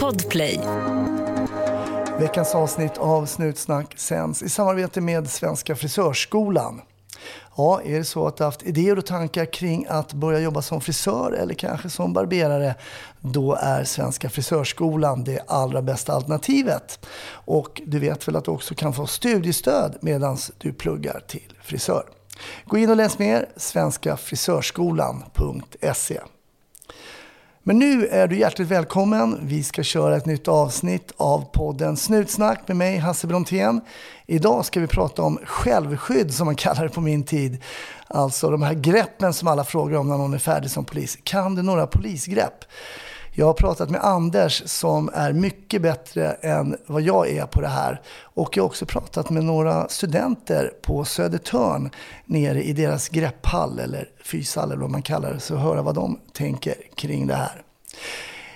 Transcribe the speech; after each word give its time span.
Podplay. 0.00 0.60
Veckans 2.18 2.54
avsnitt 2.54 2.98
av 2.98 3.26
Snutsnack 3.26 3.98
sänds 3.98 4.42
i 4.42 4.48
samarbete 4.48 5.00
med 5.00 5.30
Svenska 5.30 5.76
Frisörskolan. 5.76 6.80
Ja, 7.56 7.80
är 7.84 7.98
det 7.98 8.04
så 8.04 8.26
att 8.26 8.36
du 8.36 8.44
haft 8.44 8.62
idéer 8.62 8.98
och 8.98 9.06
tankar 9.06 9.52
kring 9.52 9.86
att 9.88 10.12
börja 10.12 10.40
jobba 10.40 10.62
som 10.62 10.80
frisör 10.80 11.32
eller 11.32 11.54
kanske 11.54 11.90
som 11.90 12.12
barberare, 12.12 12.74
då 13.20 13.54
är 13.54 13.84
Svenska 13.84 14.30
Frisörskolan 14.30 15.24
det 15.24 15.40
allra 15.46 15.82
bästa 15.82 16.12
alternativet. 16.12 17.06
Och 17.28 17.82
du 17.86 17.98
vet 17.98 18.28
väl 18.28 18.36
att 18.36 18.44
du 18.44 18.50
också 18.50 18.74
kan 18.74 18.92
få 18.92 19.06
studiestöd 19.06 19.96
medan 20.00 20.38
du 20.58 20.72
pluggar 20.72 21.24
till 21.28 21.52
frisör. 21.62 22.04
Gå 22.64 22.78
in 22.78 22.90
och 22.90 22.96
läs 22.96 23.18
mer, 23.18 23.48
svenskafrisörskolan.se. 23.56 26.20
Men 27.66 27.78
nu 27.78 28.06
är 28.06 28.28
du 28.28 28.38
hjärtligt 28.38 28.68
välkommen. 28.68 29.38
Vi 29.42 29.62
ska 29.62 29.82
köra 29.82 30.16
ett 30.16 30.26
nytt 30.26 30.48
avsnitt 30.48 31.12
av 31.16 31.44
podden 31.52 31.96
Snutsnack 31.96 32.68
med 32.68 32.76
mig, 32.76 32.98
Hasse 32.98 33.26
Brontén. 33.26 33.80
Idag 34.26 34.64
ska 34.64 34.80
vi 34.80 34.86
prata 34.86 35.22
om 35.22 35.38
självskydd 35.44 36.34
som 36.34 36.46
man 36.46 36.56
kallar 36.56 36.82
det 36.82 36.88
på 36.88 37.00
min 37.00 37.24
tid. 37.24 37.62
Alltså 38.06 38.50
de 38.50 38.62
här 38.62 38.74
greppen 38.74 39.32
som 39.32 39.48
alla 39.48 39.64
frågar 39.64 39.98
om 39.98 40.08
när 40.08 40.18
någon 40.18 40.34
är 40.34 40.38
färdig 40.38 40.70
som 40.70 40.84
polis. 40.84 41.18
Kan 41.22 41.54
du 41.54 41.62
några 41.62 41.86
polisgrepp? 41.86 42.64
Jag 43.36 43.46
har 43.46 43.54
pratat 43.54 43.90
med 43.90 44.04
Anders 44.04 44.62
som 44.66 45.10
är 45.14 45.32
mycket 45.32 45.82
bättre 45.82 46.32
än 46.32 46.76
vad 46.86 47.02
jag 47.02 47.30
är 47.30 47.46
på 47.46 47.60
det 47.60 47.68
här. 47.68 48.00
Och 48.20 48.56
jag 48.56 48.62
har 48.62 48.66
också 48.66 48.86
pratat 48.86 49.30
med 49.30 49.44
några 49.44 49.88
studenter 49.88 50.72
på 50.82 51.04
Södertörn 51.04 51.90
nere 52.24 52.62
i 52.62 52.72
deras 52.72 53.08
grepphall 53.08 53.78
eller 53.78 54.08
fyshall 54.24 54.72
eller 54.72 54.80
vad 54.80 54.90
man 54.90 55.02
kallar 55.02 55.32
det. 55.32 55.40
Så 55.40 55.56
höra 55.56 55.82
vad 55.82 55.94
de 55.94 56.20
tänker 56.32 56.74
kring 56.94 57.26
det 57.26 57.34
här. 57.34 57.62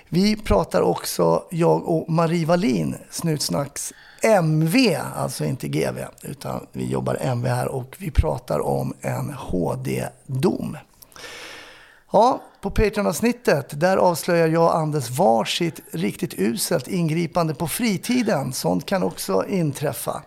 Vi 0.09 0.35
pratar 0.35 0.81
också, 0.81 1.43
jag 1.49 1.89
och 1.89 2.09
Marie 2.09 2.45
Wallin, 2.45 2.95
Snutsnacks 3.09 3.93
MV, 4.23 4.75
alltså 5.15 5.45
inte 5.45 5.67
GV, 5.67 5.97
utan 6.21 6.67
vi 6.71 6.85
jobbar 6.85 7.17
MV 7.21 7.47
här 7.47 7.67
och 7.67 7.95
vi 7.99 8.11
pratar 8.11 8.59
om 8.59 8.93
en 9.01 9.33
HD-dom. 9.33 10.77
Ja, 12.11 12.41
på 12.61 12.71
Patreon-avsnittet, 12.71 13.79
där 13.79 13.97
avslöjar 13.97 14.47
jag 14.47 14.63
och 14.63 14.77
Anders 14.77 15.09
varsitt 15.09 15.81
riktigt 15.91 16.33
uselt 16.37 16.87
ingripande 16.87 17.53
på 17.53 17.67
fritiden. 17.67 18.53
Sånt 18.53 18.85
kan 18.85 19.03
också 19.03 19.45
inträffa. 19.47 20.23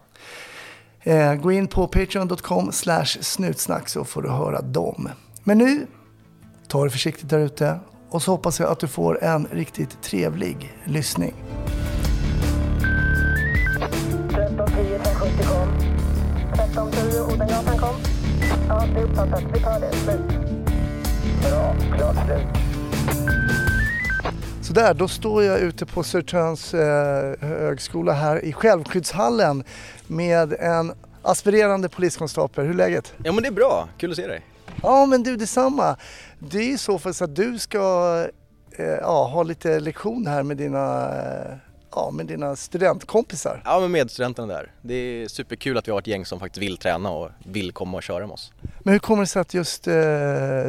Eh, 1.00 1.34
gå 1.34 1.52
in 1.52 1.66
på 1.66 1.86
patreon.com 1.86 2.72
snutsnack 3.20 3.88
så 3.88 4.04
får 4.04 4.22
du 4.22 4.28
höra 4.28 4.62
dem. 4.62 5.08
Men 5.44 5.58
nu, 5.58 5.86
ta 6.68 6.84
det 6.84 6.90
försiktigt 6.90 7.28
där 7.28 7.38
ute 7.38 7.78
och 8.10 8.22
så 8.22 8.30
hoppas 8.30 8.60
jag 8.60 8.70
att 8.70 8.80
du 8.80 8.88
får 8.88 9.24
en 9.24 9.46
riktigt 9.52 10.02
trevlig 10.02 10.78
lyssning. 10.84 11.34
1310 14.30 14.98
kom. 15.48 15.68
1310 16.52 17.34
Odengatan 17.34 17.78
kom. 17.78 17.94
Ja, 18.68 18.84
det 18.94 19.00
är 19.00 19.04
uppfattat. 19.04 19.42
Vi 19.54 19.60
tar 19.60 19.80
det. 19.80 19.92
Slut. 19.92 20.51
Bra. 21.42 21.74
Klart 21.96 22.16
slut. 22.26 22.62
Så 24.62 24.72
där, 24.72 24.94
då 24.94 25.08
står 25.08 25.42
jag 25.42 25.60
ute 25.60 25.86
på 25.86 26.02
Södertörns 26.02 26.74
eh, 26.74 27.34
högskola 27.40 28.12
här 28.12 28.44
i 28.44 28.52
självskyddshallen 28.52 29.64
med 30.06 30.52
en 30.52 30.92
aspirerande 31.22 31.88
poliskonstapel. 31.88 32.64
Hur 32.64 32.72
är 32.72 32.76
läget? 32.76 33.14
Ja 33.24 33.32
men 33.32 33.42
det 33.42 33.48
är 33.48 33.52
bra, 33.52 33.88
kul 33.98 34.10
att 34.10 34.16
se 34.16 34.26
dig. 34.26 34.40
Ja 34.82 35.06
men 35.06 35.22
du 35.22 35.36
detsamma. 35.36 35.96
Det 36.38 36.58
är 36.58 36.70
ju 36.70 36.78
så 36.78 36.98
för 36.98 37.12
så 37.12 37.24
att 37.24 37.36
du 37.36 37.58
ska 37.58 37.78
eh, 38.76 38.86
ja, 38.86 39.28
ha 39.32 39.42
lite 39.42 39.80
lektion 39.80 40.26
här 40.26 40.42
med 40.42 40.56
dina, 40.56 41.08
eh, 41.08 41.56
ja, 41.94 42.10
med 42.10 42.26
dina 42.26 42.56
studentkompisar. 42.56 43.62
Ja 43.64 43.80
men 43.80 43.90
medstudenterna 43.90 44.54
där. 44.54 44.72
Det 44.82 44.94
är 44.94 45.28
superkul 45.28 45.78
att 45.78 45.88
vi 45.88 45.92
har 45.92 45.98
ett 45.98 46.06
gäng 46.06 46.26
som 46.26 46.40
faktiskt 46.40 46.62
vill 46.62 46.76
träna 46.76 47.10
och 47.10 47.30
vill 47.44 47.72
komma 47.72 47.96
och 47.96 48.02
köra 48.02 48.26
med 48.26 48.34
oss. 48.34 48.52
Men 48.80 48.92
hur 48.92 48.98
kommer 48.98 49.22
det 49.22 49.26
sig 49.26 49.40
att 49.40 49.54
just 49.54 49.86
eh, 49.86 49.94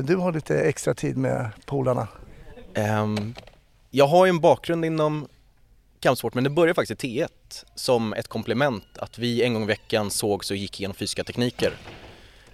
du 0.03 0.15
har 0.15 0.31
lite 0.31 0.59
extra 0.59 0.93
tid 0.93 1.17
med 1.17 1.49
polarna? 1.65 2.07
Ehm, 2.73 3.33
jag 3.89 4.07
har 4.07 4.25
ju 4.25 4.29
en 4.29 4.39
bakgrund 4.39 4.85
inom 4.85 5.27
kampsport 5.99 6.33
men 6.33 6.43
det 6.43 6.49
började 6.49 6.73
faktiskt 6.73 7.03
i 7.03 7.21
T1 7.21 7.65
som 7.75 8.13
ett 8.13 8.27
komplement 8.27 8.97
att 8.97 9.17
vi 9.17 9.43
en 9.43 9.53
gång 9.53 9.63
i 9.63 9.67
veckan 9.67 10.11
sågs 10.11 10.51
och 10.51 10.57
gick 10.57 10.79
igenom 10.79 10.95
fysiska 10.95 11.23
tekniker. 11.23 11.73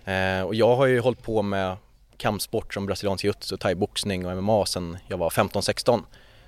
Ehm, 0.06 0.46
och 0.46 0.56
jag 0.56 0.76
har 0.76 0.86
ju 0.86 1.00
hållit 1.00 1.24
på 1.24 1.42
med 1.42 1.78
kampsport 2.18 2.74
som 2.74 2.86
brasiliansk 2.86 3.26
jiu-jitsu, 3.26 3.58
thaiboxning 3.58 4.26
och 4.26 4.44
MMA 4.44 4.66
sedan 4.66 4.98
jag 5.08 5.18
var 5.18 5.30
15-16. 5.30 6.04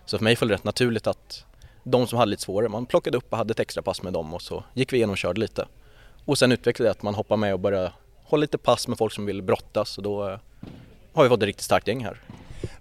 Så 0.05 0.17
för 0.17 0.23
mig 0.23 0.35
föll 0.35 0.47
det 0.47 0.53
rätt 0.53 0.63
naturligt 0.63 1.07
att 1.07 1.45
de 1.83 2.07
som 2.07 2.19
hade 2.19 2.29
lite 2.29 2.41
svårare, 2.41 2.69
man 2.69 2.85
plockade 2.85 3.17
upp 3.17 3.25
och 3.29 3.37
hade 3.37 3.51
ett 3.51 3.59
extra 3.59 3.83
pass 3.83 4.03
med 4.03 4.13
dem 4.13 4.33
och 4.33 4.41
så 4.41 4.63
gick 4.73 4.93
vi 4.93 4.97
igenom 4.97 5.11
och 5.11 5.17
körde 5.17 5.39
lite. 5.39 5.67
Och 6.25 6.37
sen 6.37 6.51
utvecklade 6.51 6.87
det 6.87 6.91
att 6.91 7.03
man 7.03 7.15
hoppar 7.15 7.37
med 7.37 7.53
och 7.53 7.59
börjar 7.59 7.93
hålla 8.23 8.41
lite 8.41 8.57
pass 8.57 8.87
med 8.87 8.97
folk 8.97 9.13
som 9.13 9.25
vill 9.25 9.41
brottas 9.41 9.97
och 9.97 10.03
då 10.03 10.29
eh, 10.29 10.37
har 11.13 11.23
vi 11.23 11.29
fått 11.29 11.39
ett 11.39 11.45
riktigt 11.45 11.65
starkt 11.65 11.87
gäng 11.87 12.03
här. 12.03 12.21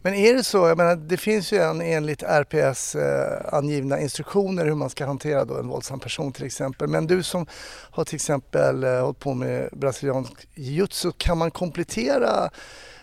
Men 0.02 0.14
är 0.14 0.34
det 0.34 0.44
så, 0.44 0.68
jag 0.68 0.78
menar 0.78 0.96
det 0.96 1.16
finns 1.16 1.52
ju 1.52 1.58
en 1.58 1.80
enligt 1.80 2.22
RPS 2.22 2.94
eh, 2.94 3.54
angivna 3.54 4.00
instruktioner 4.00 4.64
hur 4.64 4.74
man 4.74 4.90
ska 4.90 5.06
hantera 5.06 5.44
då 5.44 5.58
en 5.58 5.68
våldsam 5.68 6.00
person 6.00 6.32
till 6.32 6.46
exempel. 6.46 6.88
Men 6.88 7.06
du 7.06 7.22
som 7.22 7.46
har 7.90 8.04
till 8.04 8.14
exempel 8.14 8.84
eh, 8.84 9.00
hållit 9.00 9.18
på 9.18 9.34
med 9.34 9.68
brasiliansk 9.72 10.32
jiu-jitsu, 10.54 11.12
kan 11.16 11.38
man 11.38 11.50
komplettera 11.50 12.50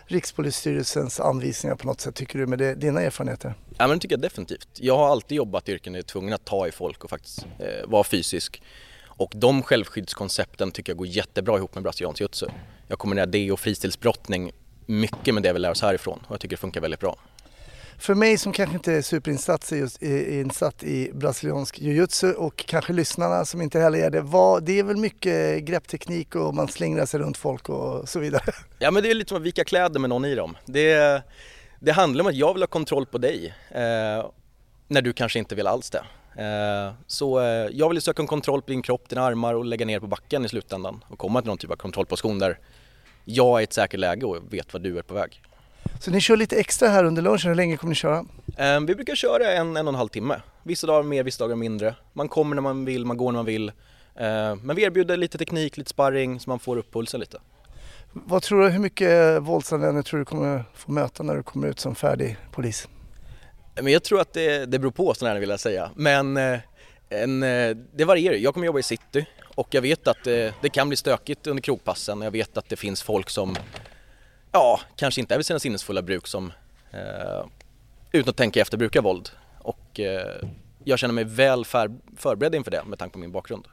Rikspolisstyrelsens 0.06 1.20
anvisningar 1.20 1.76
på 1.76 1.86
något 1.86 2.00
sätt 2.00 2.14
tycker 2.14 2.38
du 2.38 2.46
med 2.46 2.58
det, 2.58 2.74
dina 2.74 3.00
erfarenheter? 3.00 3.54
Ja 3.78 3.86
men 3.86 3.98
det 3.98 4.02
tycker 4.02 4.12
jag 4.12 4.20
definitivt. 4.20 4.68
Jag 4.74 4.96
har 4.96 5.08
alltid 5.08 5.36
jobbat 5.36 5.68
i 5.68 5.72
yrken 5.72 5.92
där 5.92 5.98
jag 5.98 6.04
är 6.04 6.06
tvungen 6.06 6.34
att 6.34 6.44
ta 6.44 6.68
i 6.68 6.72
folk 6.72 7.04
och 7.04 7.10
faktiskt 7.10 7.46
eh, 7.58 7.86
vara 7.86 8.04
fysisk. 8.04 8.62
Och 9.06 9.32
de 9.34 9.62
självskyddskoncepten 9.62 10.70
tycker 10.70 10.92
jag 10.92 10.98
går 10.98 11.06
jättebra 11.06 11.56
ihop 11.56 11.74
med 11.74 11.82
brasiliansk 11.82 12.20
jiu-jitsu. 12.20 12.50
Jag 12.88 12.98
kombinerar 12.98 13.26
det 13.26 13.52
och 13.52 13.60
fristilsbrottning 13.60 14.52
mycket 14.86 15.34
med 15.34 15.42
det 15.42 15.52
vi 15.52 15.58
lär 15.58 15.70
oss 15.70 15.82
härifrån 15.82 16.20
och 16.26 16.32
jag 16.32 16.40
tycker 16.40 16.56
det 16.56 16.60
funkar 16.60 16.80
väldigt 16.80 17.00
bra. 17.00 17.16
För 17.98 18.14
mig 18.14 18.38
som 18.38 18.52
kanske 18.52 18.74
inte 18.74 18.92
är 18.92 19.02
superinsatt 19.02 19.72
i, 19.72 19.76
just, 19.76 20.02
i, 20.02 20.40
insatt 20.40 20.82
i 20.82 21.10
brasiliansk 21.14 21.78
jiu-jitsu 21.78 22.32
och 22.32 22.56
kanske 22.66 22.92
lyssnarna 22.92 23.44
som 23.44 23.60
inte 23.62 23.80
heller 23.80 23.98
är 23.98 24.10
det. 24.10 24.20
Vad, 24.20 24.62
det 24.62 24.78
är 24.78 24.82
väl 24.82 24.96
mycket 24.96 25.64
greppteknik 25.64 26.34
och 26.34 26.54
man 26.54 26.68
slingrar 26.68 27.06
sig 27.06 27.20
runt 27.20 27.36
folk 27.36 27.68
och 27.68 28.08
så 28.08 28.18
vidare. 28.18 28.52
Ja 28.78 28.90
men 28.90 29.02
det 29.02 29.10
är 29.10 29.14
lite 29.14 29.28
som 29.28 29.38
att 29.38 29.42
vika 29.42 29.64
kläder 29.64 30.00
med 30.00 30.10
någon 30.10 30.24
i 30.24 30.34
dem. 30.34 30.56
Det, 30.66 31.22
det 31.80 31.92
handlar 31.92 32.24
om 32.24 32.28
att 32.30 32.34
jag 32.36 32.52
vill 32.54 32.62
ha 32.62 32.66
kontroll 32.66 33.06
på 33.06 33.18
dig 33.18 33.54
eh, 33.70 34.26
när 34.88 35.02
du 35.02 35.12
kanske 35.12 35.38
inte 35.38 35.54
vill 35.54 35.66
alls 35.66 35.90
det. 35.90 36.02
Eh, 36.42 36.92
så 37.06 37.40
eh, 37.40 37.46
jag 37.72 37.88
vill 37.88 38.02
söka 38.02 38.22
en 38.22 38.26
kontroll 38.28 38.62
på 38.62 38.70
din 38.70 38.82
kropp, 38.82 39.08
dina 39.08 39.22
armar 39.22 39.54
och 39.54 39.64
lägga 39.64 39.86
ner 39.86 40.00
på 40.00 40.06
backen 40.06 40.44
i 40.44 40.48
slutändan 40.48 41.04
och 41.08 41.18
komma 41.18 41.40
till 41.40 41.48
någon 41.48 41.58
typ 41.58 41.70
av 41.70 41.76
kontrollposition 41.76 42.38
där 42.38 42.58
jag 43.24 43.56
är 43.56 43.60
i 43.60 43.64
ett 43.64 43.72
säkert 43.72 44.00
läge 44.00 44.26
och 44.26 44.52
vet 44.52 44.72
vad 44.72 44.82
du 44.82 44.98
är 44.98 45.02
på 45.02 45.14
väg. 45.14 45.42
Så 46.00 46.10
ni 46.10 46.20
kör 46.20 46.36
lite 46.36 46.56
extra 46.56 46.88
här 46.88 47.04
under 47.04 47.22
lunchen, 47.22 47.48
hur 47.48 47.54
länge 47.54 47.76
kommer 47.76 47.88
ni 47.88 47.94
köra? 47.94 48.24
Eh, 48.56 48.80
Vi 48.80 48.94
brukar 48.94 49.14
köra 49.14 49.52
en, 49.52 49.76
en 49.76 49.86
och 49.88 49.92
en 49.92 49.98
halv 49.98 50.08
timme. 50.08 50.40
Vissa 50.62 50.86
dagar 50.86 51.02
mer, 51.02 51.22
vissa 51.22 51.44
dagar 51.44 51.56
mindre. 51.56 51.94
Man 52.12 52.28
kommer 52.28 52.54
när 52.54 52.62
man 52.62 52.84
vill, 52.84 53.04
man 53.04 53.16
går 53.16 53.32
när 53.32 53.38
man 53.38 53.46
vill. 53.46 53.68
Eh, 54.14 54.54
Men 54.62 54.76
vi 54.76 54.82
erbjuder 54.82 55.16
lite 55.16 55.38
teknik, 55.38 55.76
lite 55.76 55.90
sparring 55.90 56.40
så 56.40 56.50
man 56.50 56.58
får 56.58 56.76
upp 56.76 56.92
pulsen 56.92 57.20
lite. 57.20 57.38
Vad 58.26 58.42
tror 58.42 58.62
du, 58.62 58.68
hur 58.68 58.78
mycket 58.78 59.42
våldsanvändning 59.42 60.02
tror 60.02 60.18
du 60.18 60.24
kommer 60.24 60.64
få 60.74 60.92
möta 60.92 61.22
när 61.22 61.36
du 61.36 61.42
kommer 61.42 61.68
ut 61.68 61.80
som 61.80 61.94
färdig 61.94 62.36
polis? 62.52 62.88
Eh, 63.74 63.82
men 63.82 63.92
jag 63.92 64.02
tror 64.02 64.20
att 64.20 64.32
det, 64.32 64.66
det 64.66 64.78
beror 64.78 64.90
på 64.90 65.14
snarare 65.14 65.38
vill 65.38 65.50
jag 65.50 65.60
säga. 65.60 65.90
Men 65.94 66.36
eh, 66.36 66.58
en, 67.08 67.42
eh, 67.42 67.76
det 67.94 68.04
varierar. 68.04 68.34
Jag 68.34 68.54
kommer 68.54 68.66
jobba 68.66 68.78
i 68.78 68.82
city 68.82 69.26
och 69.54 69.68
jag 69.70 69.82
vet 69.82 70.08
att 70.08 70.24
det, 70.24 70.54
det 70.60 70.68
kan 70.68 70.88
bli 70.88 70.96
stökigt 70.96 71.46
under 71.46 71.62
krogpassen. 71.62 72.20
Jag 72.20 72.30
vet 72.30 72.56
att 72.56 72.68
det 72.68 72.76
finns 72.76 73.02
folk 73.02 73.30
som 73.30 73.56
ja, 74.52 74.80
kanske 74.96 75.20
inte 75.20 75.34
är 75.34 75.38
vid 75.38 75.46
sina 75.46 75.58
sinnesfulla 75.58 76.02
bruk 76.02 76.26
som 76.26 76.52
eh, 76.90 77.46
utan 78.12 78.30
att 78.30 78.36
tänka 78.36 78.60
efter 78.60 78.76
brukar 78.76 79.02
våld. 79.02 79.30
Och 79.58 80.00
eh, 80.00 80.42
jag 80.84 80.98
känner 80.98 81.14
mig 81.14 81.24
väl 81.24 81.64
för, 81.64 81.90
förberedd 82.16 82.54
inför 82.54 82.70
det 82.70 82.84
med 82.84 82.98
tanke 82.98 83.12
på 83.12 83.18
min 83.18 83.32
bakgrund. 83.32 83.68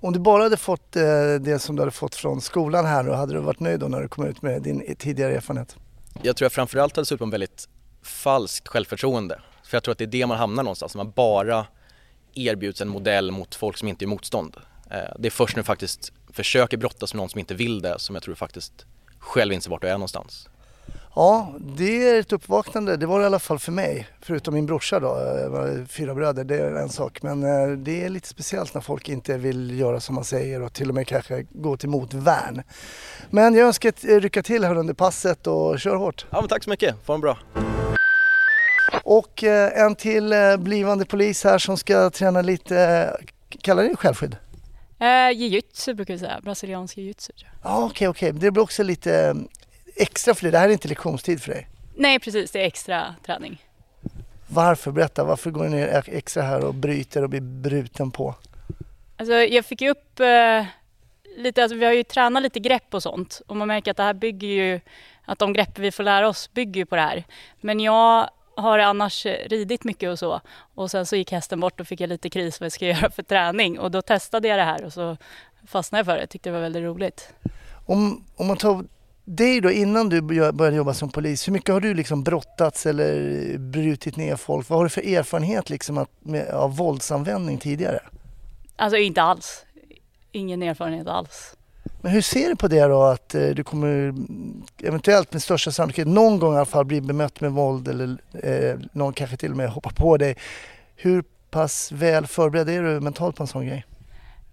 Om 0.00 0.12
du 0.12 0.18
bara 0.18 0.42
hade 0.42 0.56
fått 0.56 0.96
eh, 0.96 1.02
det 1.40 1.58
som 1.62 1.76
du 1.76 1.82
hade 1.82 1.92
fått 1.92 2.14
från 2.14 2.40
skolan 2.40 2.86
här 2.86 3.04
då, 3.04 3.12
hade 3.12 3.32
du 3.32 3.40
varit 3.40 3.60
nöjd 3.60 3.80
då 3.80 3.88
när 3.88 4.00
du 4.00 4.08
kom 4.08 4.26
ut 4.26 4.42
med 4.42 4.62
din 4.62 4.96
tidigare 4.98 5.34
erfarenhet? 5.36 5.76
Jag 6.22 6.36
tror 6.36 6.44
jag 6.44 6.52
framförallt 6.52 6.96
hade 6.96 7.06
suttit 7.06 7.18
på 7.18 7.24
en 7.24 7.30
väldigt 7.30 7.68
falskt 8.02 8.68
självförtroende. 8.68 9.40
För 9.64 9.76
jag 9.76 9.82
tror 9.82 9.92
att 9.92 9.98
det 9.98 10.04
är 10.04 10.06
det 10.06 10.26
man 10.26 10.38
hamnar 10.38 10.62
någonstans, 10.62 10.94
när 10.94 11.04
man 11.04 11.12
bara 11.16 11.66
erbjuds 12.34 12.80
en 12.80 12.88
modell 12.88 13.30
mot 13.30 13.54
folk 13.54 13.76
som 13.76 13.88
inte 13.88 14.04
är 14.04 14.06
motstånd. 14.06 14.56
Eh, 14.90 14.98
det 15.18 15.28
är 15.28 15.30
först 15.30 15.56
när 15.56 15.62
du 15.62 15.66
faktiskt 15.66 16.12
försöker 16.32 16.76
brottas 16.76 17.14
med 17.14 17.18
någon 17.18 17.28
som 17.28 17.40
inte 17.40 17.54
vill 17.54 17.82
det 17.82 17.98
som 17.98 18.16
jag 18.16 18.22
tror 18.22 18.32
du 18.32 18.36
faktiskt 18.36 18.86
själv 19.18 19.52
inser 19.52 19.70
vart 19.70 19.82
du 19.82 19.88
är 19.88 19.92
någonstans. 19.92 20.48
Ja, 21.14 21.54
det 21.76 22.08
är 22.08 22.20
ett 22.20 22.32
uppvaknande. 22.32 22.96
Det 22.96 23.06
var 23.06 23.18
det 23.18 23.22
i 23.22 23.26
alla 23.26 23.38
fall 23.38 23.58
för 23.58 23.72
mig. 23.72 24.08
Förutom 24.20 24.54
min 24.54 24.66
brorsa 24.66 25.00
då, 25.00 25.06
jag 25.42 25.50
var 25.50 25.86
fyra 25.86 26.14
bröder, 26.14 26.44
det 26.44 26.56
är 26.56 26.74
en 26.74 26.88
sak. 26.88 27.22
Men 27.22 27.42
eh, 27.42 27.76
det 27.76 28.04
är 28.04 28.08
lite 28.08 28.28
speciellt 28.28 28.74
när 28.74 28.80
folk 28.80 29.08
inte 29.08 29.38
vill 29.38 29.78
göra 29.78 30.00
som 30.00 30.14
man 30.14 30.24
säger 30.24 30.62
och 30.62 30.72
till 30.72 30.88
och 30.88 30.94
med 30.94 31.06
kanske 31.06 31.46
gå 31.50 31.76
till 31.76 31.88
motvärn. 31.88 32.62
Men 33.30 33.54
jag 33.54 33.66
önskar 33.66 33.88
ett 33.88 34.02
lycka 34.22 34.42
till 34.42 34.64
här 34.64 34.76
under 34.76 34.94
passet 34.94 35.46
och 35.46 35.80
kör 35.80 35.96
hårt. 35.96 36.26
Ja 36.30 36.40
men 36.40 36.48
tack 36.48 36.64
så 36.64 36.70
mycket, 36.70 36.96
få 37.04 37.12
en 37.12 37.20
bra. 37.20 37.38
Och 39.04 39.44
eh, 39.44 39.82
en 39.84 39.94
till 39.94 40.32
eh, 40.32 40.56
blivande 40.56 41.04
polis 41.04 41.44
här 41.44 41.58
som 41.58 41.76
ska 41.76 42.10
träna 42.10 42.42
lite, 42.42 42.78
eh, 42.78 43.26
kallar 43.60 43.82
det 43.82 43.96
självskydd? 43.96 44.36
Eh, 45.00 45.30
jiu-jitsu 45.32 45.94
brukar 45.94 46.14
vi 46.14 46.20
säga, 46.20 46.40
brasiliansk 46.42 46.96
jiu-jitsu. 46.96 47.32
Ja, 47.62 47.84
okej, 47.84 48.08
okej. 48.08 48.32
Det 48.32 48.50
blir 48.50 48.62
också 48.62 48.82
lite 48.82 49.26
eh, 49.26 49.34
extra 50.02 50.34
för 50.34 50.42
dig. 50.42 50.52
Det 50.52 50.58
här 50.58 50.68
är 50.68 50.72
inte 50.72 50.88
lektionstid 50.88 51.42
för 51.42 51.52
dig. 51.52 51.68
Nej 51.96 52.18
precis, 52.18 52.50
det 52.50 52.60
är 52.60 52.66
extra 52.66 53.14
träning. 53.26 53.62
Varför? 54.46 54.90
Berätta, 54.90 55.24
varför 55.24 55.50
går 55.50 55.64
du 55.64 55.70
ner 55.70 56.02
extra 56.06 56.42
här 56.42 56.64
och 56.64 56.74
bryter 56.74 57.22
och 57.22 57.30
blir 57.30 57.40
bruten 57.40 58.10
på? 58.10 58.34
Alltså 59.16 59.34
jag 59.34 59.64
fick 59.64 59.80
ju 59.80 59.90
upp 59.90 60.20
eh, 60.20 60.64
lite, 61.36 61.62
alltså 61.62 61.76
vi 61.76 61.84
har 61.84 61.92
ju 61.92 62.04
tränat 62.04 62.42
lite 62.42 62.60
grepp 62.60 62.94
och 62.94 63.02
sånt 63.02 63.42
och 63.46 63.56
man 63.56 63.68
märker 63.68 63.90
att 63.90 63.96
det 63.96 64.02
här 64.02 64.14
bygger 64.14 64.48
ju, 64.48 64.80
att 65.24 65.38
de 65.38 65.52
grepp 65.52 65.78
vi 65.78 65.92
får 65.92 66.02
lära 66.02 66.28
oss 66.28 66.52
bygger 66.52 66.80
ju 66.80 66.86
på 66.86 66.96
det 66.96 67.02
här. 67.02 67.24
Men 67.60 67.80
jag 67.80 68.28
har 68.56 68.78
annars 68.78 69.26
ridit 69.26 69.84
mycket 69.84 70.10
och 70.10 70.18
så 70.18 70.40
och 70.74 70.90
sen 70.90 71.06
så 71.06 71.16
gick 71.16 71.32
hästen 71.32 71.60
bort 71.60 71.80
och 71.80 71.86
fick 71.86 72.00
jag 72.00 72.08
lite 72.08 72.30
kris 72.30 72.60
vad 72.60 72.64
jag 72.64 72.72
ska 72.72 72.86
göra 72.94 73.10
för 73.10 73.22
träning 73.22 73.78
och 73.78 73.90
då 73.90 74.02
testade 74.02 74.48
jag 74.48 74.58
det 74.58 74.64
här 74.64 74.84
och 74.84 74.92
så 74.92 75.16
fastnade 75.66 75.98
jag 75.98 76.06
för 76.06 76.16
det, 76.16 76.26
tyckte 76.26 76.48
det 76.48 76.54
var 76.54 76.60
väldigt 76.60 76.82
roligt. 76.82 77.34
Om, 77.86 78.24
om 78.36 78.46
man 78.46 78.56
tar 78.56 78.84
dig 79.24 79.60
då 79.60 79.70
innan 79.70 80.08
du 80.08 80.20
börja- 80.20 80.52
började 80.52 80.76
jobba 80.76 80.94
som 80.94 81.10
polis, 81.10 81.48
hur 81.48 81.52
mycket 81.52 81.72
har 81.72 81.80
du 81.80 81.94
liksom 81.94 82.22
brottats 82.22 82.86
eller 82.86 83.58
brutit 83.58 84.16
ner 84.16 84.36
folk? 84.36 84.68
Vad 84.68 84.78
har 84.78 84.84
du 84.84 84.90
för 84.90 85.14
erfarenhet 85.14 85.70
liksom 85.70 85.98
att, 85.98 86.08
med, 86.20 86.48
av 86.48 86.76
våldsanvändning 86.76 87.58
tidigare? 87.58 88.00
Alltså 88.76 88.96
inte 88.98 89.22
alls, 89.22 89.64
ingen 90.32 90.62
erfarenhet 90.62 91.06
alls. 91.08 91.56
Men 92.00 92.12
hur 92.12 92.20
ser 92.20 92.48
du 92.48 92.56
på 92.56 92.68
det 92.68 92.84
då 92.84 93.02
att 93.02 93.34
eh, 93.34 93.46
du 93.48 93.64
kommer 93.64 93.88
mm, 94.08 94.62
eventuellt 94.82 95.32
med 95.32 95.42
största 95.42 95.70
sannolikhet 95.70 96.06
någon 96.08 96.38
gång 96.38 96.54
i 96.54 96.56
alla 96.56 96.64
fall 96.66 96.84
bli 96.84 97.00
bemött 97.00 97.40
med 97.40 97.52
våld 97.52 97.88
eller 97.88 98.16
eh, 98.42 98.78
någon 98.92 99.12
kanske 99.12 99.36
till 99.36 99.50
och 99.50 99.56
med 99.56 99.68
hoppar 99.70 99.90
på 99.90 100.16
dig. 100.16 100.36
Hur 100.96 101.24
pass 101.50 101.92
väl 101.92 102.26
förberedd 102.26 102.68
är 102.68 102.82
du 102.82 103.00
mentalt 103.00 103.36
på 103.36 103.42
en 103.42 103.46
sån 103.46 103.66
grej? 103.66 103.84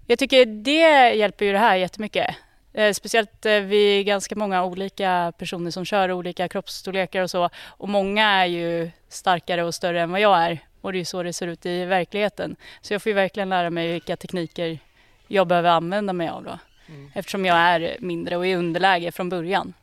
Jag 0.05 0.19
tycker 0.19 0.45
det 0.45 1.15
hjälper 1.15 1.45
ju 1.45 1.51
det 1.51 1.59
här 1.59 1.75
jättemycket. 1.75 2.35
Eh, 2.73 2.93
speciellt 2.93 3.45
eh, 3.45 3.59
vi 3.59 3.99
är 3.99 4.03
ganska 4.03 4.35
många 4.35 4.63
olika 4.63 5.33
personer 5.37 5.71
som 5.71 5.85
kör 5.85 6.11
olika 6.11 6.47
kroppsstorlekar 6.47 7.21
och 7.21 7.29
så. 7.29 7.49
Och 7.67 7.89
många 7.89 8.29
är 8.29 8.45
ju 8.45 8.91
starkare 9.09 9.63
och 9.63 9.75
större 9.75 10.01
än 10.01 10.11
vad 10.11 10.21
jag 10.21 10.43
är. 10.43 10.59
Och 10.81 10.91
det 10.91 10.97
är 10.97 10.99
ju 10.99 11.05
så 11.05 11.23
det 11.23 11.33
ser 11.33 11.47
ut 11.47 11.65
i 11.65 11.85
verkligheten. 11.85 12.55
Så 12.81 12.93
jag 12.93 13.01
får 13.01 13.09
ju 13.09 13.13
verkligen 13.13 13.49
lära 13.49 13.69
mig 13.69 13.91
vilka 13.91 14.15
tekniker 14.15 14.79
jag 15.27 15.47
behöver 15.47 15.69
använda 15.69 16.13
mig 16.13 16.29
av 16.29 16.43
då. 16.43 16.59
Eftersom 17.13 17.45
jag 17.45 17.57
är 17.57 17.97
mindre 17.99 18.37
och 18.37 18.47
i 18.47 18.55
underläge 18.55 19.11
från 19.11 19.29
början. 19.29 19.73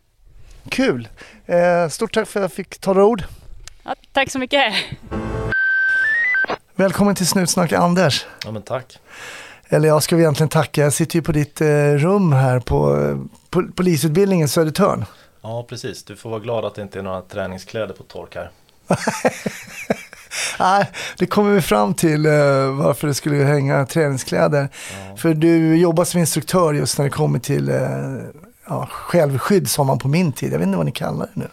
Kul! 0.68 1.08
Eh, 1.46 1.88
stort 1.88 2.14
tack 2.14 2.28
för 2.28 2.40
att 2.40 2.44
jag 2.44 2.52
fick 2.52 2.78
tala 2.78 3.04
ord. 3.04 3.22
Ja, 3.82 3.94
tack 4.12 4.30
så 4.30 4.38
mycket! 4.38 4.74
Välkommen 6.74 7.14
till 7.14 7.26
Snutsnack 7.26 7.72
Anders. 7.72 8.26
Ja 8.44 8.50
men 8.50 8.62
tack. 8.62 8.98
Eller 9.68 9.88
jag 9.88 10.02
ska 10.02 10.16
vi 10.16 10.22
egentligen 10.22 10.48
tacka. 10.48 10.82
Jag 10.82 10.92
sitter 10.92 11.16
ju 11.16 11.22
på 11.22 11.32
ditt 11.32 11.60
eh, 11.60 11.66
rum 11.92 12.32
här 12.32 12.60
på 12.60 13.02
eh, 13.02 13.16
pol- 13.50 13.72
polisutbildningen 13.72 14.48
Södertörn. 14.48 15.04
Ja 15.42 15.66
precis, 15.68 16.04
du 16.04 16.16
får 16.16 16.30
vara 16.30 16.40
glad 16.40 16.64
att 16.64 16.74
det 16.74 16.82
inte 16.82 16.98
är 16.98 17.02
några 17.02 17.20
träningskläder 17.22 17.94
på 17.94 18.02
tork 18.02 18.34
här. 18.34 18.50
Nej, 20.58 20.90
det 21.18 21.26
kommer 21.26 21.50
vi 21.54 21.60
fram 21.60 21.94
till 21.94 22.26
eh, 22.26 22.32
varför 22.72 23.06
det 23.08 23.14
skulle 23.14 23.44
hänga 23.44 23.86
träningskläder. 23.86 24.68
Ja. 25.10 25.16
För 25.16 25.34
du 25.34 25.76
jobbar 25.76 26.04
som 26.04 26.20
instruktör 26.20 26.72
just 26.72 26.98
när 26.98 27.04
det 27.04 27.10
kommer 27.10 27.38
till 27.38 27.68
eh, 27.68 27.78
ja, 28.66 28.88
självskydd 28.90 29.70
som 29.70 29.86
man 29.86 29.98
på 29.98 30.08
min 30.08 30.32
tid. 30.32 30.52
Jag 30.52 30.58
vet 30.58 30.66
inte 30.66 30.76
vad 30.76 30.86
ni 30.86 30.92
kallar 30.92 31.26
det 31.34 31.40
nu. 31.40 31.48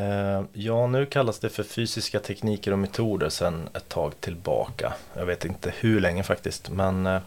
Eh, 0.00 0.42
ja, 0.52 0.86
nu 0.86 1.06
kallas 1.06 1.38
det 1.38 1.48
för 1.48 1.62
fysiska 1.62 2.20
tekniker 2.20 2.72
och 2.72 2.78
metoder 2.78 3.28
sedan 3.28 3.68
ett 3.74 3.88
tag 3.88 4.12
tillbaka. 4.20 4.92
Jag 5.14 5.26
vet 5.26 5.44
inte 5.44 5.72
hur 5.80 6.00
länge 6.00 6.22
faktiskt, 6.22 6.70
men 6.70 7.06
eh, 7.06 7.20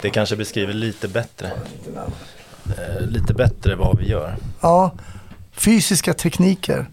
det 0.00 0.10
kanske 0.10 0.36
beskriver 0.36 0.72
lite 0.72 1.08
bättre. 1.08 1.50
Eh, 2.78 3.00
lite 3.00 3.34
bättre 3.34 3.74
vad 3.76 3.98
vi 3.98 4.08
gör. 4.08 4.36
Ja, 4.60 4.90
fysiska 5.52 6.14
tekniker. 6.14 6.86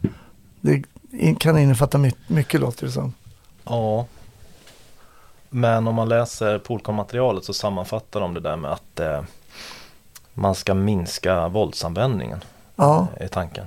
Det 0.62 0.84
kan 1.40 1.58
innefatta 1.58 1.98
my- 1.98 2.12
mycket 2.28 2.60
låter 2.62 2.86
det 2.86 2.92
som. 2.92 3.14
Ja. 3.64 4.06
Men 5.50 5.88
om 5.88 5.96
man 5.96 6.10
läser 6.10 6.60
Polkom-materialet 6.60 7.44
så 7.46 7.54
sammanfattar 7.54 8.20
de 8.20 8.34
det 8.34 8.40
där 8.40 8.56
med 8.56 8.72
att 8.72 9.00
man 10.34 10.56
ska 10.56 10.74
minska 10.74 11.48
våldsanvändningen, 11.48 12.44
Ja, 12.76 13.08
är 13.18 13.28
tanken. 13.28 13.66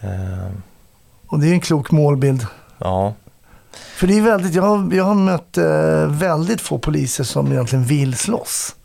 Eh, 0.00 0.50
och 1.26 1.38
det 1.40 1.48
är 1.48 1.52
en 1.52 1.60
klok 1.60 1.90
målbild. 1.90 2.46
ja, 2.78 3.14
För 3.96 4.06
det 4.06 4.18
är 4.18 4.22
väldigt, 4.22 4.54
jag 4.54 4.62
har, 4.62 4.94
jag 4.94 5.04
har 5.04 5.14
mött 5.14 5.58
eh, 5.58 6.06
väldigt 6.18 6.60
få 6.60 6.78
poliser 6.78 7.24
som 7.24 7.52
egentligen 7.52 7.84
vill 7.84 8.16
slåss. 8.16 8.76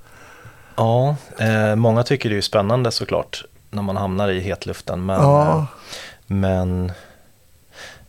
Ja, 0.75 1.15
eh, 1.39 1.75
många 1.75 2.03
tycker 2.03 2.29
det 2.29 2.37
är 2.37 2.41
spännande 2.41 2.91
såklart 2.91 3.43
när 3.69 3.81
man 3.81 3.97
hamnar 3.97 4.29
i 4.29 4.39
hetluften. 4.39 5.05
Men, 5.05 5.21
Ja. 5.21 5.57
eh, 5.57 5.63
men, 6.27 6.91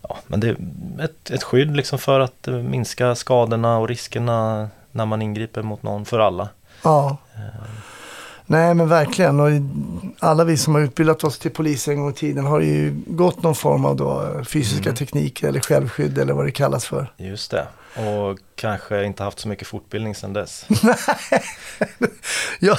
ja, 0.02 0.16
men 0.26 0.40
det 0.40 0.48
är 0.48 0.56
ett, 1.04 1.30
ett 1.30 1.42
skydd 1.42 1.76
liksom 1.76 1.98
för 1.98 2.20
att 2.20 2.48
eh, 2.48 2.54
minska 2.54 3.14
skadorna 3.14 3.78
och 3.78 3.88
riskerna 3.88 4.68
när 4.90 5.06
man 5.06 5.22
ingriper 5.22 5.62
mot 5.62 5.82
någon 5.82 6.04
för 6.04 6.18
alla. 6.18 6.48
Ja. 6.84 7.16
Nej 8.46 8.74
men 8.74 8.88
verkligen. 8.88 9.40
Och 9.40 9.48
alla 10.18 10.44
vi 10.44 10.56
som 10.56 10.74
har 10.74 10.82
utbildat 10.82 11.24
oss 11.24 11.38
till 11.38 11.50
polis 11.50 11.88
en 11.88 12.00
gång 12.00 12.10
i 12.10 12.12
tiden 12.12 12.44
har 12.46 12.60
ju 12.60 12.94
gått 13.06 13.42
någon 13.42 13.54
form 13.54 13.84
av 13.84 13.96
då 13.96 14.30
fysiska 14.44 14.92
tekniker 14.92 15.48
eller 15.48 15.60
självskydd 15.60 16.18
eller 16.18 16.32
vad 16.32 16.44
det 16.46 16.50
kallas 16.50 16.86
för. 16.86 17.12
Just 17.16 17.50
det. 17.50 17.66
Och 17.96 18.38
kanske 18.54 19.04
inte 19.04 19.22
haft 19.22 19.38
så 19.38 19.48
mycket 19.48 19.66
fortbildning 19.68 20.14
sedan 20.14 20.32
dess. 20.32 20.66
Ja, 22.60 22.76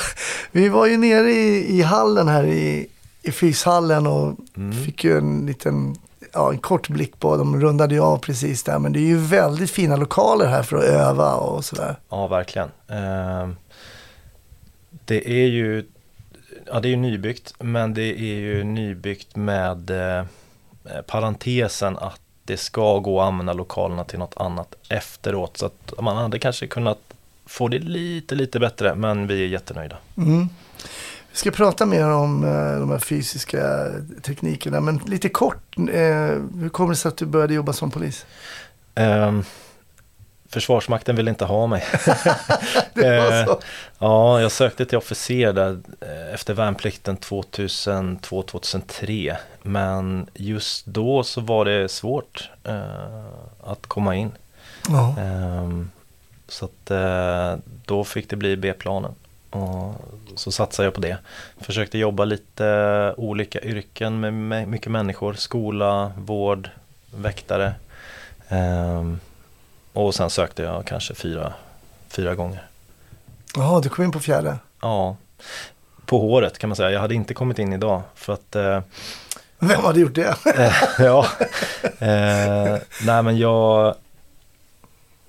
vi 0.52 0.70
var 0.70 0.86
ju 0.86 0.98
nere 0.98 1.32
i, 1.32 1.78
i 1.80 1.82
hallen 1.82 2.28
här 2.28 2.44
i, 2.44 2.88
i 3.22 3.32
fyshallen 3.32 4.08
och 4.08 4.34
Mm. 4.58 4.86
fick 4.86 5.04
ju 5.04 5.18
en 5.18 5.46
liten, 5.46 5.96
ja 6.34 6.52
en 6.52 6.58
kort 6.60 6.90
blick 6.90 7.20
på, 7.20 7.38
de 7.38 7.62
rundade 7.62 7.96
ju 7.96 8.02
av 8.02 8.18
precis 8.18 8.64
där. 8.64 8.80
Men 8.80 8.94
det 8.94 9.00
är 9.00 9.08
ju 9.08 9.18
väldigt 9.18 9.72
fina 9.72 9.96
lokaler 9.96 10.46
här 10.46 10.64
för 10.64 10.78
att 10.78 10.84
öva 10.84 11.34
och 11.36 11.66
sådär. 11.66 11.96
Ja, 12.10 12.28
verkligen. 12.28 12.68
Eh, 12.90 13.50
det 15.08 15.30
är 15.30 15.48
ju 15.48 15.86
ja, 16.66 16.80
det 16.80 16.88
är 16.88 16.90
ju 16.90 16.96
nybyggt, 16.96 17.54
men 17.60 17.94
det 17.94 18.20
är 18.20 18.36
ju 18.36 18.64
nybyggt 18.64 19.36
med 19.36 19.90
eh, 19.90 20.26
parentesen 21.08 21.98
att 21.98 22.22
det 22.44 22.58
ska 22.58 23.00
gå 23.00 23.22
att 23.22 23.28
använda 23.28 23.54
lokalerna 23.54 24.04
till 24.04 24.20
något 24.20 24.38
annat 24.38 24.76
efteråt. 24.90 25.58
Så 25.58 25.66
att 25.66 25.94
man 26.00 26.18
hade 26.18 26.40
kanske 26.40 26.68
kunnat 26.68 27.00
få 27.46 27.68
det 27.68 27.80
lite, 27.80 28.36
lite 28.36 28.60
bättre, 28.60 28.96
men 28.96 29.28
vi 29.28 29.44
är 29.44 29.48
jättenöjda. 29.48 29.98
Mm. 30.18 30.50
Vi 31.32 31.38
ska 31.38 31.52
prata 31.52 31.86
mer 31.86 32.10
om 32.10 32.44
eh, 32.44 32.80
de 32.80 32.92
här 32.92 33.00
fysiska 33.00 33.88
teknikerna, 34.22 34.80
men 34.80 34.98
lite 34.98 35.30
kort, 35.30 35.78
eh, 35.78 35.84
hur 36.60 36.70
kommer 36.70 36.90
det 36.90 36.96
sig 36.96 37.10
att 37.10 37.18
du 37.18 37.26
började 37.26 37.54
jobba 37.54 37.74
som 37.74 37.92
polis? 37.92 38.26
Eh, 38.96 39.40
Försvarsmakten 40.50 41.16
vill 41.16 41.28
inte 41.28 41.46
ha 41.46 41.68
mig. 41.68 41.84
Eh, 43.04 43.46
så. 43.46 43.60
Ja, 44.00 44.42
jag 44.42 44.52
sökte 44.52 44.86
till 44.86 44.98
officer 44.98 45.54
där 45.54 45.80
eh, 46.02 46.34
efter 46.34 46.54
värnplikten 46.54 47.18
2002-2003. 47.18 49.36
Men 49.62 50.28
just 50.34 50.86
då 50.86 51.24
så 51.24 51.42
var 51.42 51.66
det 51.66 51.92
svårt 51.92 52.50
eh, 52.64 53.26
att 53.64 53.88
komma 53.88 54.16
in. 54.16 54.32
Ja. 54.90 55.16
Ehm, 55.20 55.92
så 56.48 56.66
att 56.66 56.92
då 57.86 58.04
fick 58.04 58.30
det 58.30 58.36
bli 58.36 58.58
B-planen. 58.58 59.12
Och 59.50 59.96
så 60.36 60.52
satsade 60.52 60.86
jag 60.86 60.94
på 60.94 61.02
det. 61.02 61.18
Försökte 61.62 61.98
jobba 61.98 62.26
lite 62.26 63.14
olika 63.18 63.62
yrken 63.62 64.20
med, 64.20 64.34
med 64.34 64.68
mycket 64.68 64.92
människor. 64.92 65.34
Skola, 65.34 66.12
vård, 66.18 66.70
väktare. 67.16 67.74
Och 69.98 70.16
sen 70.16 70.30
sökte 70.30 70.64
jag 70.64 70.86
kanske 70.86 71.14
fyra, 71.14 71.54
fyra 72.10 72.36
gånger. 72.36 72.68
Jaha, 73.56 73.82
du 73.82 73.90
kom 73.90 74.04
in 74.04 74.12
på 74.12 74.20
fjärde. 74.20 74.58
Ja, 74.82 75.18
på 76.06 76.20
håret 76.20 76.58
kan 76.58 76.70
man 76.70 76.76
säga. 76.76 76.92
Jag 76.92 77.00
hade 77.00 77.16
inte 77.16 77.34
kommit 77.34 77.60
in 77.60 77.74
idag 77.74 78.02
för 78.16 78.34
att 78.34 78.56
eh, 78.56 78.82
Vem 79.60 79.84
hade 79.84 80.00
gjort 80.00 80.16
det? 80.16 80.36
Eh, 80.46 80.74
ja, 81.00 81.26
eh, 82.00 82.78
nej 83.06 83.24
men 83.24 83.38
jag 83.38 83.96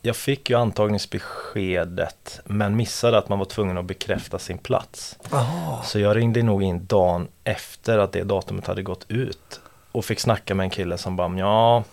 Jag 0.02 0.16
fick 0.16 0.50
ju 0.50 0.56
antagningsbeskedet 0.56 2.40
men 2.44 2.76
missade 2.76 3.18
att 3.18 3.28
man 3.28 3.38
var 3.38 3.46
tvungen 3.46 3.78
att 3.78 3.84
bekräfta 3.84 4.38
sin 4.38 4.58
plats. 4.58 5.18
Jaha. 5.30 5.82
Så 5.82 5.98
jag 5.98 6.16
ringde 6.16 6.42
nog 6.42 6.62
in 6.62 6.86
dagen 6.86 7.28
efter 7.44 7.98
att 7.98 8.12
det 8.12 8.24
datumet 8.24 8.66
hade 8.66 8.82
gått 8.82 9.04
ut 9.08 9.60
och 9.92 10.04
fick 10.04 10.20
snacka 10.20 10.54
med 10.54 10.64
en 10.64 10.70
kille 10.70 10.98
som 10.98 11.16
bara 11.16 11.38
ja, 11.38 11.84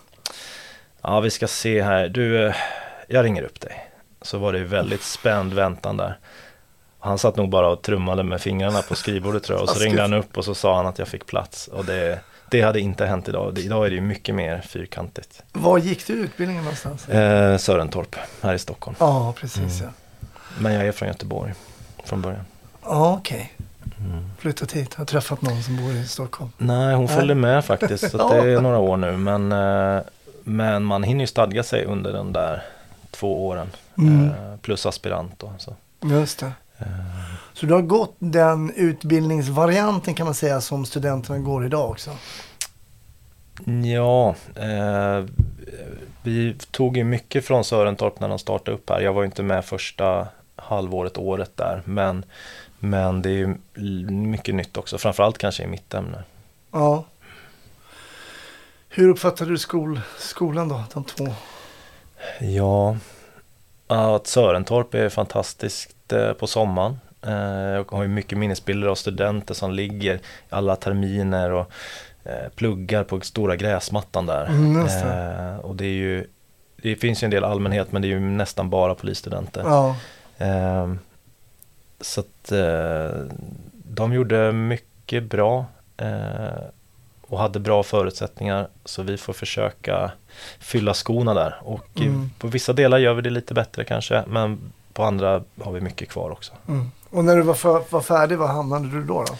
ja 1.02 1.20
vi 1.20 1.30
ska 1.30 1.48
se 1.48 1.82
här, 1.82 2.08
du, 2.08 2.46
eh, 2.46 2.54
jag 3.08 3.24
ringer 3.24 3.42
upp 3.42 3.60
dig. 3.60 3.90
Så 4.22 4.38
var 4.38 4.52
det 4.52 4.64
väldigt 4.64 5.02
spänd 5.02 5.52
väntan 5.54 5.96
där. 5.96 6.18
Han 6.98 7.18
satt 7.18 7.36
nog 7.36 7.48
bara 7.48 7.68
och 7.68 7.82
trummade 7.82 8.22
med 8.22 8.40
fingrarna 8.40 8.82
på 8.82 8.94
skrivbordet 8.94 9.42
tror 9.42 9.58
jag 9.58 9.62
och 9.62 9.70
så 9.70 9.78
ringde 9.78 10.02
han 10.02 10.12
upp 10.12 10.36
och 10.38 10.44
så 10.44 10.54
sa 10.54 10.76
han 10.76 10.86
att 10.86 10.98
jag 10.98 11.08
fick 11.08 11.26
plats 11.26 11.68
och 11.68 11.84
det, 11.84 12.20
det 12.50 12.60
hade 12.60 12.80
inte 12.80 13.06
hänt 13.06 13.28
idag. 13.28 13.58
Idag 13.58 13.86
är 13.86 13.90
det 13.90 13.96
ju 13.96 14.02
mycket 14.02 14.34
mer 14.34 14.60
fyrkantigt. 14.60 15.42
Var 15.52 15.78
gick 15.78 16.06
du 16.06 16.12
utbildningen 16.12 16.64
någonstans? 16.64 17.08
Eh, 17.08 17.56
Sörentorp 17.56 18.16
här 18.42 18.54
i 18.54 18.58
Stockholm. 18.58 18.96
Ja, 19.00 19.34
precis 19.40 19.80
ja. 19.82 19.88
Men 20.58 20.72
jag 20.72 20.86
är 20.86 20.92
från 20.92 21.08
Göteborg 21.08 21.54
från 22.04 22.22
början. 22.22 22.44
Ja, 22.82 23.16
okej. 23.18 23.52
Mm. 23.98 24.30
Flyttat 24.38 24.72
hit. 24.72 24.94
Har 24.94 25.04
träffat 25.04 25.42
någon 25.42 25.62
som 25.62 25.76
bor 25.76 25.92
i 25.92 26.06
Stockholm. 26.06 26.50
Nej, 26.58 26.94
hon 26.94 27.04
Nej. 27.04 27.14
följde 27.16 27.34
med 27.34 27.64
faktiskt. 27.64 28.10
Så 28.10 28.28
det 28.32 28.52
är 28.52 28.60
några 28.60 28.78
år 28.78 28.96
nu. 28.96 29.16
Men, 29.16 29.52
eh, 29.52 30.02
men 30.48 30.84
man 30.84 31.02
hinner 31.02 31.20
ju 31.20 31.26
stadga 31.26 31.62
sig 31.62 31.84
under 31.84 32.12
de 32.12 32.32
där 32.32 32.62
två 33.10 33.46
åren. 33.46 33.66
Mm. 33.98 34.28
Eh, 34.28 34.56
plus 34.62 34.86
aspirant 34.86 35.38
då. 35.38 35.52
Så. 35.58 35.76
Just 36.04 36.38
det. 36.38 36.52
Eh, 36.78 36.86
Så 37.54 37.66
du 37.66 37.74
har 37.74 37.82
gått 37.82 38.14
den 38.18 38.72
utbildningsvarianten 38.76 40.14
kan 40.14 40.24
man 40.26 40.34
säga 40.34 40.60
som 40.60 40.86
studenterna 40.86 41.38
går 41.38 41.66
idag 41.66 41.90
också? 41.90 42.10
Ja, 43.84 44.34
eh, 44.54 45.24
vi 46.22 46.56
tog 46.70 46.96
ju 46.96 47.04
mycket 47.04 47.44
från 47.46 47.64
Sörentorp 47.64 48.20
när 48.20 48.28
de 48.28 48.38
startade 48.38 48.76
upp 48.76 48.90
här. 48.90 49.00
Jag 49.00 49.12
var 49.12 49.22
ju 49.22 49.26
inte 49.26 49.42
med 49.42 49.64
första 49.64 50.28
halvåret, 50.56 51.18
året 51.18 51.50
där. 51.56 51.82
Men, 51.84 52.24
men 52.78 53.22
det 53.22 53.30
är 53.30 53.32
ju 53.34 53.54
mycket 54.10 54.54
nytt 54.54 54.76
också, 54.76 54.98
framförallt 54.98 55.38
kanske 55.38 55.62
i 55.62 55.66
mitt 55.66 55.94
ämne. 55.94 56.22
Ja. 56.72 57.04
Hur 58.96 59.08
uppfattade 59.08 59.50
du 59.50 59.58
skol, 59.58 60.00
skolan 60.18 60.68
då, 60.68 60.84
de 60.94 61.04
två? 61.04 61.26
Ja, 62.40 62.96
att 63.86 64.26
Sörentorp 64.26 64.94
är 64.94 65.08
fantastiskt 65.08 66.12
eh, 66.12 66.32
på 66.32 66.46
sommaren. 66.46 66.98
Eh, 67.22 67.32
Jag 67.74 67.90
har 67.92 68.02
ju 68.02 68.08
mycket 68.08 68.38
minnesbilder 68.38 68.88
av 68.88 68.94
studenter 68.94 69.54
som 69.54 69.72
ligger 69.72 70.20
alla 70.50 70.76
terminer 70.76 71.50
och 71.52 71.70
eh, 72.24 72.48
pluggar 72.54 73.04
på 73.04 73.20
stora 73.20 73.56
gräsmattan 73.56 74.26
där. 74.26 74.46
Mm, 74.46 74.84
det. 74.86 75.58
Och 75.62 75.76
det 75.76 75.84
är 75.84 75.88
ju 75.94 76.26
det 76.82 76.96
finns 76.96 77.22
ju 77.22 77.24
en 77.24 77.30
del 77.30 77.44
allmänhet 77.44 77.92
men 77.92 78.02
det 78.02 78.08
är 78.08 78.10
ju 78.10 78.20
nästan 78.20 78.70
bara 78.70 78.94
polisstudenter. 78.94 79.62
Ja. 79.64 79.96
Eh, 80.38 80.92
Så 82.00 82.20
att 82.20 82.52
de 83.72 84.12
gjorde 84.12 84.52
mycket 84.52 85.24
bra 85.24 85.66
och 87.28 87.38
hade 87.38 87.58
bra 87.58 87.82
förutsättningar 87.82 88.68
så 88.84 89.02
vi 89.02 89.16
får 89.16 89.32
försöka 89.32 90.10
fylla 90.58 90.94
skorna 90.94 91.34
där 91.34 91.56
och 91.62 91.86
Mm. 91.96 92.30
på 92.38 92.46
vissa 92.46 92.72
delar 92.72 92.98
gör 92.98 93.14
vi 93.14 93.22
det 93.22 93.30
lite 93.30 93.54
bättre 93.54 93.84
kanske 93.84 94.24
men 94.26 94.58
på 94.92 95.04
andra 95.04 95.42
har 95.62 95.72
vi 95.72 95.80
mycket 95.80 96.08
kvar 96.08 96.30
också. 96.30 96.52
Mm. 96.68 96.90
Och 97.10 97.24
när 97.24 97.36
du 97.36 97.42
var, 97.42 97.54
för, 97.54 97.82
var 97.90 98.00
färdig, 98.00 98.38
var 98.38 98.48
hamnade 98.48 98.88
du 98.88 99.04
då? 99.04 99.24
då? 99.24 99.34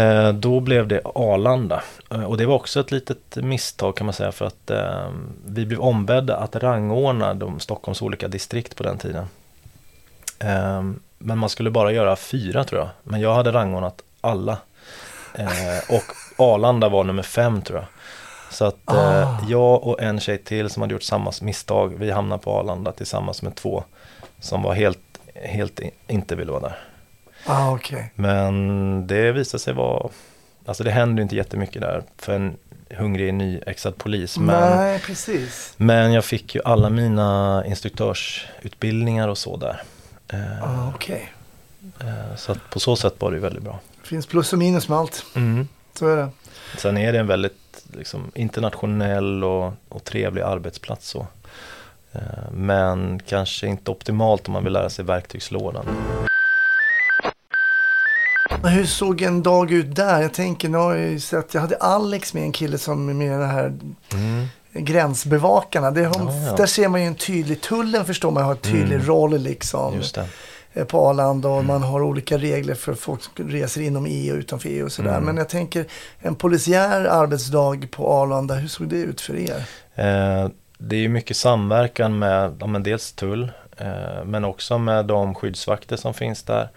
Eh, 0.00 0.32
då 0.32 0.60
blev 0.60 0.88
det 0.88 1.00
Arlanda 1.04 1.82
eh, 2.10 2.24
och 2.24 2.36
det 2.36 2.46
var 2.46 2.54
också 2.54 2.80
ett 2.80 2.90
litet 2.92 3.36
misstag 3.36 3.96
kan 3.96 4.06
man 4.06 4.12
säga 4.14 4.32
för 4.32 4.46
att 4.46 4.70
eh, 4.70 5.10
vi 5.46 5.66
blev 5.66 5.80
ombedda 5.80 6.36
att 6.36 6.56
rangordna 6.56 7.34
de 7.34 7.60
Stockholms 7.60 8.02
olika 8.02 8.28
distrikt 8.28 8.76
på 8.76 8.82
den 8.82 8.98
tiden. 8.98 9.24
Eh, 10.38 10.82
men 11.18 11.38
man 11.38 11.48
skulle 11.48 11.70
bara 11.70 11.92
göra 11.92 12.16
fyra 12.16 12.64
tror 12.64 12.80
jag, 12.80 12.88
men 13.02 13.20
jag 13.20 13.34
hade 13.34 13.52
rangordnat 13.52 14.02
alla. 14.20 14.58
Eh, 15.34 15.94
och 15.96 16.04
Arlanda 16.40 16.88
var 16.88 17.04
nummer 17.04 17.22
fem 17.22 17.62
tror 17.62 17.78
jag. 17.78 17.86
Så 18.50 18.64
att 18.64 18.76
Ah. 18.84 19.20
eh, 19.20 19.38
jag 19.48 19.82
och 19.86 20.02
en 20.02 20.20
tjej 20.20 20.38
till 20.38 20.70
som 20.70 20.82
hade 20.82 20.92
gjort 20.94 21.02
samma 21.02 21.32
misstag, 21.42 21.94
vi 21.98 22.10
hamnade 22.10 22.42
på 22.42 22.52
Arlanda 22.58 22.92
tillsammans 22.92 23.42
med 23.42 23.54
två 23.54 23.84
som 24.40 24.62
var 24.62 24.74
helt, 24.74 24.98
helt 25.34 25.80
inte 26.06 26.36
ville 26.36 26.52
vara 26.52 26.60
där. 26.62 26.78
Ah, 27.46 27.70
okej. 27.72 28.12
Men 28.14 29.06
det 29.06 29.32
visade 29.32 29.60
sig 29.62 29.74
vara, 29.74 30.08
alltså 30.66 30.84
det 30.84 30.90
händer 30.90 31.22
inte 31.22 31.36
jättemycket 31.36 31.82
där 31.82 32.02
för 32.18 32.32
en 32.36 32.56
hungrig 32.90 33.34
nyexad 33.34 33.96
polis. 33.98 34.38
Men, 34.38 34.76
Nej, 34.76 34.98
precis. 34.98 35.74
men 35.76 36.12
jag 36.12 36.24
fick 36.24 36.54
ju 36.54 36.60
alla 36.64 36.90
mina 36.90 37.62
instruktörsutbildningar 37.66 39.28
och 39.28 39.38
så 39.38 39.56
där. 39.56 39.82
Eh, 40.28 40.62
Ah, 40.62 40.92
okej. 40.94 41.32
eh, 42.00 42.36
så 42.36 42.52
att 42.52 42.70
på 42.70 42.80
så 42.80 42.96
sätt 42.96 43.14
var 43.18 43.30
det 43.30 43.36
ju 43.36 43.42
väldigt 43.42 43.62
bra. 43.62 43.78
Det 44.02 44.08
finns 44.08 44.26
plus 44.26 44.52
och 44.52 44.58
minus 44.58 44.88
med 44.88 44.98
allt. 44.98 45.24
Så 46.00 46.06
är 46.08 46.16
det. 46.16 46.28
Sen 46.78 46.96
är 46.98 47.12
det 47.12 47.18
en 47.18 47.26
väldigt 47.26 47.84
liksom, 47.96 48.30
internationell 48.34 49.44
och, 49.44 49.72
och 49.88 50.04
trevlig 50.04 50.42
arbetsplats 50.42 51.08
så. 51.08 51.26
Eh, 52.12 52.20
men 52.52 53.20
kanske 53.26 53.66
inte 53.66 53.90
optimalt 53.90 54.46
om 54.48 54.52
man 54.52 54.64
vill 54.64 54.72
lära 54.72 54.90
sig 54.90 55.04
verktygslådan. 55.04 55.86
Men 58.62 58.72
hur 58.72 58.84
såg 58.84 59.22
en 59.22 59.42
dag 59.42 59.72
ut 59.72 59.94
där? 59.96 60.22
Jag 60.22 60.34
tänker, 60.34 60.68
nu 60.68 60.78
har 60.78 60.94
jag 60.94 61.10
ju 61.10 61.20
sett, 61.20 61.54
jag 61.54 61.60
hade 61.60 61.76
Alex 61.76 62.34
med 62.34 62.42
en 62.42 62.52
kille 62.52 62.78
som 62.78 63.08
är 63.08 63.14
med 63.14 63.26
i 63.26 63.30
den 63.30 63.50
här 63.50 63.72
gränsbevakarna. 64.72 65.90
Det 65.90 66.00
Ja, 66.00 66.12
ja. 66.46 66.56
Där 66.56 66.66
ser 66.66 66.88
man 66.88 67.00
ju 67.00 67.06
en 67.06 67.14
tydlig, 67.14 67.60
tullen 67.60 68.04
förstår 68.04 68.30
man 68.30 68.42
har 68.42 68.50
en 68.50 68.56
tydlig 68.58 68.94
Mm. 68.94 69.06
roll 69.06 69.38
liksom. 69.38 69.94
Just 69.94 70.14
det. 70.14 70.26
Eh, 70.72 70.84
på 70.84 71.08
Arlanda 71.08 71.48
och 71.48 71.64
man 71.64 71.82
har 71.82 72.02
olika 72.02 72.38
regler 72.38 72.74
för 72.74 72.94
folk 72.94 73.22
som 73.22 73.48
reser 73.48 73.80
inom 73.80 74.06
EU 74.06 74.32
och 74.32 74.38
utanför 74.38 74.68
EU 74.68 74.84
och 74.84 74.92
sådär. 74.92 75.10
Mm. 75.10 75.24
Men 75.24 75.36
jag 75.36 75.48
tänker 75.48 75.86
en 76.18 76.34
polisiär 76.34 77.04
arbetsdag 77.04 77.90
på 77.90 78.12
Arlanda, 78.12 78.54
hur 78.54 78.68
såg 78.68 78.88
det 78.88 78.96
ut 78.96 79.20
för 79.20 79.36
er? 79.36 79.64
Eh, 79.94 80.50
det 80.78 80.96
är 80.96 81.00
ju 81.00 81.08
mycket 81.08 81.36
samverkan 81.36 82.18
med 82.18 82.56
ja, 82.60 82.66
men 82.66 82.82
dels 82.82 83.12
tull 83.12 83.52
eh, 83.76 84.24
men 84.24 84.44
också 84.44 84.78
med 84.78 85.06
de 85.06 85.34
skyddsvakter 85.34 85.96
som 85.96 86.14
finns 86.14 86.42
där. 86.42 86.68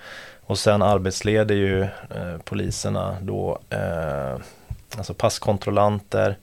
Och 0.46 0.60
sen 0.60 0.82
arbetsleder 0.82 1.56
ju 1.56 1.82
eh, 1.84 2.38
poliserna 2.44 3.18
då 3.22 3.60
eh, 3.70 4.36
alltså 4.98 5.14
passkontrollanter 5.14 6.38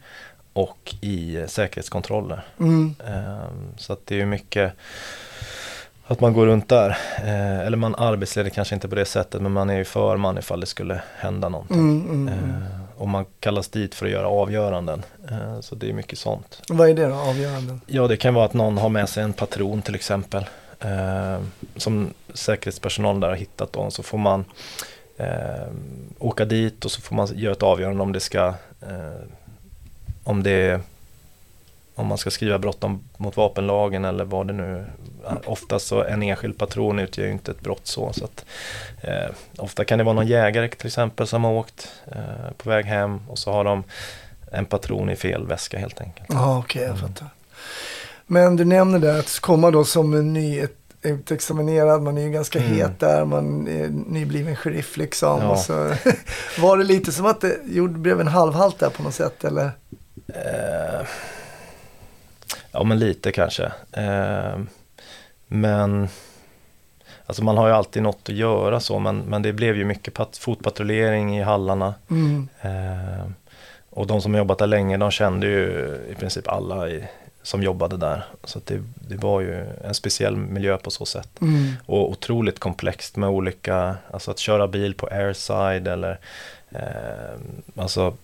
och 0.52 0.94
i 1.00 1.44
säkerhetskontroller. 1.48 2.44
Mm. 2.60 2.94
Eh, 3.06 3.48
så 3.76 3.92
att 3.92 4.06
det 4.06 4.14
är 4.14 4.18
ju 4.18 4.26
mycket 4.26 4.72
att 6.10 6.20
man 6.20 6.32
går 6.32 6.46
runt 6.46 6.68
där. 6.68 6.98
Eh, 7.24 7.60
eller 7.60 7.76
man 7.76 7.94
arbetsleder 7.94 8.50
kanske 8.50 8.74
inte 8.74 8.88
på 8.88 8.94
det 8.94 9.04
sättet 9.04 9.42
men 9.42 9.52
man 9.52 9.70
är 9.70 9.76
ju 9.76 9.84
förman 9.84 10.38
ifall 10.38 10.60
det 10.60 10.66
skulle 10.66 11.02
hända 11.16 11.48
någonting. 11.48 11.76
Mm, 11.76 12.04
mm, 12.04 12.28
mm. 12.28 12.50
Eh, 12.50 12.80
och 12.96 13.08
man 13.08 13.24
kallas 13.40 13.68
dit 13.68 13.94
för 13.94 14.06
att 14.06 14.12
göra 14.12 14.28
avgöranden. 14.28 15.02
Eh, 15.30 15.60
så 15.60 15.74
det 15.74 15.88
är 15.88 15.92
mycket 15.92 16.18
sånt. 16.18 16.62
Vad 16.68 16.90
är 16.90 16.94
det 16.94 17.06
då, 17.06 17.14
avgöranden? 17.14 17.80
Ja, 17.86 18.08
det 18.08 18.16
kan 18.16 18.34
vara 18.34 18.44
att 18.44 18.54
någon 18.54 18.78
har 18.78 18.88
med 18.88 19.08
sig 19.08 19.22
en 19.22 19.32
patron 19.32 19.82
till 19.82 19.94
exempel. 19.94 20.44
Eh, 20.80 21.40
som 21.76 22.14
säkerhetspersonal 22.34 23.20
där 23.20 23.28
har 23.28 23.36
hittat 23.36 23.72
då. 23.72 23.90
Så 23.90 24.02
får 24.02 24.18
man 24.18 24.44
eh, 25.16 25.68
åka 26.18 26.44
dit 26.44 26.84
och 26.84 26.90
så 26.90 27.00
får 27.00 27.16
man 27.16 27.28
göra 27.34 27.52
ett 27.52 27.62
avgörande 27.62 28.02
om 28.02 28.12
det 28.12 28.20
ska 28.20 28.46
eh, 28.80 29.22
om 30.24 30.42
det 30.42 30.80
om 31.94 32.06
man 32.06 32.18
ska 32.18 32.30
skriva 32.30 32.58
brott 32.58 32.84
om, 32.84 33.04
mot 33.16 33.36
vapenlagen 33.36 34.04
eller 34.04 34.24
vad 34.24 34.46
det 34.46 34.52
nu 34.52 34.84
Oftast 35.44 35.86
så 35.86 36.04
en 36.04 36.22
enskild 36.22 36.58
patron 36.58 36.98
utgör 36.98 37.26
ju 37.26 37.32
inte 37.32 37.50
ett 37.50 37.60
brott 37.60 37.86
så. 37.86 38.12
så 38.12 38.24
att, 38.24 38.44
eh, 39.00 39.30
ofta 39.58 39.84
kan 39.84 39.98
det 39.98 40.04
vara 40.04 40.14
någon 40.14 40.26
jägare 40.26 40.68
till 40.68 40.86
exempel 40.86 41.26
som 41.26 41.44
har 41.44 41.52
åkt 41.52 41.88
eh, 42.12 42.52
på 42.56 42.70
väg 42.70 42.84
hem 42.84 43.20
och 43.28 43.38
så 43.38 43.52
har 43.52 43.64
de 43.64 43.84
en 44.52 44.66
patron 44.66 45.10
i 45.10 45.16
fel 45.16 45.46
väska 45.46 45.78
helt 45.78 46.00
enkelt. 46.00 46.28
Ja, 46.32 46.58
okej, 46.58 46.82
jag 46.82 46.98
fattar. 46.98 47.26
Men 48.26 48.56
du 48.56 48.64
nämner 48.64 48.98
det 48.98 49.18
att 49.18 49.38
komma 49.40 49.70
då 49.70 49.84
som 49.84 50.14
en 50.14 50.32
ny 50.32 50.66
utexaminerad, 51.02 52.02
man 52.02 52.18
är 52.18 52.22
ju 52.22 52.30
ganska 52.30 52.58
Mm. 52.58 52.72
het 52.76 53.00
där, 53.00 53.24
man 53.24 53.68
är 53.68 53.88
nybliven 53.88 54.56
sheriff 54.56 54.96
liksom. 54.96 55.42
Ja. 55.42 55.48
Och 55.48 55.58
så 55.58 55.72
var 56.60 56.78
det 56.78 56.84
lite 56.84 57.12
som 57.12 57.26
att 57.26 57.40
det 57.40 57.56
gjorde, 57.66 57.98
blev 57.98 58.20
en 58.20 58.28
halvhalt 58.28 58.78
där 58.78 58.90
på 58.90 59.02
något 59.02 59.14
sätt 59.14 59.44
eller? 59.44 59.70
Eh, 60.28 61.06
ja 62.72 62.84
men 62.84 62.98
lite 62.98 63.32
kanske. 63.32 63.72
Eh, 63.92 64.58
men 65.46 66.08
alltså 67.26 67.44
man 67.44 67.56
har 67.56 67.68
ju 67.68 67.74
alltid 67.74 68.02
något 68.02 68.28
att 68.28 68.34
göra 68.34 68.80
så 68.80 68.98
men, 68.98 69.18
men 69.18 69.42
det 69.42 69.52
blev 69.52 69.76
ju 69.76 69.84
mycket 69.84 70.14
pat- 70.14 70.38
fotpatrullering 70.38 71.38
i 71.38 71.42
hallarna. 71.42 71.94
Mm. 72.10 72.48
Eh, 72.60 73.26
och 73.90 74.06
de 74.06 74.22
som 74.22 74.34
jobbat 74.34 74.58
där 74.58 74.66
länge 74.66 74.96
de 74.96 75.10
kände 75.10 75.46
ju 75.46 75.98
i 76.10 76.14
princip 76.14 76.48
alla 76.48 76.88
i, 76.88 77.04
som 77.42 77.62
jobbade 77.62 77.96
där. 77.96 78.24
Så 78.44 78.60
det, 78.64 78.82
det 78.94 79.16
var 79.16 79.40
ju 79.40 79.66
en 79.84 79.94
speciell 79.94 80.36
miljö 80.36 80.78
på 80.78 80.90
så 80.90 81.06
sätt. 81.06 81.40
Mm. 81.40 81.72
Och 81.86 82.10
otroligt 82.10 82.58
komplext 82.58 83.16
med 83.16 83.28
olika, 83.28 83.96
alltså 84.10 84.30
att 84.30 84.38
köra 84.38 84.68
bil 84.68 84.94
på 84.94 85.06
airside 85.06 85.92
eller 85.92 86.18
eh, 86.70 87.40
alltså 87.76 88.14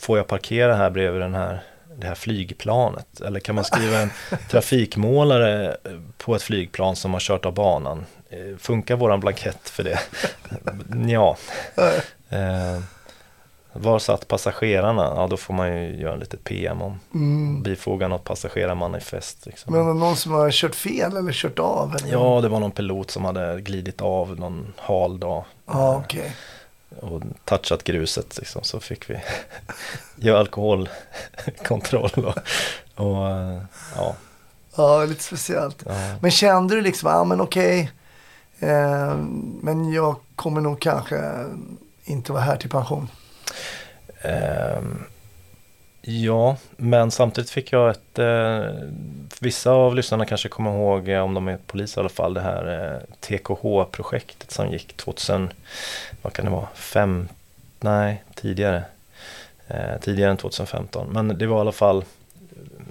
får 0.00 0.18
jag 0.18 0.26
parkera 0.26 0.74
här 0.74 0.90
bredvid 0.90 1.20
den 1.20 1.34
här, 1.34 1.62
det 1.98 2.06
här 2.06 2.14
flygplanet? 2.14 3.20
Eller 3.20 3.40
kan 3.40 3.54
man 3.54 3.64
skriva 3.64 3.98
en 3.98 4.10
trafikmålare 4.50 5.76
på 6.18 6.34
ett 6.34 6.42
flygplan 6.42 6.96
som 6.96 7.12
har 7.12 7.20
kört 7.20 7.44
av 7.46 7.54
banan? 7.54 8.04
Eh, 8.30 8.56
Funkar 8.58 8.96
våran 8.96 9.20
blankett 9.20 9.68
för 9.68 9.82
det? 9.84 9.98
ja. 11.12 11.36
Eh, 12.28 12.80
var 13.72 13.98
satt 13.98 14.28
passagerarna? 14.28 15.12
Ja, 15.16 15.26
då 15.30 15.36
får 15.36 15.54
man 15.54 15.76
ju 15.76 15.96
göra 16.00 16.12
en 16.12 16.18
litet 16.20 16.44
PM 16.44 16.82
om 16.82 17.00
Mm. 17.14 17.62
bifoga 17.62 18.08
något 18.08 18.24
passagerarmanifest. 18.24 19.46
Liksom. 19.46 19.72
Men 19.74 19.98
någon 19.98 20.16
som 20.16 20.32
har 20.32 20.50
kört 20.50 20.74
fel 20.74 21.16
eller 21.16 21.32
kört 21.32 21.58
av? 21.58 21.94
Eller? 21.96 22.12
Ja, 22.12 22.40
det 22.42 22.48
var 22.48 22.60
någon 22.60 22.70
pilot 22.70 23.10
som 23.10 23.24
hade 23.24 23.60
glidit 23.60 24.00
av 24.00 24.40
någon 24.40 24.72
hal 24.76 25.20
dag. 25.20 25.44
Ja, 25.66 25.96
okej. 26.04 26.32
Och 27.00 27.22
touchat 27.44 27.84
gruset 27.84 28.38
liksom, 28.38 28.62
så 28.62 28.80
fick 28.80 29.10
vi 29.10 29.20
göra 30.16 30.38
alkoholkontroll 30.38 32.10
och, 32.24 32.38
och 33.06 33.30
eh, 33.30 33.60
ja. 33.96 34.16
Ja, 34.76 35.04
lite 35.04 35.22
speciellt. 35.22 35.82
ja. 35.86 36.16
Men 36.20 36.30
kände 36.30 36.74
du 36.74 36.80
liksom, 36.80 37.10
ja 37.10 37.16
ah, 37.16 37.24
men 37.24 37.40
okej, 37.40 37.90
eh, 38.58 39.16
men 39.62 39.92
jag 39.92 40.16
kommer 40.36 40.60
nog 40.60 40.80
kanske 40.80 41.44
inte 42.04 42.32
vara 42.32 42.42
här 42.42 42.56
till 42.56 42.70
pension. 42.70 43.08
Ehm, 44.22 45.04
ja, 46.06 46.56
men 46.76 47.10
samtidigt 47.10 47.50
fick 47.50 47.72
jag 47.72 47.90
ett, 47.90 48.18
eh, 48.18 48.64
vissa 49.40 49.70
av 49.70 49.94
lyssnarna 49.94 50.24
kanske 50.26 50.48
kommer 50.48 50.70
ihåg, 50.70 51.08
eh, 51.08 51.20
om 51.20 51.34
de 51.34 51.48
är 51.48 51.56
poliser 51.66 52.00
i 52.00 52.02
alla 52.02 52.08
fall, 52.08 52.34
det 52.34 52.40
här 52.40 52.92
eh, 52.94 53.16
TKH-projektet 53.20 54.50
som 54.50 54.70
gick 54.70 54.96
2000, 54.96 55.52
vad 56.22 56.32
kan 56.32 56.44
det 56.44 56.50
vara, 56.50 56.68
fem, 56.74 57.28
nej, 57.80 58.22
tidigare. 58.34 58.82
Eh, 59.68 60.00
tidigare 60.00 60.30
än 60.30 60.36
2015. 60.36 61.06
Men 61.10 61.38
det 61.38 61.46
var 61.46 61.56
i 61.56 61.60
alla 61.60 61.72
fall, 61.72 62.04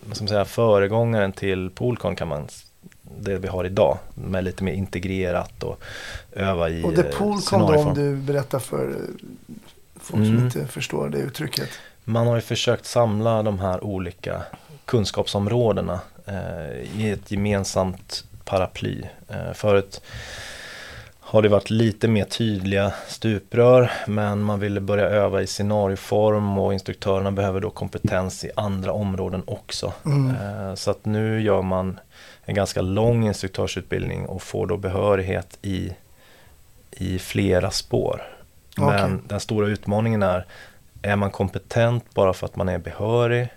vad 0.05 0.15
ska 0.15 0.23
man 0.23 0.29
säga, 0.29 0.45
föregångaren 0.45 1.31
till 1.31 1.69
Polcon 1.69 2.15
kan 2.15 2.27
man 2.27 2.47
det 3.19 3.37
vi 3.37 3.47
har 3.47 3.65
idag 3.65 3.97
med 4.15 4.43
lite 4.43 4.63
mer 4.63 4.73
integrerat 4.73 5.63
och 5.63 5.83
öva 6.31 6.69
i 6.69 6.83
Och 6.83 6.93
det 6.93 7.11
kom 7.11 7.41
då 7.49 7.75
om 7.75 7.93
du 7.93 8.15
berättar 8.15 8.59
för 8.59 8.89
eh, 8.89 8.95
folk 9.95 10.25
som 10.25 10.33
Mm. 10.33 10.45
inte 10.45 10.67
förstår 10.67 11.09
det 11.09 11.17
uttrycket. 11.17 11.69
Man 12.05 12.27
har 12.27 12.35
ju 12.35 12.41
försökt 12.41 12.85
samla 12.85 13.43
de 13.43 13.59
här 13.59 13.83
olika 13.83 14.41
kunskapsområdena 14.85 15.99
eh, 16.25 17.01
i 17.01 17.11
ett 17.11 17.31
gemensamt 17.31 18.23
paraply. 18.45 19.03
Eh, 19.29 19.53
förut 19.53 20.01
har 21.19 21.41
det 21.41 21.49
varit 21.49 21.69
lite 21.69 22.07
mer 22.07 22.25
tydliga 22.25 22.93
stuprör 23.07 23.91
men 24.07 24.41
man 24.41 24.59
ville 24.59 24.81
börja 24.81 25.05
öva 25.05 25.41
i 25.41 25.47
scenarioform 25.47 26.57
och 26.57 26.73
instruktörerna 26.73 27.31
behöver 27.31 27.59
då 27.59 27.69
kompetens 27.69 28.45
i 28.45 28.51
andra 28.55 28.91
områden 28.91 29.43
också. 29.45 29.93
Mm. 30.05 30.35
Eh, 30.35 30.75
så 30.75 30.91
att 30.91 31.05
nu 31.05 31.41
gör 31.41 31.61
man 31.61 31.99
en 32.45 32.55
ganska 32.55 32.81
lång 32.81 33.27
instruktörsutbildning 33.27 34.25
och 34.25 34.41
får 34.41 34.67
då 34.67 34.77
behörighet 34.77 35.57
i, 35.61 35.91
i 36.91 37.19
flera 37.19 37.71
spår. 37.71 38.21
Men 38.77 39.13
Okej. 39.13 39.17
den 39.27 39.39
stora 39.39 39.67
utmaningen 39.67 40.23
är, 40.23 40.45
är 41.03 41.15
man 41.15 41.31
kompetent 41.31 42.13
bara 42.13 42.33
för 42.33 42.45
att 42.45 42.55
man 42.55 42.69
är 42.69 42.77
behörig? 42.77 43.47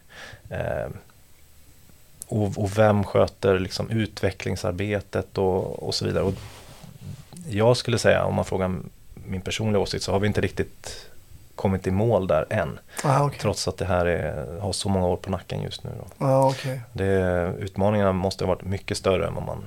Eh, 0.51 0.89
och, 2.29 2.59
och 2.59 2.79
vem 2.79 3.05
sköter 3.05 3.59
liksom 3.59 3.91
utvecklingsarbetet 3.91 5.39
och, 5.39 5.83
och 5.83 5.95
så 5.95 6.05
vidare. 6.05 6.25
Och 6.25 6.35
jag 7.49 7.77
skulle 7.77 7.99
säga, 7.99 8.25
om 8.25 8.35
man 8.35 8.45
frågar 8.45 8.77
min 9.15 9.41
personliga 9.41 9.83
åsikt, 9.83 10.05
så 10.05 10.13
har 10.13 10.19
vi 10.19 10.27
inte 10.27 10.41
riktigt 10.41 11.11
kommit 11.55 11.87
i 11.87 11.91
mål 11.91 12.27
där 12.27 12.47
än. 12.51 12.79
Ah, 13.05 13.25
okej. 13.25 13.39
Trots 13.39 13.69
att 13.69 13.77
det 13.77 13.85
här 13.85 14.07
är, 14.07 14.61
har 14.61 14.73
så 14.73 14.89
många 14.89 15.07
år 15.07 15.17
på 15.17 15.31
nacken 15.31 15.63
just 15.63 15.85
nu. 15.85 15.91
Ja, 16.19 16.49
okej. 16.49 16.81
Det, 16.93 17.53
utmaningarna 17.59 18.13
måste 18.13 18.45
ha 18.45 18.49
varit 18.49 18.65
mycket 18.65 18.97
större 18.97 19.27
än 19.27 19.35
vad 19.35 19.45
man 19.45 19.65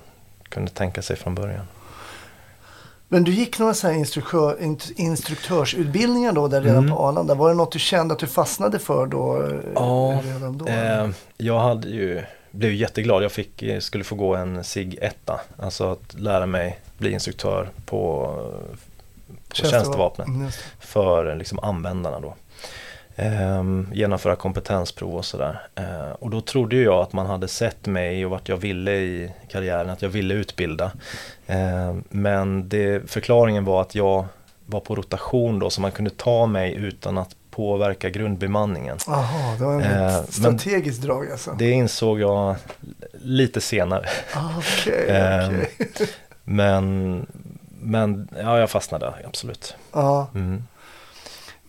kunde 0.50 0.72
tänka 0.72 1.02
sig 1.02 1.16
från 1.16 1.36
början. 1.36 1.66
Men 3.12 3.24
du 3.24 3.32
gick 3.32 3.60
några 3.60 3.74
så 3.74 3.88
här 3.88 3.94
instruktör, 3.94 4.58
instruktörsutbildningar 4.96 6.32
då 6.34 6.48
där 6.48 6.62
redan 6.62 6.78
Mm. 6.78 6.90
på 6.96 6.98
Arlanda. 7.08 7.36
Var 7.36 7.50
det 7.50 7.56
något 7.56 7.72
du 7.72 7.80
kände 7.80 8.14
att 8.14 8.20
du 8.20 8.28
fastnade 8.28 8.80
för 8.80 9.06
då? 9.06 9.44
eh, 9.44 9.60
Ja, 9.76 10.22
redan 10.26 10.58
då? 10.58 10.68
Eh, 10.68 11.10
jag 11.38 11.60
hade 11.60 11.88
ju, 11.88 12.24
blev 12.52 12.74
jätteglad. 12.74 13.24
Jag 13.24 13.32
fick, 13.32 13.64
eh, 13.64 13.80
skulle 13.80 14.04
få 14.04 14.16
gå 14.16 14.36
en 14.36 14.64
SIG 14.64 14.98
1 15.02 15.30
Alltså 15.58 15.92
att 15.92 16.14
lära 16.20 16.46
mig 16.46 16.80
bli 16.98 17.12
instruktör 17.12 17.70
på, 17.86 18.36
på 19.50 19.56
tjänstevapnet. 19.56 20.28
Mm, 20.28 20.50
för 20.80 21.36
liksom 21.36 21.60
användarna 21.60 22.20
då. 22.20 22.36
Ehm, 23.20 23.88
genomföra 23.94 24.36
kompetensprov 24.36 25.16
och 25.16 25.26
sådär. 25.26 25.62
Ehm, 25.76 26.12
och 26.20 26.30
då 26.30 26.42
trodde 26.42 26.76
jag 26.76 27.02
att 27.02 27.14
man 27.14 27.26
hade 27.26 27.48
sett 27.48 27.86
mig 27.86 28.26
och 28.26 28.32
vart 28.32 28.50
jag 28.50 28.58
ville 28.58 28.92
i 28.92 29.32
karriären, 29.50 29.90
att 29.90 30.02
jag 30.02 30.10
ville 30.10 30.34
utbilda. 30.34 30.92
Ehm, 31.48 32.04
men 32.10 32.70
det, 32.70 33.12
förklaringen 33.12 33.66
var 33.66 33.82
att 33.82 33.96
jag 33.96 34.26
var 34.66 34.80
på 34.80 34.96
rotation 34.96 35.60
då 35.60 35.70
så 35.70 35.82
man 35.82 35.92
kunde 35.92 36.12
ta 36.12 36.46
mig 36.46 36.74
utan 36.76 37.18
att 37.18 37.36
påverka 37.52 38.10
grundbemanningen. 38.10 38.98
Jaha, 39.08 39.56
det 39.58 39.64
var 39.66 39.74
en 39.74 39.82
Eh, 39.82 39.90
men- 39.92 40.24
strategiskt 40.28 41.02
drag 41.02 41.32
alltså. 41.32 41.56
Det 41.60 41.72
insåg 41.72 42.20
jag 42.20 42.56
lite 43.22 43.62
senare. 43.62 44.06
Ah, 44.36 44.50
Okej, 44.58 45.06
Ehm, 45.10 45.56
okej. 45.80 46.08
Men, 46.44 47.26
men 47.82 48.30
ja, 48.42 48.60
jag 48.60 48.70
fastnade 48.70 49.14
absolut. 49.28 49.76
Ja, 49.94 50.28
Mm. 50.36 50.64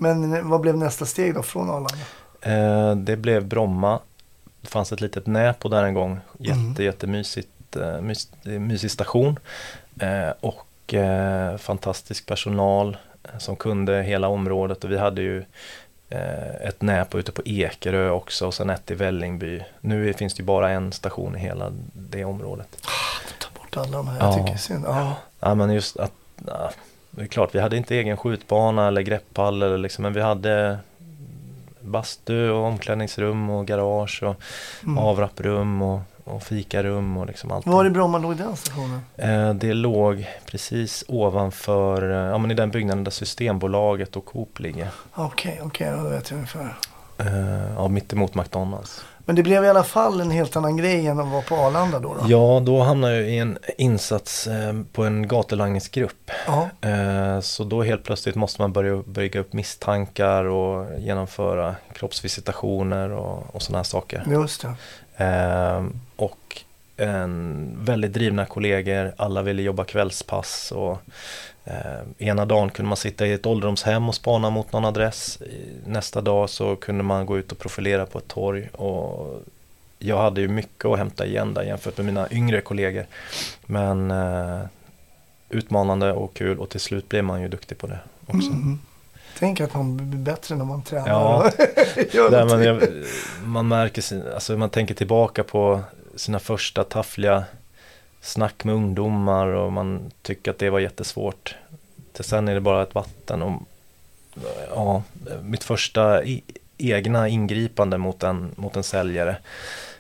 Men 0.00 0.48
vad 0.48 0.60
blev 0.60 0.76
nästa 0.76 1.06
steg 1.06 1.34
då 1.34 1.42
från 1.42 1.70
Arlanda? 1.70 1.94
Eh, 2.40 2.96
det 2.96 3.16
blev 3.16 3.44
Bromma. 3.46 3.98
Det 4.60 4.68
fanns 4.68 4.92
ett 4.92 5.00
litet 5.00 5.26
Näpo 5.26 5.68
där 5.68 5.84
en 5.84 5.94
gång. 5.94 6.20
Jätte, 6.38 6.60
Mm. 6.60 6.84
jättemysigt, 6.84 7.76
eh, 7.76 8.00
mys, 8.00 8.28
en 8.42 8.66
mysig 8.66 8.90
station. 8.90 9.38
Eh, 10.00 10.30
och 10.40 10.94
eh, 10.94 11.56
fantastisk 11.56 12.26
personal 12.26 12.96
eh, 13.24 13.38
som 13.38 13.56
kunde 13.56 14.02
hela 14.02 14.28
området. 14.28 14.84
Och 14.84 14.90
vi 14.90 14.98
hade 14.98 15.22
ju 15.22 15.44
eh, 16.08 16.54
ett 16.68 16.82
Näpo 16.82 17.18
ute 17.18 17.32
på 17.32 17.42
Ekerö 17.44 18.10
också 18.10 18.46
och 18.46 18.54
sen 18.54 18.70
ett 18.70 18.90
i 18.90 18.94
Vällingby. 18.94 19.62
Nu 19.80 20.12
finns 20.12 20.34
det 20.34 20.40
ju 20.40 20.44
bara 20.46 20.70
en 20.70 20.92
station 20.92 21.36
i 21.36 21.38
hela 21.38 21.72
det 21.92 22.24
området. 22.24 22.86
Ta 23.38 23.48
bort 23.60 23.76
alla 23.76 23.96
de 23.96 24.08
här, 24.08 24.18
Ja. 24.20 24.36
jag 24.36 24.46
tycker 24.46 24.58
synd. 24.58 24.84
Ja. 24.88 25.14
Ja 25.40 25.54
men 25.54 25.70
just 25.72 25.96
att, 25.96 26.12
ja, 26.46 26.70
det 27.10 27.22
är 27.22 27.26
klart 27.26 27.54
vi 27.54 27.60
hade 27.60 27.76
inte 27.76 27.96
egen 27.96 28.16
skjutbana 28.16 28.88
eller 28.88 29.02
greppall 29.02 29.62
eller 29.62 29.78
liksom, 29.78 30.02
men 30.02 30.12
vi 30.12 30.20
hade 30.20 30.78
bastu 31.80 32.50
och 32.50 32.64
omklädningsrum 32.66 33.50
och 33.50 33.66
garage 33.66 34.22
och 34.22 34.36
Mm. 34.82 34.98
avrapprum 34.98 35.82
och, 35.82 36.00
och 36.24 36.42
fikarum 36.42 37.16
och 37.16 37.26
liksom 37.26 37.50
allt. 37.52 37.66
Var 37.66 37.84
i 37.84 37.90
Bromma 37.90 38.18
låg 38.18 38.36
den 38.36 38.56
stationen? 38.56 39.00
Eh, 39.16 39.54
det 39.54 39.74
låg 39.74 40.26
precis 40.46 41.04
ovanför, 41.08 42.10
eh, 42.10 42.16
ja 42.30 42.38
men 42.38 42.50
i 42.50 42.54
den 42.54 42.70
byggnaden 42.70 43.04
där 43.04 43.10
Systembolaget 43.10 44.16
och 44.16 44.24
Coop 44.24 44.58
ligger. 44.58 44.88
Okej, 45.14 45.60
okej, 45.64 45.86
ja, 45.86 45.96
då 46.02 46.08
vet 46.08 46.30
jag 46.30 46.36
ungefär. 46.36 46.76
Eh, 47.18 47.74
ja, 47.76 47.88
mittemot 47.88 48.34
McDonalds. 48.34 49.04
Men 49.30 49.34
det 49.36 49.42
blev 49.42 49.64
i 49.64 49.68
alla 49.68 49.84
fall 49.84 50.20
en 50.20 50.30
helt 50.30 50.56
annan 50.56 50.76
grej 50.76 51.06
än 51.06 51.20
att 51.20 51.28
vara 51.28 51.42
på 51.42 51.56
Arlanda 51.56 51.98
då? 51.98 52.14
då. 52.14 52.20
Ja, 52.28 52.62
då 52.66 52.82
hamnade 52.82 53.16
jag 53.16 53.30
i 53.30 53.38
en 53.38 53.58
insats 53.78 54.46
eh, 54.46 54.74
på 54.92 55.04
en 55.04 55.28
gatulangningsgrupp. 55.28 56.30
Eh, 56.80 57.40
Så 57.40 57.64
då 57.64 57.82
helt 57.82 58.04
plötsligt 58.04 58.34
måste 58.34 58.60
man 58.62 58.72
börja 58.72 59.02
bygga 59.06 59.40
upp 59.40 59.52
misstankar 59.52 60.44
och 60.44 61.00
genomföra 61.00 61.74
kroppsvisitationer 61.92 63.10
och, 63.10 63.54
och 63.54 63.62
sådana 63.62 63.78
här 63.78 63.84
saker. 63.84 64.22
Just. 64.30 64.64
Eh, 65.16 65.84
Och 66.16 66.62
en 66.96 67.76
väldigt 67.80 68.12
drivna 68.12 68.46
kollegor, 68.46 69.12
alla 69.16 69.42
ville 69.42 69.62
jobba 69.62 69.84
kvällspass 69.84 70.72
och 70.72 70.98
eh, 71.70 72.26
ena 72.28 72.44
dagen 72.44 72.70
kunde 72.70 72.88
man 72.88 72.96
sitta 72.96 73.26
i 73.26 73.32
ett 73.32 73.46
ålderdomshem 73.46 74.08
och 74.08 74.14
spana 74.14 74.50
mot 74.50 74.72
någon 74.72 74.84
adress. 74.84 75.38
Nästa 75.86 76.20
dag 76.20 76.50
så 76.50 76.76
kunde 76.76 77.04
man 77.04 77.26
gå 77.26 77.38
ut 77.38 77.52
och 77.52 77.58
profilera 77.58 78.06
på 78.06 78.18
ett 78.18 78.28
torg 78.28 78.68
och 78.72 79.42
jag 79.98 80.18
hade 80.18 80.40
ju 80.40 80.48
mycket 80.48 80.84
att 80.84 80.98
hämta 80.98 81.26
igen 81.26 81.54
där 81.54 81.62
jämfört 81.62 81.96
med 81.96 82.06
mina 82.06 82.28
yngre 82.30 82.60
kollegor. 82.60 83.06
Men 83.66 84.10
eh, 84.10 84.60
utmanande 85.48 86.12
och 86.12 86.34
kul 86.34 86.58
och 86.58 86.68
till 86.68 86.80
slut 86.80 87.08
blev 87.08 87.24
man 87.24 87.42
ju 87.42 87.48
duktig 87.48 87.78
på 87.78 87.86
det 87.86 87.98
också. 88.26 88.50
Mm. 88.50 88.78
Tänk 89.38 89.60
att 89.60 89.74
man 89.74 89.96
blir 89.96 90.18
bättre 90.18 90.56
när 90.56 90.64
man 90.64 90.82
tränar. 90.82 91.08
Ja. 91.08 91.50
någonting. 92.30 92.64
jag, 92.64 92.82
man 93.44 93.68
märker, 93.68 94.02
sin, 94.02 94.22
alltså 94.34 94.56
man 94.56 94.70
tänker 94.70 94.94
tillbaka 94.94 95.44
på 95.44 95.80
sina 96.16 96.38
första 96.38 96.84
taffliga 96.84 97.44
snack 98.20 98.64
med 98.64 98.74
ungdomar 98.74 99.46
och 99.46 99.72
man 99.72 100.10
tycker 100.22 100.50
att 100.50 100.58
det 100.58 100.70
var 100.70 100.80
jättesvårt. 100.80 101.54
Till 102.12 102.24
sen 102.24 102.48
är 102.48 102.54
det 102.54 102.60
bara 102.60 102.82
ett 102.82 102.94
vatten 102.94 103.42
och 103.42 103.62
ja, 104.74 105.02
mitt 105.42 105.64
första 105.64 106.24
i, 106.24 106.42
egna 106.78 107.28
ingripande 107.28 107.98
mot 107.98 108.22
en, 108.22 108.54
mot 108.56 108.76
en 108.76 108.82
säljare 108.82 109.36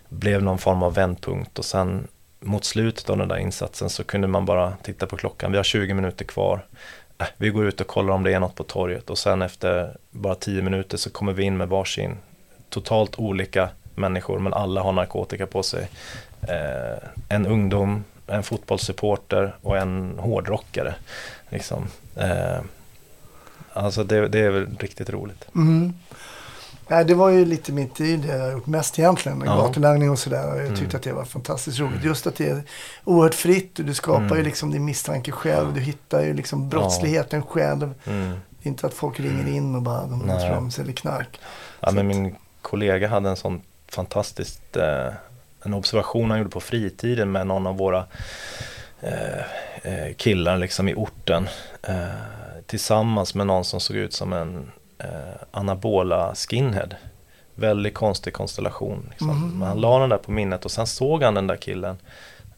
blev 0.08 0.42
någon 0.42 0.58
form 0.58 0.82
av 0.82 0.94
vändpunkt 0.94 1.58
och 1.58 1.64
sen 1.64 2.08
mot 2.40 2.64
slutet 2.64 3.10
av 3.10 3.16
den 3.16 3.28
där 3.28 3.38
insatsen 3.38 3.90
så 3.90 4.04
kunde 4.04 4.28
man 4.28 4.46
bara 4.46 4.72
titta 4.82 5.06
på 5.06 5.16
klockan, 5.16 5.50
vi 5.50 5.56
har 5.56 5.64
20 5.64 5.94
minuter 5.94 6.24
kvar. 6.24 6.66
Äh, 7.18 7.26
vi 7.36 7.50
går 7.50 7.66
ut 7.66 7.80
och 7.80 7.86
kollar 7.86 8.14
om 8.14 8.22
det 8.22 8.32
är 8.32 8.40
något 8.40 8.54
på 8.54 8.64
torget 8.64 9.10
och 9.10 9.18
sen 9.18 9.42
efter 9.42 9.96
bara 10.10 10.34
10 10.34 10.62
minuter 10.62 10.96
så 10.96 11.10
kommer 11.10 11.32
vi 11.32 11.42
in 11.42 11.56
med 11.56 11.68
varsin 11.68 12.16
totalt 12.68 13.18
olika 13.18 13.68
människor 13.94 14.38
men 14.38 14.54
alla 14.54 14.82
har 14.82 14.92
narkotika 14.92 15.46
på 15.46 15.62
sig. 15.62 15.88
Eh, 16.48 17.08
en 17.28 17.46
ungdom, 17.46 18.04
en 18.26 18.42
fotbollssupporter 18.42 19.56
och 19.62 19.76
en 19.78 20.18
hårdrockare. 20.18 20.94
Liksom. 21.48 21.86
Eh, 22.16 22.60
alltså 23.72 24.04
det, 24.04 24.28
det 24.28 24.38
är 24.40 24.50
väl 24.50 24.76
riktigt 24.78 25.10
roligt. 25.10 25.44
Mm. 25.54 25.92
Nej, 26.88 27.04
det 27.04 27.14
var 27.14 27.28
ju 27.28 27.44
lite 27.44 27.72
mitt 27.72 28.00
i 28.00 28.16
det 28.16 28.36
jag 28.36 28.44
har 28.44 28.52
gjort 28.52 28.66
mest 28.66 28.98
egentligen. 28.98 29.42
Ja. 29.46 29.56
gatulangning 29.56 30.10
och 30.10 30.18
sådär. 30.18 30.56
Jag 30.60 30.68
tyckte 30.68 30.82
Mm. 30.84 30.96
att 30.96 31.02
det 31.02 31.12
var 31.12 31.24
fantastiskt 31.24 31.78
roligt. 31.78 32.04
Just 32.04 32.26
att 32.26 32.36
det 32.36 32.48
är 32.48 32.62
oerhört 33.04 33.34
fritt. 33.34 33.78
och 33.78 33.84
Du 33.84 33.94
skapar 33.94 34.24
Mm. 34.24 34.36
ju 34.38 34.42
liksom 34.44 34.70
din 34.70 34.84
misstanke 34.84 35.32
själv. 35.32 35.74
Du 35.74 35.80
hittar 35.80 36.20
ju 36.20 36.34
liksom 36.34 36.68
brottsligheten 36.68 37.42
själv. 37.42 37.94
Mm. 38.06 38.32
Inte 38.62 38.86
att 38.86 38.94
folk 38.94 39.20
ringer 39.20 39.48
in 39.48 39.74
och 39.74 39.82
bara 39.82 40.06
de 40.06 40.18
Nej. 40.18 40.48
trams 40.50 40.78
eller 40.78 40.92
knark. 40.92 41.40
Ja, 41.80 41.90
men 41.90 42.06
min 42.06 42.36
kollega 42.62 43.08
hade 43.08 43.28
en 43.30 43.36
sån 43.36 43.60
fantastiskt 43.88 44.76
eh, 44.76 45.06
en 45.62 45.74
observation 45.74 46.30
han 46.30 46.38
gjorde 46.38 46.50
på 46.50 46.60
fritiden 46.60 47.32
med 47.32 47.46
någon 47.46 47.66
av 47.66 47.76
våra 47.76 48.06
eh, 49.00 49.40
eh, 49.82 50.14
killar 50.16 50.58
liksom 50.58 50.88
i 50.88 50.94
orten 50.94 51.48
eh, 51.82 52.04
tillsammans 52.66 53.34
med 53.34 53.46
någon 53.46 53.64
som 53.64 53.80
såg 53.80 53.96
ut 53.96 54.12
som 54.12 54.32
en 54.32 54.70
eh, 54.98 55.08
anabola 55.50 56.34
skinhead. 56.34 56.88
Väldigt 57.54 57.94
konstig 57.94 58.32
konstellation. 58.32 59.06
Liksom. 59.10 59.58
Men 59.58 59.68
han 59.68 59.80
la 59.80 59.98
den 59.98 60.08
där 60.08 60.18
på 60.18 60.32
minnet 60.32 60.64
och 60.64 60.70
sen 60.70 60.86
såg 60.86 61.22
han 61.22 61.34
den 61.34 61.46
där 61.46 61.56
killen 61.56 61.98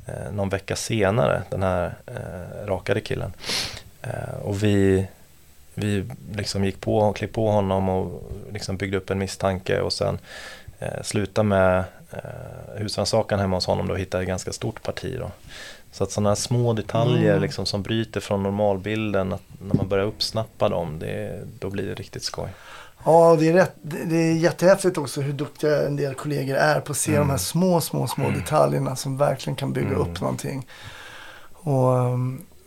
eh, 0.07 0.33
någon 0.33 0.49
vecka 0.49 0.77
senare, 0.77 1.43
den 1.51 1.63
här 1.63 1.95
eh, 2.07 2.67
rakade 2.67 3.01
killen. 3.01 3.33
Eh, 4.03 4.35
och 4.43 4.63
vi, 4.63 5.07
vi 5.75 6.05
liksom 6.33 6.65
gick 6.65 6.81
på 6.81 6.99
och 6.99 7.17
klev 7.17 7.29
på 7.29 7.51
honom 7.51 7.89
och 7.89 8.23
liksom 8.53 8.77
byggde 8.77 8.97
upp 8.97 9.11
en 9.11 9.19
misstanke 9.19 9.81
och 9.81 9.93
sen 9.93 10.19
eh, 10.79 11.03
slutade 11.03 11.49
med 11.49 11.85
eh, 12.13 12.81
husrannsakan 12.83 13.41
hemma 13.41 13.57
hos 13.57 13.67
honom 13.67 13.89
då 13.89 13.95
hittade 13.95 14.23
ett 14.23 14.29
ganska 14.29 14.53
stort 14.53 14.83
parti. 14.83 15.17
Då. 15.19 15.31
Så 15.93 16.05
att 16.05 16.11
sådana 16.13 16.31
här 16.31 16.35
små 16.37 16.73
detaljer 16.73 17.31
Mm. 17.31 17.43
liksom, 17.43 17.67
som 17.67 17.83
bryter 17.83 18.21
från 18.21 18.43
normalbilden, 18.43 19.33
att 19.33 19.43
när 19.61 19.75
man 19.75 19.89
börjar 19.89 20.05
uppsnappa 20.05 20.69
dem, 20.69 20.99
det, 20.99 21.41
då 21.59 21.71
blir 21.71 21.87
det 21.89 21.95
riktigt 21.95 22.23
skoj. 22.25 22.49
Ja, 23.05 23.37
det 23.41 23.49
är, 23.49 23.53
rätt, 23.53 23.75
det 23.83 24.05
det 24.05 24.17
är 24.17 24.33
jättehäftigt 24.33 24.99
också 24.99 25.21
hur 25.21 25.33
duktiga 25.33 25.87
en 25.87 25.97
del 25.97 26.15
kollegor 26.15 26.57
är 26.57 26.81
på 26.81 26.93
att 26.93 26.99
se 26.99 27.11
Mm. 27.15 27.21
de 27.27 27.31
här 27.31 27.39
små, 27.39 27.81
små, 27.81 28.07
små 28.07 28.31
detaljerna 28.31 28.97
som 28.97 29.19
verkligen 29.19 29.57
kan 29.57 29.73
bygga 29.73 29.89
Mm. 29.89 30.01
upp 30.01 30.21
någonting. 30.21 30.67
Och, 31.53 31.93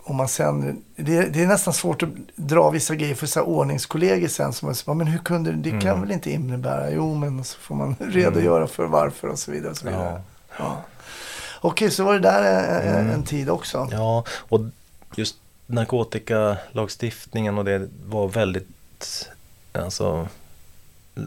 och 0.07 0.15
man 0.15 0.27
sen, 0.27 0.83
det, 0.95 1.21
det 1.21 1.43
är 1.43 1.47
nästan 1.47 1.73
svårt 1.73 2.03
att 2.03 2.09
dra 2.35 2.69
vissa 2.69 2.95
grejer 2.95 3.15
för 3.15 3.27
så 3.27 3.39
här 3.39 3.47
ordningskollegor 3.47 4.27
sen 4.27 4.53
som 4.53 4.75
så, 4.75 4.93
men 4.93 5.07
hur 5.07 5.19
kunde 5.19 5.51
det, 5.51 5.57
det 5.57 5.69
kan 5.69 5.81
Mm. 5.89 6.01
väl 6.01 6.11
inte 6.11 6.31
innebära, 6.31 6.91
jo 6.91 7.15
men 7.15 7.43
så 7.43 7.57
får 7.59 7.75
man 7.75 7.95
redogöra 7.99 8.67
för 8.67 8.85
varför 8.85 9.27
och 9.27 9.39
så 9.39 9.51
vidare. 9.51 9.71
Och 9.71 9.77
så 9.77 9.85
vidare. 9.85 10.21
Ja. 10.57 10.63
Ja. 10.65 10.81
Okej, 11.61 11.91
så 11.91 12.03
var 12.03 12.13
det 12.13 12.19
där 12.19 12.43
en, 12.43 12.87
en- 12.87 12.95
Mm. 13.05 13.13
en 13.13 13.23
tid 13.23 13.49
också. 13.49 13.87
Ja, 13.91 14.23
och 14.29 14.59
just 15.15 15.35
narkotikalagstiftningen 15.67 17.57
och 17.57 17.65
det 17.65 17.87
var 18.05 18.27
väldigt, 18.27 19.29
alltså, 19.73 20.27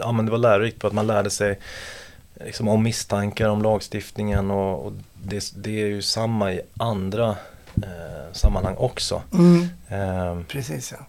ja 0.00 0.12
men 0.12 0.24
det 0.24 0.30
var 0.30 0.38
lärorikt 0.38 0.78
på 0.80 0.86
att 0.86 0.92
man 0.92 1.06
lärde 1.06 1.30
sig 1.30 1.58
liksom, 2.44 2.68
om 2.68 2.82
misstankar 2.82 3.48
om 3.48 3.62
lagstiftningen 3.62 4.50
och, 4.50 4.86
och 4.86 4.92
det, 5.22 5.52
det 5.56 5.70
är 5.82 5.86
ju 5.86 6.02
samma 6.02 6.52
i 6.52 6.60
andra 6.76 7.36
eh, 7.76 8.32
sammanhang 8.32 8.74
också. 8.76 9.22
Mm. 9.32 9.68
Eh, 9.88 10.42
Precis 10.48 10.92
ja. 10.92 11.06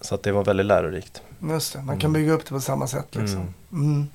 så 0.00 0.14
att 0.14 0.22
det 0.22 0.32
var 0.32 0.44
väldigt 0.44 0.66
lärorikt. 0.66 1.22
Just 1.50 1.72
det, 1.72 1.82
man 1.82 1.98
kan 1.98 2.12
bygga 2.12 2.32
upp 2.32 2.44
det 2.44 2.50
på 2.50 2.60
samma 2.60 2.86
sätt 2.86 3.06
liksom. 3.14 3.40
Mm. 3.40 3.54
Mm. 3.72 4.08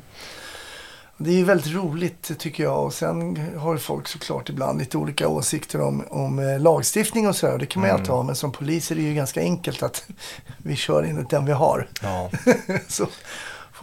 Det 1.22 1.30
är 1.30 1.34
ju 1.36 1.44
väldigt 1.44 1.74
roligt 1.74 2.32
tycker 2.40 2.64
jag 2.64 2.86
och 2.86 2.94
sen 2.94 3.50
har 3.58 3.78
folk 3.78 4.08
såklart 4.08 4.50
ibland 4.50 4.80
lite 4.80 4.98
olika 4.98 5.28
åsikter 5.28 5.82
om, 5.82 6.04
om 6.10 6.40
eh, 6.40 6.60
lagstiftning 6.60 7.28
och 7.28 7.36
sådär. 7.36 7.58
Det 7.58 7.66
kan 7.66 7.80
man 7.82 7.88
ju 7.90 7.92
Mm. 7.92 8.02
alltid 8.02 8.14
ha 8.14 8.24
men 8.24 8.36
som 8.36 8.52
polis 8.52 8.92
är 8.92 8.96
det 8.96 9.02
ju 9.02 9.14
ganska 9.14 9.42
enkelt 9.42 9.84
att 9.84 10.04
vi 10.58 10.76
kör 10.76 11.04
enligt 11.04 11.30
den 11.30 11.46
vi 11.46 11.52
har. 11.52 11.88
Ja, 12.02 12.30
Så, 12.88 13.08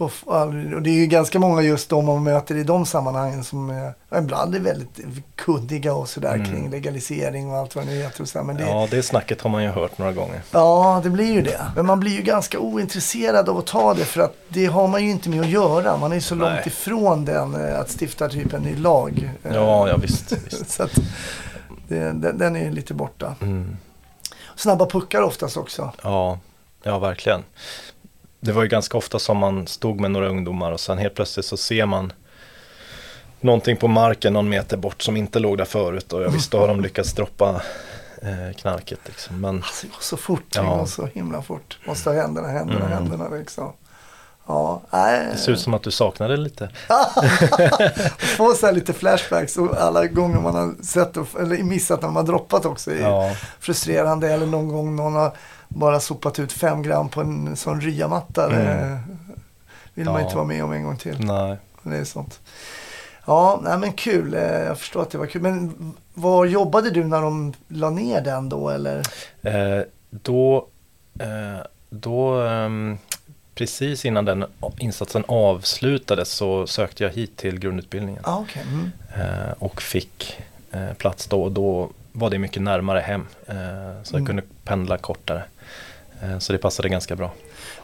och 0.01 0.81
det 0.81 0.89
är 0.89 0.93
ju 0.93 1.05
ganska 1.07 1.39
många 1.39 1.61
just 1.61 1.89
de 1.89 2.05
man 2.05 2.23
möter 2.23 2.55
i 2.55 2.63
de 2.63 2.85
sammanhangen 2.85 3.43
som 3.43 3.69
är, 3.69 3.93
ibland 4.19 4.55
är 4.55 4.59
väldigt 4.59 4.99
kunniga 5.35 5.93
och 5.93 6.09
sådär 6.09 6.33
Mm. 6.35 6.45
kring 6.47 6.69
legalisering 6.69 7.51
och 7.51 7.57
allt 7.57 7.75
vad 7.75 7.85
det 7.85 7.91
nu 7.91 8.01
heter. 8.01 8.39
Och. 8.39 8.45
Men 8.45 8.55
det, 8.57 8.63
ja, 8.69 8.87
det 8.91 9.03
snacket 9.03 9.41
har 9.41 9.49
man 9.49 9.63
ju 9.63 9.69
hört 9.69 9.97
några 9.97 10.11
gånger. 10.11 10.41
Ja, 10.51 10.99
det 11.03 11.09
blir 11.09 11.33
ju 11.33 11.41
det. 11.41 11.61
Men 11.75 11.85
man 11.85 11.99
blir 11.99 12.11
ju 12.11 12.21
ganska 12.21 12.59
ointresserad 12.59 13.49
av 13.49 13.57
att 13.57 13.65
ta 13.67 13.93
det 13.93 14.05
för 14.05 14.21
att 14.21 14.35
det 14.47 14.65
har 14.65 14.87
man 14.87 15.03
ju 15.05 15.09
inte 15.11 15.29
med 15.29 15.41
att 15.41 15.49
göra. 15.49 15.97
Man 15.97 16.11
är 16.11 16.15
ju 16.15 16.21
så 16.21 16.35
Nej. 16.35 16.53
långt 16.53 16.67
ifrån 16.67 17.25
den 17.25 17.55
eh, 17.69 17.79
att 17.79 17.89
stifta 18.01 18.29
typ 18.29 18.53
en 18.53 18.61
ny 18.61 18.75
lag. 18.75 19.31
Eh, 19.43 19.55
Ja, 19.55 19.87
ja 19.89 19.97
visst. 19.97 20.31
visst. 20.31 20.69
Så 20.75 20.83
att 20.83 20.91
det, 21.87 21.99
den, 21.99 22.37
den 22.37 22.55
är 22.55 22.63
ju 22.63 22.71
lite 22.71 22.93
borta. 22.93 23.35
Mm. 23.41 23.77
Snabba 24.55 24.85
puckar 24.85 25.21
oftast 25.21 25.57
också. 25.57 25.91
Ja, 26.03 26.39
ja 26.83 26.99
verkligen. 26.99 27.43
Det 28.39 28.51
var 28.51 28.61
ju 28.63 28.67
ganska 28.69 28.97
ofta 28.97 29.19
som 29.19 29.37
man 29.37 29.67
stod 29.67 29.99
med 29.99 30.11
några 30.11 30.27
ungdomar 30.29 30.71
och 30.71 30.79
sen 30.79 30.97
helt 30.97 31.15
plötsligt 31.15 31.45
så 31.45 31.57
ser 31.57 31.85
man 31.85 32.13
någonting 33.41 33.77
på 33.77 33.87
marken 33.87 34.33
någon 34.33 34.49
meter 34.49 34.77
bort 34.77 35.01
som 35.01 35.17
inte 35.17 35.39
låg 35.39 35.57
där 35.57 35.65
förut 35.65 36.13
och 36.13 36.21
jag 36.23 36.29
visst 36.29 36.51
då 36.51 36.59
har 36.59 36.67
de 36.67 36.81
lyckats 36.81 37.13
droppa 37.13 37.61
eh, 38.21 38.55
knarket 38.57 38.99
liksom. 39.05 39.41
Men 39.41 39.55
Alltså, 39.55 39.85
det 39.87 39.91
går 39.93 40.01
så 40.01 40.17
fort. 40.17 40.43
Det 40.49 40.59
Ja. 40.59 40.75
går 40.77 40.85
så 40.85 41.05
himla 41.13 41.41
fort. 41.41 41.77
Måste 41.87 42.09
ha 42.09 42.17
händerna, 42.21 42.47
händerna, 42.47 42.85
Mm. 42.85 42.91
händerna 42.91 43.29
liksom. 43.37 43.73
Ja, 44.47 44.81
nej. 44.91 45.27
det 45.31 45.37
ser 45.37 45.51
ut 45.51 45.59
som 45.59 45.73
att 45.73 45.83
du 45.83 45.91
saknar 45.91 46.29
det 46.29 46.37
lite. 46.37 46.69
Få 48.17 48.53
så 48.53 48.65
här 48.65 48.73
lite 48.73 48.93
flashbacks 48.93 49.57
och 49.57 49.77
alla 49.77 50.07
gånger 50.07 50.39
man 50.39 50.55
har 50.55 50.83
sett 50.83 51.17
och, 51.17 51.27
eller 51.39 51.63
missat 51.63 52.01
när 52.01 52.09
man 52.09 52.15
har 52.15 52.23
droppat 52.23 52.65
också. 52.65 52.91
är 52.91 53.01
Ja, 53.01 53.35
frustrerande. 53.59 54.33
Eller 54.33 54.45
någon 54.45 54.67
gång 54.67 54.95
någon 54.95 55.15
har 55.15 55.31
bara 55.67 55.99
sopat 55.99 56.39
ut 56.39 56.51
fem 56.51 56.81
gram 56.81 57.09
på 57.09 57.21
en 57.21 57.55
sån 57.55 57.81
ryamatta. 57.81 58.45
Mm. 58.51 58.67
Det 58.67 58.99
vill 59.93 60.05
man 60.05 60.15
Ja. 60.15 60.21
inte 60.21 60.35
vara 60.35 60.45
med 60.45 60.63
om 60.63 60.71
en 60.71 60.83
gång 60.83 60.97
till. 60.97 61.15
nej. 61.19 61.57
Det 61.83 61.97
är 61.97 62.03
sånt. 62.03 62.39
Ja, 63.25 63.59
nej 63.63 63.77
men 63.77 63.93
kul. 63.93 64.33
Eh, 64.33 64.41
Jag 64.41 64.79
förstår 64.79 65.01
att 65.01 65.11
det 65.11 65.17
var 65.17 65.25
kul. 65.25 65.41
Men 65.41 65.93
var 66.13 66.45
jobbade 66.45 66.89
du 66.89 67.03
när 67.03 67.21
de 67.21 67.53
la 67.67 67.89
ner 67.89 68.21
den 68.21 68.49
då 68.49 68.69
eller? 68.69 69.01
Eh, 69.41 69.81
då, 70.09 70.67
eh, 71.19 71.65
då 71.89 72.41
ehm, 72.41 72.97
precis 73.55 74.05
innan 74.05 74.25
den 74.25 74.45
insatsen 74.77 75.23
avslutades 75.27 76.29
så 76.29 76.67
sökte 76.67 77.03
jag 77.03 77.11
hit 77.11 77.37
till 77.37 77.59
grundutbildningen. 77.59 78.21
Ja, 78.25 78.45
okej. 78.49 78.63
Mm. 78.67 78.91
eh, 79.15 79.51
och 79.59 79.81
fick 79.81 80.39
eh, 80.71 80.93
plats 80.97 81.27
då 81.27 81.43
och 81.43 81.51
då 81.51 81.89
var 82.11 82.29
det 82.29 82.39
mycket 82.39 82.61
närmare 82.61 82.99
hem. 82.99 83.27
Eh, 83.45 83.55
så 84.03 84.13
jag 84.15 84.19
Mm. 84.19 84.25
kunde 84.25 84.43
pendla 84.63 84.97
kortare. 84.97 85.43
Eh, 86.23 86.39
så 86.39 86.53
det 86.53 86.59
passade 86.59 86.89
ganska 86.89 87.15
bra. 87.15 87.31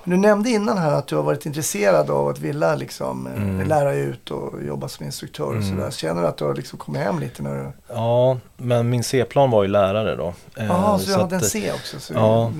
Men 0.03 0.21
Du 0.21 0.27
nämnde 0.27 0.49
innan 0.49 0.77
här 0.77 0.91
att 0.91 1.07
du 1.07 1.15
har 1.15 1.23
varit 1.23 1.45
intresserad 1.45 2.09
av 2.09 2.27
att 2.27 2.39
vilja 2.39 2.75
liksom, 2.75 3.27
eh, 3.27 3.33
Mm. 3.43 3.67
lära 3.67 3.93
ut 3.93 4.31
och 4.31 4.63
jobba 4.63 4.87
som 4.87 5.05
instruktör 5.05 5.43
och 5.45 5.51
Mm. 5.53 5.69
sådär. 5.69 5.91
Känner 5.91 6.21
du 6.21 6.27
att 6.27 6.37
du 6.37 6.45
har 6.45 6.55
liksom 6.55 6.79
kommit 6.79 7.01
hem 7.01 7.19
lite 7.19 7.43
när 7.43 7.55
du... 7.55 7.71
Ja, 7.87 8.37
men 8.57 8.89
min 8.89 9.03
C-plan 9.03 9.51
var 9.51 9.63
ju 9.63 9.69
lärare 9.69 10.15
då. 10.15 10.33
Eh, 10.57 10.65
Jaha, 10.65 10.99
så 10.99 11.05
du 11.05 11.13
hade 11.15 11.35
en 11.35 11.41
att, 11.41 11.47
C 11.47 11.71
också? 11.75 11.99
Så 11.99 12.13
Ja. 12.13 12.51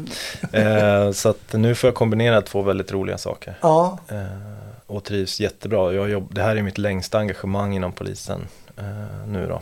eh, 0.60 1.12
så 1.12 1.30
att 1.30 1.54
nu 1.54 1.76
får 1.76 1.88
jag 1.88 1.96
kombinera 1.96 2.42
två 2.42 2.62
väldigt 2.62 2.92
roliga 2.92 3.18
saker. 3.18 3.56
Ja, 3.62 3.98
och 4.88 5.04
trivs 5.04 5.40
jättebra. 5.40 5.94
Jag 5.94 6.10
jobb, 6.10 6.28
det 6.36 6.42
här 6.44 6.56
är 6.56 6.62
mitt 6.62 6.78
längsta 6.78 7.18
engagemang 7.20 7.76
inom 7.76 7.92
polisen 7.92 8.48
nu 9.28 9.48
då. 9.48 9.62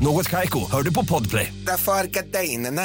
Något 0.00 0.28
Kaiko, 0.28 0.70
hör 0.70 0.82
du 0.82 0.94
på 0.94 1.04
Podplay. 1.04 1.52
Därför 1.66 1.92
är 1.92 2.04
gardinerna. 2.04 2.82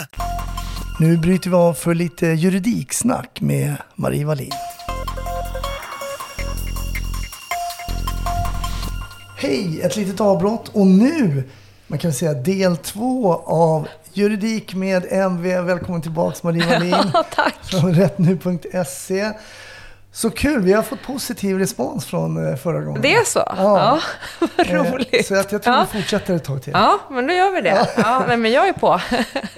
Nu 0.99 1.17
bryter 1.17 1.49
vi 1.49 1.55
av 1.55 1.73
för 1.73 1.93
lite 1.93 2.25
juridiksnack 2.27 3.41
med 3.41 3.75
Marie 3.95 4.25
Wallin. 4.25 4.51
Hej, 9.37 9.81
ett 9.81 9.95
litet 9.95 10.21
avbrott 10.21 10.69
och 10.73 10.87
nu, 10.87 11.43
man 11.87 11.99
kan 11.99 12.13
säga 12.13 12.33
del 12.33 12.77
två 12.77 13.33
av 13.45 13.87
Juridik 14.13 14.75
med 14.75 15.05
MV. 15.11 15.61
Välkommen 15.61 16.01
tillbaks 16.01 16.43
Marie 16.43 16.65
Wallin. 16.65 17.11
Tack. 17.35 17.55
Från 17.63 17.93
rättnu.se. 17.93 19.31
Så 20.15 20.29
kul, 20.29 20.61
vi 20.61 20.73
har 20.73 20.81
fått 20.83 21.01
positiv 21.01 21.59
respons 21.59 22.05
från 22.05 22.49
eh, 22.49 22.55
förra 22.55 22.81
gången. 22.81 23.01
Det 23.01 23.13
är 23.13 23.23
så? 23.25 23.39
Ja. 23.39 23.55
Ja, 23.57 23.99
vad 24.57 24.67
Eh, 24.69 24.83
roligt. 24.83 25.27
Så 25.27 25.35
att 25.39 25.51
jag 25.51 25.63
tror 25.63 25.75
ja. 25.75 25.85
vi 25.93 25.99
fortsätter 26.01 26.35
ett 26.35 26.43
tag 26.43 26.63
till. 26.63 26.73
ja, 26.73 26.99
men 27.11 27.27
då 27.27 27.33
gör 27.33 27.51
vi 27.51 27.61
det. 27.61 27.87
Ja, 27.97 28.23
nej, 28.27 28.37
men 28.37 28.51
jag 28.51 28.67
är 28.67 28.73
på. 28.73 29.01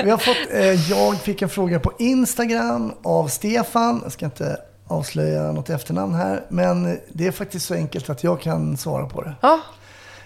Vi 0.04 0.10
har 0.10 0.18
fått, 0.18 0.38
eh, 0.52 0.90
jag 0.92 1.16
fick 1.22 1.42
en 1.42 1.50
fråga 1.50 1.80
på 1.80 1.92
Instagram 2.00 2.94
av 3.04 3.28
Stefan. 3.28 4.00
Jag 4.04 4.12
ska 4.12 4.26
inte 4.26 4.58
avslöja 4.88 5.52
något 5.52 5.70
efternamn 5.70 6.14
här. 6.14 6.44
Men 6.50 7.00
det 7.14 7.28
är 7.28 7.32
faktiskt 7.32 7.66
så 7.66 7.74
enkelt 7.74 8.10
att 8.10 8.24
jag 8.24 8.42
kan 8.42 8.78
svara 8.78 9.06
på 9.06 9.22
det. 9.22 9.34
Ja, 9.42 9.60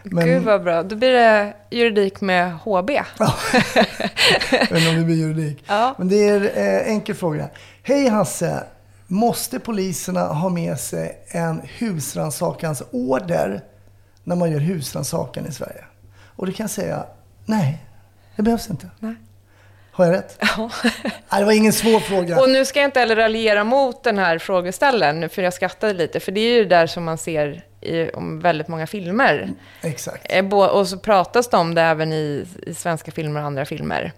Men- 0.03 0.25
gud 0.25 0.43
vad 0.43 0.63
bra. 0.63 0.83
Då 0.83 0.95
blir 0.95 1.11
det 1.13 1.53
juridik 1.71 2.21
med 2.21 2.53
HB. 2.53 2.89
Jag 4.51 4.59
vet 4.59 4.71
inte 4.71 4.89
om 4.89 4.95
det 4.95 5.03
blir 5.05 5.15
juridik. 5.15 5.63
Ja. 5.67 5.95
Men 5.97 6.07
det 6.09 6.27
är 6.29 6.41
eh, 6.57 6.87
enkel 6.93 7.15
fråga. 7.15 7.49
Hej 7.83 8.07
Hasse! 8.07 8.63
Måste 9.11 9.59
poliserna 9.59 10.21
ha 10.27 10.49
med 10.49 10.79
sig 10.79 11.17
en 11.27 11.61
husrannsakans 11.77 12.83
order 12.91 13.61
när 14.23 14.35
man 14.35 14.51
gör 14.51 14.59
husrannsakan 14.59 15.45
i 15.47 15.51
Sverige? 15.51 15.83
Och 16.35 16.45
då 16.45 16.51
kan 16.51 16.63
jag 16.63 16.71
säga, 16.71 17.05
nej, 17.45 17.77
det 18.35 18.41
behövs 18.43 18.69
inte. 18.69 18.89
Nej. 18.99 19.15
Har 19.91 20.05
jag 20.05 20.13
rätt? 20.13 20.37
Ja. 20.39 20.69
Nej, 21.03 21.39
det 21.39 21.45
var 21.45 21.51
ingen 21.51 21.73
svår 21.73 21.99
fråga. 21.99 22.41
Och 22.41 22.49
nu 22.49 22.65
ska 22.65 22.79
jag 22.79 22.87
inte 22.87 22.99
heller 22.99 23.15
raljera 23.15 23.63
mot 23.63 24.03
den 24.03 24.17
här 24.17 24.37
frågeställaren, 24.37 25.29
för 25.29 25.41
jag 25.41 25.53
skrattade 25.53 25.93
lite, 25.93 26.19
för 26.19 26.31
det 26.31 26.41
är 26.41 26.53
ju 26.57 26.63
det 26.63 26.69
där 26.75 26.87
som 26.87 27.03
man 27.03 27.17
ser 27.17 27.63
i 27.81 28.09
om 28.09 28.39
väldigt 28.39 28.67
många 28.67 28.87
filmer. 28.87 29.53
Exakt. 29.81 30.25
Eh, 30.29 30.45
Och 30.53 30.87
så 30.87 30.97
pratas 30.97 31.49
det 31.49 31.57
om 31.57 31.75
det 31.75 31.81
även 31.81 32.13
i, 32.13 32.45
i 32.67 32.73
svenska 32.73 33.11
filmer 33.11 33.39
och 33.39 33.45
andra 33.45 33.65
filmer. 33.65 34.13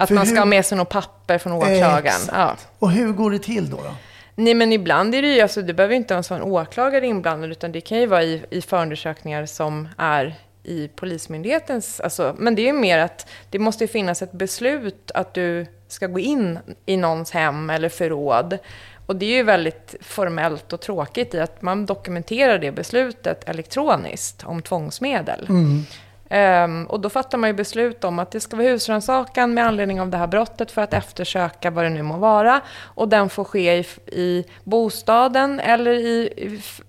Att 0.00 0.08
För 0.08 0.14
man 0.14 0.26
ska 0.26 0.34
hur- 0.34 0.38
ha 0.40 0.44
med 0.46 0.66
sig 0.66 0.78
något 0.78 0.88
papper 0.88 1.38
från 1.38 1.52
åklagaren. 1.52 2.04
Exakt. 2.04 2.32
Ja. 2.32 2.56
Och 2.78 2.90
hur 2.90 3.12
går 3.12 3.30
det 3.30 3.38
till 3.38 3.70
då? 3.70 3.76
då? 3.76 3.94
Nej, 4.34 4.54
men 4.54 4.72
ibland 4.72 5.14
är 5.14 5.22
det 5.22 5.34
ju, 5.34 5.40
alltså, 5.40 5.62
det 5.62 5.74
behöver 5.74 5.94
inte 5.94 6.14
ens 6.14 6.30
vara 6.30 6.40
en 6.40 6.46
åklagare 6.46 7.06
inblandad, 7.06 7.50
utan 7.50 7.72
det 7.72 7.80
kan 7.80 7.98
ju 7.98 8.06
vara 8.06 8.22
i, 8.22 8.42
i 8.50 8.62
förundersökningar 8.62 9.46
som 9.46 9.88
är 9.98 10.34
i 10.62 10.88
Polismyndighetens, 10.88 12.00
alltså, 12.00 12.34
men 12.38 12.54
det 12.54 12.62
är 12.62 12.66
ju 12.66 12.72
mer 12.72 12.98
att 12.98 13.26
det 13.50 13.58
måste 13.58 13.84
ju 13.84 13.88
finnas 13.88 14.22
ett 14.22 14.32
beslut 14.32 15.10
att 15.14 15.34
du 15.34 15.66
ska 15.88 16.06
gå 16.06 16.18
in 16.18 16.58
i 16.86 16.96
någons 16.96 17.30
hem 17.30 17.70
eller 17.70 17.88
förråd. 17.88 18.58
Och 19.06 19.16
det 19.16 19.26
är 19.26 19.36
ju 19.36 19.42
väldigt 19.42 19.94
formellt 20.00 20.72
och 20.72 20.80
tråkigt 20.80 21.34
i 21.34 21.40
att 21.40 21.62
man 21.62 21.86
dokumenterar 21.86 22.58
det 22.58 22.72
beslutet 22.72 23.48
elektroniskt 23.48 24.44
om 24.44 24.62
tvångsmedel. 24.62 25.48
Ehm, 26.30 26.86
och 26.86 27.00
då 27.00 27.10
fattar 27.10 27.38
man 27.38 27.50
ju 27.50 27.54
beslut 27.54 28.04
om 28.04 28.18
att 28.18 28.30
det 28.30 28.40
ska 28.40 28.56
vara 28.56 28.66
husrannsakan 28.68 29.54
med 29.54 29.66
anledning 29.66 30.00
av 30.00 30.08
det 30.08 30.16
här 30.16 30.26
brottet 30.26 30.70
för 30.70 30.82
att 30.82 30.94
eftersöka 30.94 31.70
vad 31.70 31.84
det 31.84 31.90
nu 31.90 32.02
må 32.02 32.16
vara. 32.16 32.60
Och 32.80 33.08
den 33.08 33.28
får 33.28 33.44
ske 33.44 33.78
i, 33.78 33.84
i 34.06 34.44
bostaden 34.64 35.60
eller 35.60 35.92
i, 35.92 36.32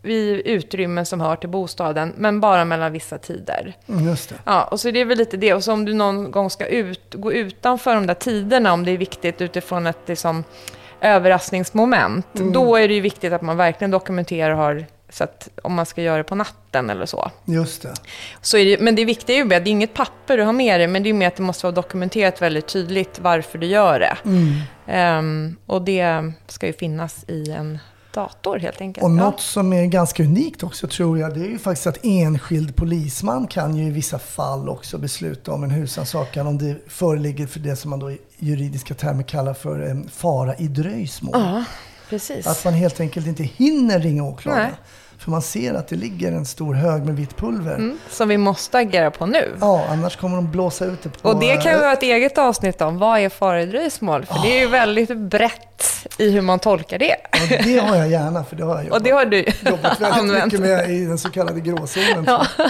i, 0.03 0.11
i 0.13 0.41
utrymmen 0.45 1.05
som 1.05 1.21
hör 1.21 1.35
till 1.35 1.49
bostaden, 1.49 2.13
men 2.17 2.39
bara 2.39 2.65
mellan 2.65 2.91
vissa 2.91 3.17
tider. 3.17 3.73
Mm, 3.87 4.05
Just 4.07 4.29
det. 4.29 4.35
Ja, 4.43 4.63
och 4.63 4.79
så 4.79 4.91
det 4.91 5.01
är 5.01 5.05
väl 5.05 5.17
lite 5.17 5.37
det. 5.37 5.53
Och 5.53 5.63
så 5.63 5.73
om 5.73 5.85
du 5.85 5.93
någon 5.93 6.31
gång 6.31 6.49
ska 6.49 6.65
ut, 6.65 7.13
gå 7.13 7.33
utanför 7.33 7.95
de 7.95 8.07
där 8.07 8.13
tiderna, 8.13 8.73
om 8.73 8.85
det 8.85 8.91
är 8.91 8.97
viktigt 8.97 9.41
utifrån 9.41 9.87
ett 9.87 9.97
liksom, 10.05 10.43
överraskningsmoment, 11.01 12.27
då 12.33 12.75
är 12.75 12.87
det 12.87 12.93
ju 12.93 13.01
viktigt 13.01 13.33
att 13.33 13.41
man 13.41 13.57
verkligen 13.57 13.91
dokumenterar 13.91 14.51
och 14.51 14.57
har, 14.57 14.85
så 15.09 15.23
att 15.23 15.49
om 15.63 15.73
man 15.73 15.85
ska 15.85 16.01
göra 16.01 16.17
det 16.17 16.23
på 16.23 16.35
natten 16.35 16.89
eller 16.89 17.05
så. 17.05 17.31
Just 17.45 17.81
det. 17.81 17.93
Så 18.41 18.57
det, 18.57 18.79
men 18.79 18.95
det 18.95 19.05
viktiga 19.05 19.35
är 19.35 19.45
ju 19.45 19.55
att 19.55 19.63
det 19.63 19.69
är 19.69 19.71
inget 19.71 19.93
papper 19.93 20.37
du 20.37 20.43
har 20.43 20.53
med 20.53 20.79
dig, 20.79 20.87
men 20.87 21.03
det 21.03 21.09
är 21.09 21.13
mer 21.13 21.27
att 21.27 21.35
det 21.35 21.43
måste 21.43 21.65
vara 21.65 21.75
dokumenterat 21.75 22.41
väldigt 22.41 22.67
tydligt 22.67 23.19
varför 23.19 23.57
du 23.57 23.67
gör 23.67 23.99
det. 23.99 24.17
Ehm, 24.87 25.55
och 25.65 25.81
det 25.81 26.31
ska 26.47 26.67
ju 26.67 26.73
finnas 26.73 27.25
i 27.27 27.51
en 27.51 27.79
dator 28.13 28.59
helt 28.59 28.81
enkelt. 28.81 29.03
Och 29.03 29.11
något 29.11 29.41
som 29.41 29.73
är 29.73 29.85
ganska 29.85 30.23
unikt 30.23 30.63
också 30.63 30.87
tror 30.87 31.19
jag, 31.19 31.33
det 31.33 31.39
är 31.39 31.49
ju 31.49 31.59
faktiskt 31.59 31.87
att 31.87 32.05
enskild 32.05 32.75
polisman 32.75 33.47
kan 33.47 33.75
ju 33.75 33.87
i 33.87 33.89
vissa 33.89 34.19
fall 34.19 34.69
också 34.69 34.97
besluta 34.97 35.51
om 35.51 35.63
en 35.63 35.71
husrannsakan 35.71 36.47
om 36.47 36.57
det 36.57 36.75
föreligger 36.87 37.47
för 37.47 37.59
det 37.59 37.75
som 37.75 37.89
man 37.89 37.99
då 37.99 38.11
i 38.11 38.17
juridiska 38.37 38.93
termer 38.93 39.23
kallar 39.23 39.53
för 39.53 39.79
en 39.79 40.09
fara 40.09 40.55
i 40.55 40.67
dröjsmål. 40.67 41.31
Ja, 41.33 41.63
precis. 42.09 42.47
Att 42.47 42.65
man 42.65 42.73
helt 42.73 42.99
enkelt 42.99 43.27
inte 43.27 43.43
hinner 43.43 43.99
ringa 43.99 44.23
åklagaren. 44.23 44.63
Nej. 44.67 44.79
För 45.17 45.31
man 45.31 45.41
ser 45.41 45.73
att 45.73 45.87
det 45.87 45.95
ligger 45.95 46.31
en 46.31 46.45
stor 46.45 46.73
hög 46.73 47.05
med 47.05 47.15
vitt 47.15 47.37
pulver. 47.37 47.75
Mm, 47.75 47.97
som 48.09 48.27
vi 48.29 48.37
måste 48.37 48.77
agera 48.77 49.11
på 49.11 49.25
nu. 49.25 49.55
Ja, 49.61 49.85
annars 49.89 50.15
kommer 50.15 50.35
de 50.35 50.51
blåsa 50.51 50.85
ut 50.85 51.03
det 51.03 51.09
på... 51.09 51.29
Och 51.29 51.39
det 51.39 51.55
kan 51.55 51.71
ju 51.71 51.77
eh, 51.77 51.81
vara 51.81 51.93
ett 51.93 52.03
eget 52.03 52.37
avsnitt 52.37 52.81
om 52.81 52.97
vad 52.97 53.19
är 53.19 53.29
fara 53.29 53.61
i 53.61 53.65
dröjsmål? 53.65 54.25
För 54.25 54.41
det 54.43 54.57
är 54.57 54.59
ju 54.59 54.67
väldigt 54.67 55.17
brett 55.17 56.07
i 56.17 56.29
hur 56.31 56.41
man 56.41 56.59
tolkar 56.59 56.99
det. 56.99 57.15
och 57.31 57.63
det 57.65 57.77
har 57.77 57.95
jag 57.95 58.09
gärna, 58.09 58.43
för 58.43 58.55
det 58.55 58.63
har 58.63 58.75
jag 58.75 58.83
jobbat, 58.83 58.97
Och 58.97 59.03
det 59.03 59.11
har 59.11 59.25
du 59.25 59.45
jobbat 59.69 60.01
väldigt 60.01 60.43
mycket 60.45 60.59
med 60.59 60.89
i 60.89 61.05
den 61.05 61.17
så 61.17 61.29
kallade 61.29 61.59
gråzonen. 61.59 62.23
jag. 62.27 62.45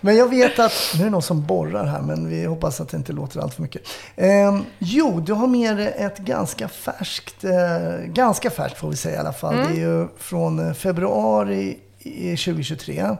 Men 0.00 0.16
jag 0.16 0.28
vet 0.28 0.58
att, 0.58 0.72
nu 0.94 1.00
är 1.00 1.04
det 1.04 1.10
någon 1.10 1.22
som 1.22 1.46
borrar 1.46 1.84
här, 1.84 2.00
men 2.00 2.28
vi 2.28 2.44
hoppas 2.44 2.80
att 2.80 2.88
det 2.88 2.96
inte 2.96 3.12
låter 3.12 3.40
allt 3.40 3.54
för 3.54 3.62
mycket. 3.62 3.82
Ehm, 4.16 4.64
jo, 4.78 5.20
du 5.20 5.32
har 5.32 5.46
med 5.46 5.76
dig 5.76 5.94
ett 5.98 6.18
ganska 6.18 6.68
färskt, 6.68 7.44
eh, 7.44 8.04
ganska 8.06 8.50
färskt 8.50 8.78
får 8.78 8.90
vi 8.90 8.96
säga 8.96 9.16
i 9.16 9.18
alla 9.18 9.32
fall. 9.32 9.54
Mm. 9.54 9.66
Det 9.66 9.72
är 9.72 9.80
ju 9.80 10.08
från 10.18 10.68
eh, 10.68 10.74
februari 10.74 11.78
i 11.98 12.36
2023. 12.36 13.16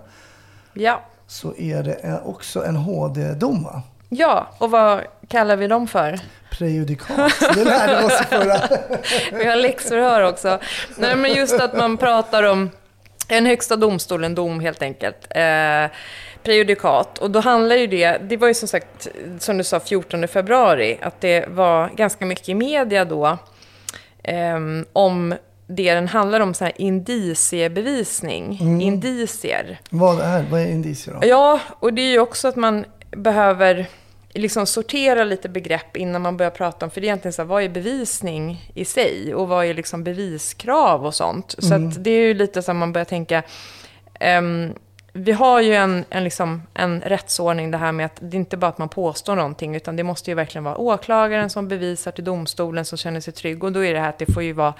Ja. 0.73 1.03
Så 1.27 1.57
är 1.57 1.83
det 1.83 1.95
eh, 1.95 2.27
också 2.27 2.64
en 2.64 2.77
HD-dom 2.77 3.64
va? 3.64 3.83
ja, 4.11 4.49
och 4.59 4.71
vad 4.71 5.01
kallar 5.29 5.57
vi 5.57 5.66
dem 5.66 5.87
för? 5.88 6.21
Prejudikat. 6.51 7.33
Det 7.55 7.64
lärde 7.64 7.99
vi 8.01 8.07
oss 8.07 8.27
förra. 8.29 8.79
Vi 9.38 9.45
har 9.45 9.57
läxförhör 9.57 10.23
också. 10.23 10.59
Nej, 10.97 11.16
men 11.16 11.33
just 11.33 11.61
att 11.61 11.77
man 11.77 11.97
pratar 11.97 12.43
om 12.43 12.71
en 13.29 13.47
högsta 13.47 13.77
domstol, 13.77 14.25
en 14.25 14.35
dom 14.35 14.61
helt 14.61 14.83
enkelt. 14.83 15.27
Eh, 15.31 15.87
prejudikat. 16.42 17.18
Och 17.18 17.31
då 17.31 17.40
handlar 17.40 17.76
ju 17.76 17.87
det, 17.87 18.18
det 18.29 18.37
var 18.37 18.48
ju 18.48 18.55
som 18.55 18.68
sagt, 18.68 19.09
som 19.38 19.59
du 19.59 19.64
sa, 19.64 19.81
14 19.81 20.29
februari, 20.29 20.98
att 21.03 21.20
det 21.20 21.48
var 21.48 21.88
ganska 21.88 22.26
mycket 22.26 22.48
i 22.48 22.55
media 22.55 23.05
då 23.05 23.38
ehm, 24.22 24.87
om 24.92 25.35
det 25.66 25.94
den 25.94 26.09
handlar 26.09 26.40
om, 26.40 26.55
så 26.55 26.64
här 26.64 26.72
indiciebevisning, 26.76 28.59
indicier. 28.83 29.81
Vad 29.90 30.20
är, 30.20 30.42
vad 30.50 30.61
är 30.61 30.66
indicier 30.66 31.14
då? 31.20 31.26
Ja, 31.26 31.61
och 31.81 31.94
det 31.94 32.03
är 32.03 32.11
ju 32.11 32.18
också 32.18 32.48
att 32.48 32.57
man 32.57 32.85
behöver 33.11 33.87
liksom 34.35 34.66
sortera 34.66 35.24
lite 35.24 35.48
begrepp 35.48 35.96
innan 35.96 36.22
man 36.22 36.37
börjar 36.37 36.50
prata 36.50 36.87
om, 36.87 36.90
för 36.90 37.00
det 37.00 37.05
är 37.05 37.09
egentligen 37.09 37.33
så 37.33 37.42
här, 37.42 37.46
vad 37.46 37.62
är 37.62 37.68
bevisning 37.68 38.70
i 38.74 38.85
sig 38.85 39.35
och 39.35 39.48
vad 39.48 39.66
är 39.66 39.74
liksom 39.74 40.05
beviskrav 40.05 41.07
och 41.07 41.14
sånt. 41.14 41.55
Så 41.59 41.74
att 41.74 42.05
det 42.05 42.11
är 42.11 42.20
ju 42.20 42.35
lite 42.35 42.62
så 42.62 42.70
att 42.70 42.76
man 42.76 42.92
börjar 42.92 43.05
tänka, 43.05 43.42
ehm, 44.20 44.74
vi 45.12 45.33
har 45.33 45.61
ju 45.61 45.75
en, 45.75 46.05
en, 46.11 46.25
liksom, 46.25 46.62
en 46.75 47.01
rättsordning 47.01 47.70
det 47.70 47.79
här 47.79 47.92
med 47.92 48.07
att 48.07 48.18
det 48.20 48.37
är 48.37 48.38
inte 48.38 48.57
bara 48.57 48.68
att 48.68 48.79
man 48.79 48.88
påstår 48.88 49.37
någonting, 49.37 49.77
utan 49.77 49.96
det 49.96 50.03
måste 50.03 50.31
ju 50.31 50.35
verkligen 50.35 50.64
vara 50.64 50.77
åklagaren 50.77 51.51
som 51.51 51.68
bevisar 51.68 52.12
till 52.12 52.25
domstolen 52.25 52.85
som 52.85 52.99
känner 52.99 53.20
sig 53.20 53.33
trygg. 53.33 53.64
Och 53.64 53.73
då 53.73 53.85
är 53.85 53.94
det 53.94 54.01
här 54.01 54.09
att 54.09 54.18
det 54.18 54.33
får 54.33 54.42
ju 54.42 54.53
vara, 54.53 54.75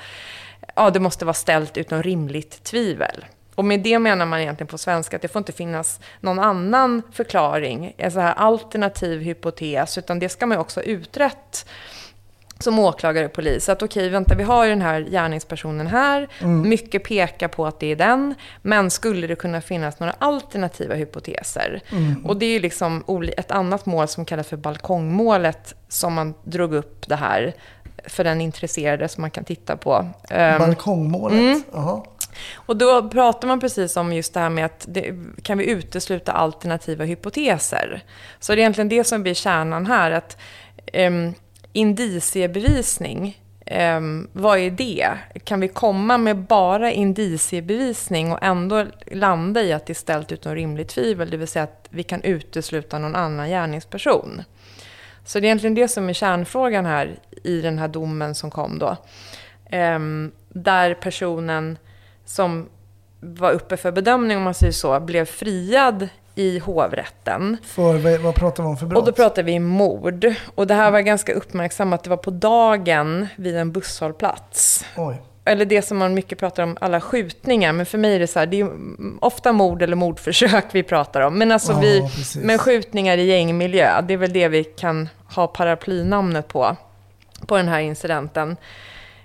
ja 0.75 0.91
det 0.91 1.01
måste 1.01 1.25
vara 1.25 1.35
ställt 1.35 1.77
utom 1.77 2.03
rimligt 2.03 2.65
tvivel. 2.65 3.25
Och 3.55 3.65
med 3.65 3.81
det 3.81 3.99
menar 3.99 4.27
man 4.27 4.41
egentligen 4.41 4.69
på 4.69 4.79
svenska 4.79 5.17
att 5.17 5.23
det 5.23 5.29
får 5.29 5.41
inte 5.41 5.53
finnas 5.53 6.01
någon 6.21 6.39
annan 6.39 7.03
förklaring, 7.13 7.95
en 7.97 8.13
så 8.13 8.21
här 8.21 8.35
alternativ 8.35 9.21
hypotes, 9.21 9.99
utan 9.99 10.19
det 10.19 10.29
ska 10.29 10.47
man 10.47 10.57
ju 10.57 10.61
också 10.61 10.81
ha 10.81 10.85
utrett 10.85 11.67
som 12.63 12.79
åklagare 12.79 13.27
och 13.27 13.33
polis. 13.33 13.69
Att 13.69 13.83
okej, 13.83 14.09
vänta, 14.09 14.35
vi 14.35 14.43
har 14.43 14.65
ju 14.65 14.71
den 14.71 14.83
här 14.83 15.01
gärningspersonen 15.01 15.87
här. 15.87 16.29
Mycket 16.47 17.05
pekar 17.05 17.49
på 17.49 17.67
att 17.67 17.81
det 17.81 17.87
är 17.87 17.97
den. 17.97 18.35
Men 18.63 18.91
skulle 18.91 19.27
det 19.27 19.35
kunna 19.35 19.61
finnas 19.61 20.01
några 20.01 20.15
alternativa 20.19 20.95
hypoteser? 20.95 21.81
Och 22.25 22.37
det 22.37 22.47
är 22.47 22.51
ju 22.51 22.61
liksom 22.61 23.05
ett 23.37 23.51
annat 23.51 23.87
mål 23.87 24.09
som 24.09 24.25
kallas 24.25 24.49
för 24.49 24.57
balkongmålet 24.57 25.75
som 25.89 26.15
man 26.15 26.35
drog 26.45 26.75
upp 26.75 27.09
det 27.09 27.17
här 27.17 27.55
för 28.07 28.25
den 28.25 28.41
intresserade 28.41 29.09
som 29.09 29.21
man 29.21 29.31
kan 29.31 29.45
titta 29.45 29.77
på. 29.77 30.07
Ehm, 30.31 30.59
Balkongmålet? 30.59 31.39
Mm. 31.39 31.63
Och 32.55 32.77
då 32.77 33.09
pratar 33.09 33.49
man 33.49 33.61
precis 33.61 33.97
om 33.97 34.13
just 34.13 34.35
det 34.35 34.41
här 34.41 34.51
med 34.51 34.65
att 34.65 34.85
det, 34.89 35.15
kan 35.43 35.59
vi 35.59 35.71
utesluta 35.71 36.33
alternativa 36.33 37.05
hypoteser? 37.05 38.03
Så 38.41 38.53
det 38.53 38.59
är 38.59 38.61
egentligen 38.61 38.89
det 38.89 39.05
som 39.05 39.23
blir 39.23 39.35
kärnan 39.35 39.87
här, 39.87 40.11
att 40.11 40.37
um, 40.95 41.35
indiciebevisning, 41.73 43.43
eh, 43.67 44.01
vad 44.33 44.59
är 44.59 44.71
det? 44.71 45.09
Kan 45.45 45.61
vi 45.61 45.69
komma 45.69 46.19
med 46.19 46.37
bara 46.37 46.93
indiciebevisning 46.93 48.33
och 48.33 48.39
ändå 48.43 48.87
landa 49.07 49.63
i 49.63 49.73
att 49.73 49.87
det 49.87 49.93
är 49.93 49.95
ställt 49.95 50.33
utom 50.33 50.55
rimligt 50.55 50.89
tvivel, 50.89 51.31
det 51.31 51.37
vill 51.37 51.49
säga 51.49 51.63
att 51.63 51.89
vi 51.91 52.03
kan 52.03 52.23
utesluta 52.23 52.99
någon 52.99 53.17
annan 53.17 53.49
gärningsperson? 53.49 54.43
Så 55.25 55.41
det 55.41 55.45
är 55.45 55.47
egentligen 55.47 55.75
det 55.75 55.89
som 55.89 56.09
är 56.09 56.13
kärnfrågan 56.13 56.87
här 56.87 57.19
i 57.45 57.61
den 57.61 57.79
här 57.79 57.89
domen 57.89 58.35
som 58.35 58.51
kom 58.51 58.79
då. 58.79 58.97
Eh, 59.77 59.99
där 60.49 60.95
personen 60.95 61.79
som 62.25 62.69
var 63.21 63.51
uppe 63.51 63.77
för 63.77 63.93
bedömning, 63.93 64.37
om 64.37 64.43
man 64.43 64.55
säger 64.55 64.73
så, 64.73 65.01
blev 65.01 65.25
friad 65.25 66.09
i 66.41 66.59
hovrätten. 66.59 67.57
För 67.65 68.19
vad, 68.19 68.35
pratar 68.35 68.63
vi 68.63 68.69
om 68.69 68.77
för 68.77 68.87
brott? 68.87 68.99
Och 69.01 69.07
då 69.07 69.13
pratar 69.13 69.43
vi 69.43 69.59
mord. 69.59 70.35
Och 70.55 70.67
det 70.67 70.75
här 70.75 70.91
var 70.91 71.01
ganska 71.01 71.33
uppmärksammat. 71.33 72.05
Det 72.05 72.11
var 72.11 72.17
på 72.17 72.31
dagen 72.31 73.27
vid 73.37 73.57
en 73.57 73.73
busshållplats. 73.73 74.85
Oj. 74.97 75.23
Eller 75.45 75.65
det 75.65 75.83
som 75.83 75.99
man 75.99 76.15
mycket 76.15 76.39
pratar 76.39 76.63
om, 76.63 76.77
alla 76.81 77.01
skjutningar. 77.01 77.73
Men 77.73 77.87
för 77.87 77.99
mig 77.99 78.15
är 78.15 78.19
det 78.19 78.27
så 78.27 78.39
här, 78.39 78.47
det 78.47 78.61
är 78.61 78.69
ofta 79.21 79.53
mord 79.53 79.83
eller 79.83 79.97
mordförsök 79.97 80.65
vi 80.73 80.83
pratar 80.83 81.21
om. 81.21 81.39
Men 81.39 81.53
alltså 81.53 81.73
Ja, 81.73 81.79
vi, 81.81 82.01
precis. 82.01 82.37
men 82.45 82.59
skjutningar 82.59 83.19
i 83.19 83.25
gängmiljö, 83.25 84.01
det 84.01 84.15
är 84.15 84.19
väl 84.19 84.33
det 84.33 84.49
vi 84.49 84.65
kan 84.65 85.09
ha 85.35 85.47
paraplynamnet 85.47 86.49
på, 86.49 86.77
på 87.47 87.57
den 87.57 87.69
här 87.69 87.81
incidenten. 87.81 88.57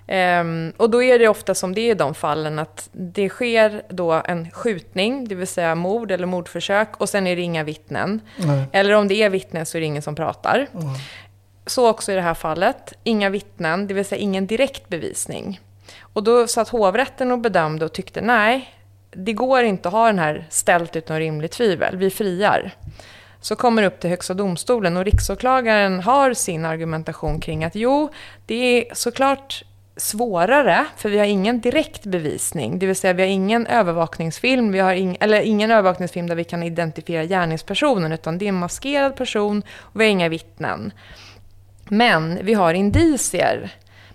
Ehm, 0.06 0.72
och 0.76 0.90
då 0.90 1.02
är 1.02 1.18
det 1.18 1.28
ofta 1.28 1.54
som 1.54 1.74
det 1.74 1.80
är 1.80 1.90
i 1.90 1.94
de 1.94 2.14
fallen 2.14 2.58
att 2.58 2.88
det 2.92 3.28
sker 3.28 3.82
då 3.88 4.12
en 4.12 4.50
skjutning, 4.50 5.28
det 5.28 5.34
vill 5.34 5.46
säga 5.46 5.74
mord 5.74 6.10
eller 6.10 6.26
mordförsök, 6.26 6.88
och 6.96 7.08
sen 7.08 7.26
är 7.26 7.36
det 7.36 7.42
inga 7.42 7.64
vittnen. 7.64 8.20
Nej. 8.36 8.64
Eller 8.72 8.92
om 8.92 9.08
det 9.08 9.14
är 9.14 9.30
vittnen 9.30 9.66
så 9.66 9.78
är 9.78 9.80
det 9.80 9.86
ingen 9.86 10.02
som 10.02 10.14
pratar. 10.14 10.66
Så 11.66 11.88
också 11.88 12.12
i 12.12 12.14
det 12.14 12.20
här 12.20 12.34
fallet, 12.34 12.92
inga 13.04 13.30
vittnen, 13.30 13.86
det 13.86 13.94
vill 13.94 14.04
säga 14.04 14.20
ingen 14.20 14.46
direkt 14.46 14.88
bevisning. 14.88 15.60
Och 16.00 16.22
då 16.22 16.46
satt 16.46 16.68
hovrätten 16.68 17.32
och 17.32 17.38
bedömde 17.38 17.84
och 17.84 17.92
tyckte 17.92 18.20
nej, 18.20 18.72
det 19.10 19.32
går 19.32 19.62
inte 19.62 19.88
att 19.88 19.92
ha 19.92 20.06
den 20.06 20.18
här 20.18 20.46
ställt 20.50 20.96
utom 20.96 21.18
rimligt 21.18 21.52
tvivel, 21.52 21.96
vi 21.96 22.10
friar. 22.10 22.74
Så 23.40 23.56
kommer 23.56 23.82
det 23.82 23.88
upp 23.88 24.00
till 24.00 24.10
Högsta 24.10 24.34
domstolen 24.34 24.96
och 24.96 25.04
riksåklagaren 25.04 26.00
har 26.00 26.34
sin 26.34 26.64
argumentation 26.64 27.40
kring 27.40 27.64
att 27.64 27.74
jo, 27.74 28.08
det 28.46 28.54
är 28.54 28.94
såklart 28.94 29.64
svårare, 29.96 30.86
för 30.96 31.08
vi 31.08 31.18
har 31.18 31.26
ingen 31.26 31.60
direkt 31.60 32.02
bevisning. 32.02 32.78
Det 32.78 32.86
vill 32.86 32.96
säga 32.96 33.12
vi 33.12 33.22
har 33.22 33.28
ingen 33.28 33.66
övervakningsfilm, 33.66 34.72
vi 34.72 34.78
har 34.78 34.94
ing, 34.94 35.16
eller 35.20 35.40
ingen 35.40 35.70
övervakningsfilm 35.70 36.26
där 36.26 36.34
vi 36.34 36.44
kan 36.44 36.62
identifiera 36.62 37.24
gärningspersonen, 37.24 38.12
utan 38.12 38.38
det 38.38 38.44
är 38.44 38.48
en 38.48 38.58
maskerad 38.58 39.16
person 39.16 39.62
och 39.78 40.00
vi 40.00 40.04
har 40.04 40.10
inga 40.10 40.28
vittnen. 40.28 40.92
Men 41.88 42.38
vi 42.42 42.54
har 42.54 42.74
indicier 42.74 43.72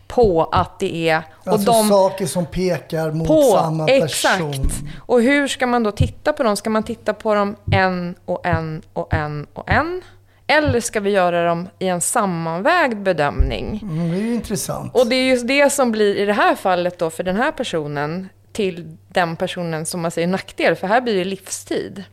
på 0.08 0.44
att 0.44 0.80
det 0.80 1.10
är... 1.10 1.24
Och 1.34 1.48
alltså 1.48 1.72
de, 1.72 1.89
saker 1.89 2.26
som 2.26 2.46
pekar 2.46 3.12
mot 3.12 3.28
på, 3.28 3.41
samma 3.41 3.86
person. 3.88 4.04
Exakt. 4.06 4.82
Och 5.00 5.22
hur 5.22 5.48
ska 5.48 5.67
man 5.67 5.84
då 5.84 5.91
titta 5.91 6.34
på 6.34 6.44
dem? 6.44 6.58
Ska 6.58 6.70
man 6.70 6.84
titta 6.84 7.13
på 7.13 7.36
dem 7.36 7.56
en 7.72 8.15
och 8.26 8.46
en 8.46 8.82
och 8.94 9.13
en 9.13 9.48
och 9.54 9.70
en? 9.70 10.02
Eller 10.51 10.79
ska 10.79 10.99
vi 10.99 11.09
göra 11.09 11.45
dem 11.45 11.67
i 11.79 11.87
en 11.87 12.01
sammanvägd 12.01 12.97
bedömning? 12.97 13.79
Mm, 13.83 14.11
det 14.11 14.17
är 14.17 14.21
ju 14.21 14.33
intressant. 14.33 14.95
Och 14.95 15.07
det 15.07 15.15
är 15.15 15.29
just 15.29 15.47
det 15.47 15.69
som 15.69 15.91
blir 15.91 16.15
i 16.15 16.25
det 16.25 16.33
här 16.33 16.55
fallet 16.55 16.99
då 16.99 17.09
för 17.09 17.23
den 17.23 17.35
här 17.35 17.51
personen 17.51 18.29
till 18.51 18.97
den 19.07 19.35
personen 19.35 19.85
som 19.85 20.01
man 20.01 20.11
säger 20.11 20.27
nackdel, 20.27 20.75
för 20.75 20.87
här 20.87 21.01
blir 21.01 21.15
det 21.15 21.25
livstid. 21.25 22.03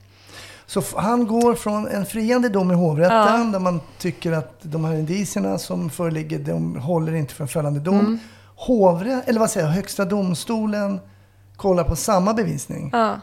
Så 0.66 0.83
han 0.96 1.27
går 1.27 1.55
från 1.55 1.88
en 1.88 2.07
friande 2.07 2.48
dom 2.48 2.70
i 2.70 2.74
hovrätten 2.74 3.16
ja. 3.16 3.51
där 3.53 3.59
man 3.59 3.81
tycker 3.98 4.33
att 4.33 4.59
de 4.62 4.85
här 4.85 4.94
indicierna 4.94 5.59
som 5.59 5.90
föreligger, 5.90 6.38
de 6.38 6.77
håller 6.77 7.14
inte 7.14 7.35
för 7.35 7.44
en 7.44 7.48
fällande 7.48 7.81
dom. 7.81 8.01
Mm. 8.01 8.18
Hovrätt, 8.57 9.29
eller 9.29 9.40
vad 9.40 9.51
säger 9.51 9.66
jag, 9.66 9.74
Högsta 9.74 10.05
domstolen 10.05 11.01
kollar 11.57 11.85
på 11.85 11.96
samma 11.96 12.35
bevisning. 12.35 12.90
Ja. 12.92 13.20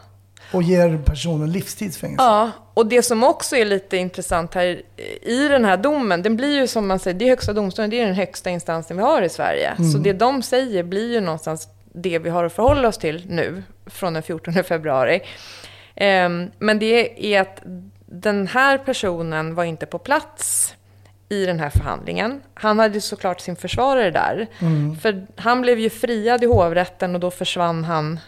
Och 0.52 0.62
ger 0.62 0.98
personen 1.04 1.52
livstidsfängelse. 1.52 2.24
Ja, 2.24 2.50
och 2.74 2.86
det 2.86 3.02
som 3.02 3.24
också 3.24 3.56
är 3.56 3.64
lite 3.64 3.96
intressant 3.96 4.54
här 4.54 4.82
i 5.22 5.48
den 5.48 5.64
här 5.64 5.76
domen, 5.76 6.22
den 6.22 6.36
blir 6.36 6.60
ju 6.60 6.66
som 6.66 6.86
man 6.86 6.98
säger, 6.98 7.18
det 7.18 7.24
är 7.24 7.28
Högsta 7.28 7.52
domstolen, 7.52 7.90
det 7.90 8.00
är 8.00 8.06
den 8.06 8.14
högsta 8.14 8.50
instansen 8.50 8.96
vi 8.96 9.02
har 9.02 9.22
i 9.22 9.28
Sverige. 9.28 9.70
Mm. 9.70 9.90
Så 9.90 9.98
det 9.98 10.12
de 10.12 10.42
säger 10.42 10.82
blir 10.82 11.12
ju 11.12 11.20
någonstans 11.20 11.68
det 11.92 12.18
vi 12.18 12.30
har 12.30 12.44
att 12.44 12.52
förhålla 12.52 12.88
oss 12.88 12.98
till 12.98 13.22
nu, 13.28 13.62
från 13.86 14.12
den 14.12 14.22
14 14.22 14.64
februari. 14.64 15.20
Um, 16.00 16.50
men 16.58 16.78
det 16.78 17.34
är 17.34 17.40
att 17.40 17.62
den 18.06 18.46
här 18.46 18.78
personen 18.78 19.54
var 19.54 19.64
inte 19.64 19.86
på 19.86 19.98
plats 19.98 20.74
i 21.28 21.46
den 21.46 21.60
här 21.60 21.70
förhandlingen. 21.70 22.42
Han 22.54 22.78
hade 22.78 23.00
såklart 23.00 23.40
sin 23.40 23.56
försvarare 23.56 24.10
där. 24.10 24.46
Mm. 24.58 24.96
För 24.96 25.26
han 25.36 25.62
blev 25.62 25.78
ju 25.78 25.90
friad 25.90 26.44
i 26.44 26.46
hovrätten 26.46 27.14
och 27.14 27.20
då 27.20 27.30
försvann 27.30 27.84
han 27.84 28.20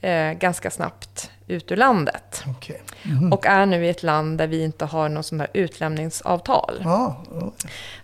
eh, 0.00 0.32
ganska 0.32 0.70
snabbt 0.70 1.30
ut 1.48 1.72
ur 1.72 1.76
landet. 1.76 2.44
Okay. 2.58 2.76
Mm. 3.02 3.32
Och 3.32 3.46
är 3.46 3.66
nu 3.66 3.86
i 3.86 3.88
ett 3.88 4.02
land 4.02 4.38
där 4.38 4.46
vi 4.46 4.62
inte 4.64 4.84
har 4.84 5.08
något 5.08 5.26
sånt 5.26 5.40
här 5.40 5.50
utlämningsavtal. 5.52 6.82
Ah, 6.86 7.12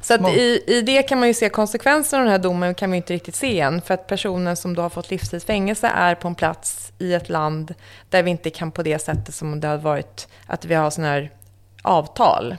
så 0.00 0.14
att 0.14 0.28
i, 0.28 0.62
i 0.66 0.83
det 0.83 1.02
kan 1.02 1.18
man 1.18 1.28
ju 1.28 1.35
se 1.35 1.48
konsekvenserna 1.48 2.20
av 2.20 2.24
den 2.24 2.33
här 2.33 2.38
domen 2.38 2.74
kan 2.74 2.90
ju 2.90 2.96
inte 2.96 3.12
riktigt 3.12 3.37
se 3.37 3.61
än. 3.61 3.80
För 3.80 3.94
att 3.94 4.07
personen 4.07 4.57
som 4.57 4.74
då 4.74 4.83
har 4.83 4.90
fått 4.90 5.11
livstidsfängelse 5.11 5.90
är 5.94 6.14
på 6.14 6.28
en 6.28 6.35
plats 6.35 6.92
i 6.98 7.14
ett 7.14 7.28
land 7.28 7.74
där 8.11 8.22
vi 8.22 8.30
inte 8.30 8.50
kan 8.50 8.70
på 8.70 8.83
det 8.83 8.98
sättet 8.98 9.35
som 9.35 9.61
det 9.61 9.68
hade 9.68 9.83
varit 9.83 10.28
att 10.46 10.64
vi 10.64 10.74
har 10.74 10.90
sådana 10.90 11.12
här 11.12 11.30
avtal. 11.85 12.57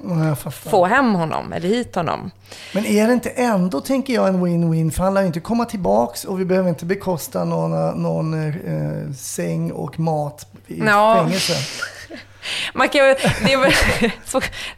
Få 0.51 0.85
hem 0.85 1.15
honom, 1.15 1.53
eller 1.53 1.69
hit 1.69 1.95
honom. 1.95 2.31
Men 2.73 2.85
är 2.85 3.07
det 3.07 3.13
inte 3.13 3.29
ändå, 3.29 3.81
tänker 3.81 4.13
jag, 4.13 4.27
en 4.27 4.45
win-win? 4.45 4.91
För 4.91 5.03
han 5.03 5.13
lär 5.13 5.21
ju 5.21 5.27
inte 5.27 5.39
komma 5.39 5.65
tillbaks 5.65 6.25
och 6.25 6.39
vi 6.39 6.45
behöver 6.45 6.69
inte 6.69 6.85
bekosta 6.85 7.45
någon, 7.45 8.01
någon 8.01 8.33
eh, 8.33 9.13
säng 9.13 9.71
och 9.71 9.99
mat 9.99 10.47
i 10.67 10.79
ja. 10.79 11.23
fängelse. 11.23 11.53
Man 12.73 12.89
kan, 12.89 13.01
det, 13.01 13.73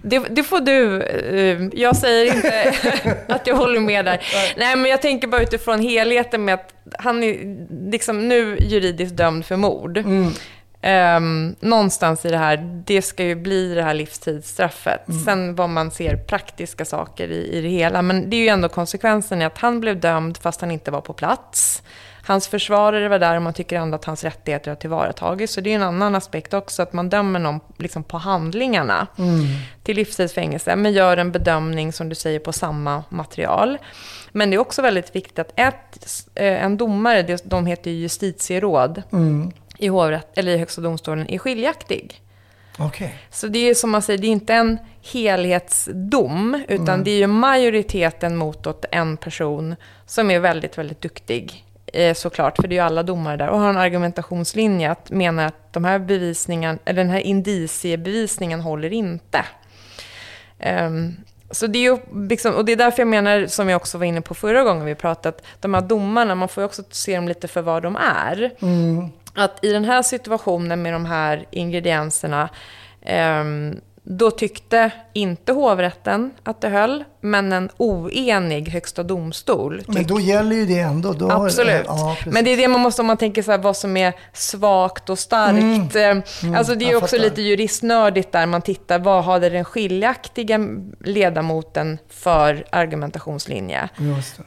det, 0.19 0.19
det, 0.29 0.43
får 0.43 0.59
du. 0.59 1.01
Eh, 1.01 1.81
jag 1.81 1.95
säger 1.95 2.35
inte 2.35 2.73
att 3.33 3.47
jag 3.47 3.55
håller 3.55 3.79
med 3.79 4.05
där. 4.05 4.21
Nej, 4.57 4.75
men 4.75 4.91
jag 4.91 5.01
tänker 5.01 5.27
bara 5.27 5.41
utifrån 5.41 5.81
helheten 5.81 6.45
med 6.45 6.53
att 6.53 6.73
han 6.99 7.23
är 7.23 7.57
liksom 7.91 8.27
nu 8.27 8.57
juridiskt 8.61 9.17
dömd 9.17 9.45
för 9.45 9.55
mord. 9.55 9.97
Mm. 9.97 10.33
Um, 10.81 11.55
någonstans 11.59 12.25
i 12.25 12.29
det 12.29 12.37
här, 12.37 12.57
det 12.85 13.01
ska 13.01 13.23
ju 13.23 13.35
bli 13.35 13.73
det 13.73 13.83
här 13.83 13.93
livstidsstraffet. 13.93 15.07
Mm. 15.07 15.25
Sen 15.25 15.55
vad 15.55 15.69
man 15.69 15.91
ser 15.91 16.17
praktiska 16.17 16.85
saker 16.85 17.27
i, 17.27 17.57
i 17.57 17.61
det 17.61 17.67
hela. 17.67 18.01
Men 18.01 18.29
det 18.29 18.35
är 18.35 18.41
ju 18.41 18.47
ändå 18.47 18.69
konsekvensen 18.69 19.41
i 19.41 19.45
att 19.45 19.57
han 19.57 19.79
blev 19.79 19.99
dömd 19.99 20.37
fast 20.37 20.61
han 20.61 20.71
inte 20.71 20.91
var 20.91 21.01
på 21.01 21.13
plats. 21.13 21.83
Hans 22.27 22.47
försvarare 22.47 23.09
var 23.09 23.19
där 23.19 23.35
och 23.35 23.41
man 23.41 23.53
tycker 23.53 23.77
ändå 23.77 23.95
att 23.95 24.05
hans 24.05 24.23
rättigheter 24.23 24.71
har 24.71 24.75
tillvaratagits. 24.75 25.53
Så 25.53 25.61
det 25.61 25.71
är 25.71 25.75
en 25.75 25.83
annan 25.83 26.15
aspekt 26.15 26.53
också, 26.53 26.81
att 26.81 26.93
man 26.93 27.09
dömer 27.09 27.39
någon 27.39 27.59
liksom 27.77 28.03
på 28.03 28.17
handlingarna 28.17 29.07
mm. 29.17 29.45
till 29.83 29.95
livstidsfängelse. 29.95 30.75
Men 30.75 30.93
gör 30.93 31.17
en 31.17 31.31
bedömning, 31.31 31.93
som 31.93 32.09
du 32.09 32.15
säger, 32.15 32.39
på 32.39 32.53
samma 32.53 33.03
material. 33.09 33.77
Men 34.31 34.49
det 34.49 34.55
är 34.55 34.59
också 34.59 34.81
väldigt 34.81 35.15
viktigt 35.15 35.39
att 35.39 35.51
ett, 35.55 36.27
eh, 36.35 36.63
en 36.63 36.77
domare, 36.77 37.37
de 37.43 37.65
heter 37.65 37.91
ju 37.91 37.97
justitieråd, 37.97 39.03
mm 39.11 39.51
i, 39.77 39.87
hovrätt, 39.87 40.37
eller 40.37 40.51
i 40.51 40.57
Högsta 40.57 40.81
domstolen 40.81 41.29
är 41.29 41.37
skiljaktig. 41.37 42.21
Okay. 42.79 43.09
Så 43.29 43.47
det 43.47 43.69
är 43.69 43.73
som 43.73 43.89
man 43.89 44.01
säger, 44.01 44.19
det 44.19 44.27
är 44.27 44.31
inte 44.31 44.53
en 44.53 44.79
helhetsdom, 45.01 46.63
utan 46.67 46.89
mm. 46.89 47.03
det 47.03 47.11
är 47.11 47.17
ju 47.17 47.27
majoriteten 47.27 48.35
mot 48.35 48.85
en 48.91 49.17
person 49.17 49.75
som 50.05 50.31
är 50.31 50.39
väldigt, 50.39 50.77
väldigt 50.77 51.01
duktig. 51.01 51.63
Eh, 51.93 52.13
såklart, 52.13 52.55
för 52.55 52.67
det 52.67 52.73
är 52.75 52.77
ju 52.77 52.85
alla 52.85 53.03
domare 53.03 53.37
där. 53.37 53.49
Och 53.49 53.59
har 53.59 53.69
en 53.69 53.77
argumentationslinje 53.77 54.91
att 54.91 55.09
menar 55.09 55.45
att 55.45 55.73
de 55.73 55.85
här 55.85 55.99
bevisningen, 55.99 56.79
eller 56.85 57.03
den 57.03 57.11
här 57.11 57.19
indiciebevisningen 57.19 58.61
håller 58.61 58.93
inte. 58.93 59.45
Um, 60.87 61.15
så 61.51 61.67
det 61.67 61.79
är 61.79 61.83
ju 61.83 61.97
liksom, 62.29 62.55
och 62.55 62.65
det 62.65 62.71
är 62.71 62.75
därför 62.75 63.01
jag 63.01 63.07
menar, 63.07 63.45
som 63.45 63.69
jag 63.69 63.77
också 63.77 63.97
var 63.97 64.05
inne 64.05 64.21
på 64.21 64.33
förra 64.33 64.63
gången 64.63 64.85
vi 64.85 64.95
pratade, 64.95 65.29
att 65.29 65.43
de 65.59 65.73
här 65.73 65.81
domarna, 65.81 66.35
man 66.35 66.47
får 66.47 66.61
ju 66.61 66.65
också 66.65 66.83
se 66.89 67.15
dem 67.15 67.27
lite 67.27 67.47
för 67.47 67.61
vad 67.61 67.83
de 67.83 67.95
är. 67.95 68.51
Mm 68.61 69.09
att 69.37 69.65
i 69.65 69.71
den 69.71 69.85
här 69.85 70.01
situationen 70.01 70.81
med 70.81 70.93
de 70.93 71.05
här 71.05 71.45
ingredienserna 71.51 72.49
um, 73.41 73.81
då 74.09 74.31
tyckte 74.31 74.91
inte 75.13 75.51
hovrätten 75.51 76.31
att 76.43 76.61
det 76.61 76.69
höll, 76.69 77.03
men 77.21 77.51
en 77.51 77.69
oenig 77.77 78.69
högsta 78.69 79.03
domstol. 79.03 79.81
Men 79.87 80.07
då 80.07 80.19
gäller 80.19 80.55
ju 80.55 80.65
det 80.65 80.79
ändå. 80.79 81.13
Då 81.13 81.31
Absolut. 81.31 81.83
Ja, 81.87 82.17
men 82.25 82.43
det 82.43 82.53
är 82.53 82.57
det 82.57 82.67
man 82.67 82.81
måste, 82.81 83.01
om 83.01 83.07
man 83.07 83.17
tänker 83.17 83.41
så 83.41 83.51
här, 83.51 83.57
vad 83.57 83.77
som 83.77 83.97
är 83.97 84.13
svagt 84.33 85.09
och 85.09 85.19
starkt. 85.19 85.95
Mm. 85.95 86.23
Mm, 86.43 86.55
alltså 86.55 86.75
det 86.75 86.91
är 86.91 86.95
också 86.95 87.07
fattar. 87.07 87.23
lite 87.23 87.41
juristnördigt 87.41 88.31
där 88.31 88.45
man 88.45 88.61
tittar, 88.61 88.99
vad 88.99 89.23
hade 89.23 89.49
den 89.49 89.65
skiljaktiga 89.65 90.59
ledamoten 90.99 91.97
för 92.09 92.65
argumentationslinje? 92.69 93.89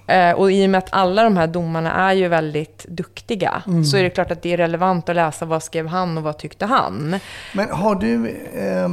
Eh, 0.07 0.33
och 0.33 0.53
i 0.53 0.67
och 0.67 0.71
med 0.71 0.79
att 0.79 0.89
alla 0.93 1.25
de 1.25 1.37
här 1.37 1.47
domarna 1.47 2.11
är 2.11 2.13
ju 2.13 2.29
väldigt 2.29 2.85
duktiga, 2.89 3.63
mm. 3.67 3.85
så 3.85 3.97
är 3.97 4.03
det 4.03 4.11
klart 4.11 4.31
att 4.31 4.43
det 4.43 4.53
är 4.53 4.57
relevant 4.57 5.09
att 5.09 5.17
läsa 5.17 5.45
vad 5.45 5.63
skrev 5.63 5.87
han 5.87 6.19
och 6.19 6.25
vad 6.25 6.39
tyckte 6.39 6.67
han. 6.67 7.21
Men 7.53 7.71
har 7.71 7.95
du... 7.95 8.29
Eh, 8.55 8.89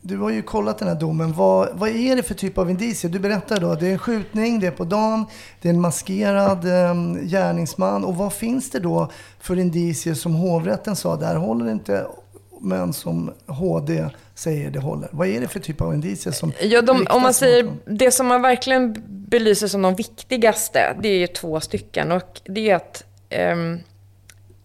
du 0.00 0.18
har 0.18 0.30
ju 0.30 0.42
kollat 0.42 0.78
den 0.78 0.88
här 0.88 0.94
domen. 0.94 1.32
Vad, 1.32 1.68
vad 1.72 1.88
är 1.88 2.16
det 2.16 2.22
för 2.22 2.34
typ 2.34 2.58
av 2.58 2.70
indicier? 2.70 3.10
Du 3.10 3.18
berättar 3.18 3.60
då 3.60 3.74
det 3.74 3.86
är 3.86 3.92
en 3.92 3.98
skjutning, 3.98 4.60
det 4.60 4.66
är 4.66 4.70
på 4.70 4.84
dagen, 4.84 5.26
det 5.62 5.68
är 5.68 5.72
en 5.72 5.80
maskerad 5.80 6.64
eh, 6.64 6.94
gärningsman. 7.22 8.04
Och 8.04 8.16
vad 8.16 8.32
finns 8.32 8.70
det 8.70 8.80
då 8.80 9.10
för 9.40 9.58
indicier 9.58 10.14
som 10.14 10.34
hovrätten 10.34 10.96
sa, 10.96 11.16
där 11.16 11.34
håller 11.34 11.70
inte, 11.70 12.06
men 12.60 12.92
som 12.92 13.32
HD 13.46 14.04
säger 14.34 14.70
det 14.70 14.78
håller? 14.78 15.08
Vad 15.12 15.28
är 15.28 15.40
det 15.40 15.48
för 15.48 15.60
typ 15.60 15.80
av 15.80 15.94
indicier 15.94 16.32
som 16.32 16.52
ja, 16.60 16.82
de, 16.82 17.06
Om 17.10 17.22
man 17.22 17.34
säger, 17.34 17.72
det 17.84 18.10
som 18.10 18.26
man 18.26 18.42
verkligen 18.42 19.04
belyser 19.08 19.68
som 19.68 19.82
de 19.82 19.94
viktigaste, 19.94 20.96
det 21.02 21.08
är 21.08 21.18
ju 21.18 21.26
två 21.26 21.60
stycken. 21.60 22.12
Och 22.12 22.40
det 22.44 22.70
är 22.70 22.76
att 22.76 23.04
eh, 23.28 23.56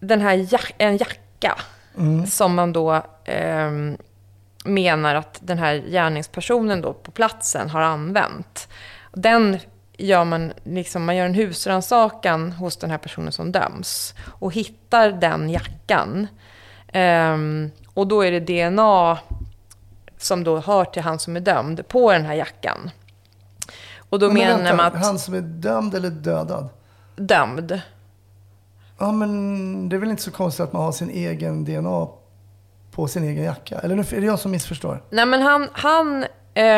den 0.00 0.20
här 0.20 0.52
jack, 0.52 0.74
en 0.78 0.96
jacka 0.96 1.58
mm. 1.98 2.26
som 2.26 2.54
man 2.54 2.72
då 2.72 2.94
eh, 3.24 3.70
menar 4.64 5.14
att 5.14 5.38
den 5.40 5.58
här 5.58 5.74
gärningspersonen 5.74 6.80
då 6.80 6.92
på 6.92 7.10
platsen 7.10 7.70
har 7.70 7.80
använt. 7.80 8.68
Den 9.12 9.58
gör 9.96 10.24
man, 10.24 10.52
liksom, 10.64 11.04
man 11.04 11.16
gör 11.16 11.26
en 11.26 11.34
husrannsakan 11.34 12.52
hos 12.52 12.76
den 12.76 12.90
här 12.90 12.98
personen 12.98 13.32
som 13.32 13.52
döms 13.52 14.14
och 14.38 14.52
hittar 14.52 15.12
den 15.12 15.50
jackan. 15.50 16.26
Um, 16.94 17.70
och 17.94 18.06
då 18.06 18.24
är 18.24 18.40
det 18.40 18.40
DNA 18.40 19.18
som 20.18 20.44
då 20.44 20.58
hör 20.58 20.84
till 20.84 21.02
han 21.02 21.18
som 21.18 21.36
är 21.36 21.40
dömd 21.40 21.88
på 21.88 22.12
den 22.12 22.24
här 22.24 22.34
jackan. 22.34 22.90
Och 24.08 24.18
då 24.18 24.26
men 24.26 24.34
menar 24.34 24.56
vänta, 24.56 24.76
man 24.76 24.86
att... 24.86 25.04
Han 25.06 25.18
som 25.18 25.34
är 25.34 25.40
dömd 25.40 25.94
eller 25.94 26.10
dödad? 26.10 26.68
Dömd. 27.16 27.80
Ja, 28.98 29.12
men 29.12 29.88
det 29.88 29.96
är 29.96 30.00
väl 30.00 30.10
inte 30.10 30.22
så 30.22 30.30
konstigt 30.30 30.64
att 30.64 30.72
man 30.72 30.82
har 30.82 30.92
sin 30.92 31.10
egen 31.10 31.64
DNA 31.64 32.08
på 32.94 33.08
sin 33.08 33.24
egen 33.24 33.44
jacka? 33.44 33.78
Eller 33.78 34.14
är 34.14 34.20
det 34.20 34.26
jag 34.26 34.38
som 34.38 34.50
missförstår? 34.50 35.02
Nej, 35.10 35.26
men 35.26 35.42
han... 35.42 35.68
han 35.72 36.24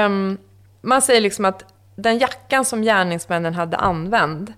um, 0.07 0.39
man 0.81 1.03
säger 1.03 1.21
liksom 1.21 1.45
att 1.45 1.64
den 1.97 2.19
jackan 2.19 2.64
som 2.64 2.83
gärningsmännen 2.83 3.55
hade 3.55 3.77
använt 3.77 4.51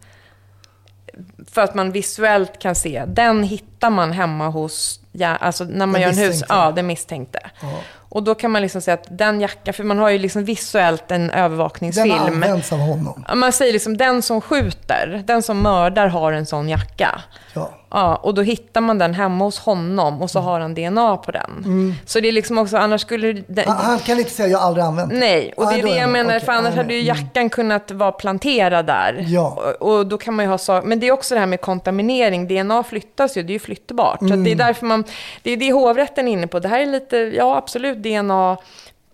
för 1.51 1.63
att 1.63 1.75
man 1.75 1.93
visuellt 1.93 2.59
kan 2.59 2.75
se, 2.75 3.05
den 3.07 3.43
hittar 3.43 3.91
man 3.91 4.13
hemma 4.13 4.49
hos, 4.49 5.01
ja, 5.13 5.37
alltså 5.37 5.65
när 5.65 5.87
man 5.87 5.93
Den 5.93 6.03
gör 6.03 6.09
en 6.09 6.19
hus, 6.19 6.43
ja, 6.49 6.73
den 6.77 6.87
misstänkte. 6.87 7.41
Ja. 7.61 7.81
Och 7.95 8.23
då 8.23 8.35
kan 8.35 8.51
man 8.51 8.63
liksom 8.63 8.81
säga 8.81 8.95
att 8.95 9.07
den 9.11 9.41
jackan, 9.41 9.75
för 9.75 9.85
man 9.85 9.99
har 9.99 10.11
ju 10.11 10.19
liksom 10.19 10.45
visuellt 10.45 11.11
en 11.11 11.31
övervakningsfilm. 11.31 12.09
Den 12.09 12.35
används 12.35 12.73
av 12.73 12.79
honom. 12.79 13.25
Man 13.35 13.53
säger 13.53 13.73
liksom 13.73 13.97
den 13.97 14.23
som 14.23 14.41
skjuter, 14.41 15.23
den 15.27 15.43
som 15.43 15.63
mördar 15.63 16.07
har 16.07 16.33
en 16.33 16.47
sån 16.47 16.69
jacka. 16.69 17.23
Ja. 17.55 17.71
Ja, 17.91 18.17
och 18.17 18.35
då 18.35 18.43
hittar 18.43 18.81
man 18.81 18.99
den 18.99 19.15
hemma 19.15 19.45
hos 19.45 19.59
honom 19.59 20.23
och 20.23 20.31
så 20.31 20.41
har 20.41 20.61
han 20.61 20.75
DNA 20.75 21.17
på 21.17 21.33
den. 21.33 21.95
Så 22.07 22.21
det 22.21 22.29
är 22.29 22.33
liksom 22.33 22.59
också, 22.59 22.77
annars 22.77 23.01
skulle... 23.01 23.33
Det, 23.33 23.65
Han, 23.69 23.77
han 23.77 23.99
kan 23.99 24.19
inte 24.19 24.31
säga 24.31 24.49
jag 24.49 24.59
har 24.59 24.67
aldrig 24.67 24.85
använt 24.87 25.11
det. 25.11 25.17
Nej, 25.19 25.53
och 25.57 25.65
det 25.67 25.71
Ah, 25.71 25.79
är 25.79 25.83
det 25.83 25.97
jag 25.97 26.11
menar, 26.11 26.31
Okej, 26.31 26.41
för 26.41 26.53
annars 26.53 26.71
jag 26.75 26.83
hade 26.83 26.95
ju. 26.95 27.01
Mm. 27.01 27.17
jackan 27.17 27.51
kunnat 27.51 27.91
vara 27.91 28.13
planterad 28.13 28.87
där. 28.87 29.25
Ja. 29.29 29.59
Och, 29.81 29.93
och 29.99 30.07
då 30.07 30.19
kan 30.19 30.35
man 30.35 30.45
ju 30.45 30.51
ha 30.51 30.59
så, 30.59 30.81
men 30.85 31.01
det 31.01 31.07
är 31.09 31.13
också 31.13 31.35
det 31.35 31.41
här 31.41 31.47
med 31.47 31.61
kontaminering, 31.61 32.49
DNA 32.49 32.83
flyttas 32.83 33.37
ju, 33.37 33.43
det 33.43 33.51
är 33.51 33.55
ju 33.55 33.59
flyttbart. 33.59 34.19
Så 34.19 34.25
att 34.25 34.31
Mm. 34.31 34.45
det 34.45 34.51
är 34.53 34.57
därför 34.57 34.87
man, 34.87 35.05
det 35.43 35.51
är 35.51 35.57
det 35.57 35.73
hovrätten 35.73 36.29
är 36.29 36.33
inne 36.33 36.47
på. 36.47 36.59
Det 36.61 36.69
här 36.69 36.81
är 36.81 36.87
lite, 36.87 37.17
ja 37.17 37.57
absolut 37.57 37.99
DNA, 38.03 38.57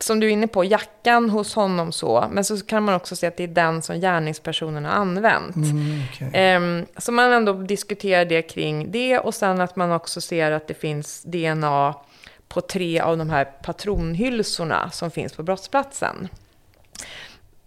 som 0.04 0.20
du 0.20 0.26
är 0.26 0.30
inne 0.30 0.46
på, 0.46 0.64
jackan 0.64 1.30
hos 1.30 1.54
honom 1.54 1.92
så, 1.92 2.28
men 2.30 2.44
så 2.44 2.60
kan 2.60 2.82
man 2.82 2.94
också 2.94 3.16
se 3.16 3.26
att 3.26 3.36
det 3.36 3.44
är 3.44 3.48
den 3.48 3.82
som 3.82 4.00
gärningspersonen 4.00 4.84
har 4.84 4.92
använt. 4.92 5.56
Mm, 5.56 6.02
okej. 6.12 6.30
Ehm, 6.32 6.86
så 6.96 7.12
man 7.12 7.32
ändå 7.32 7.52
diskuterar 7.52 8.24
det 8.24 8.42
kring 8.42 8.90
det 8.90 9.18
och 9.18 9.34
sen 9.34 9.60
att 9.60 9.76
man 9.76 9.92
också 9.92 10.20
ser 10.20 10.50
att 10.50 10.68
det 10.68 10.74
finns 10.74 11.22
DNA 11.22 11.94
på 12.48 12.60
tre 12.60 13.00
av 13.00 13.18
de 13.18 13.30
här 13.30 13.44
patronhylsorna 13.44 14.90
som 14.90 15.10
finns 15.10 15.32
på 15.32 15.42
brottsplatsen. 15.42 16.28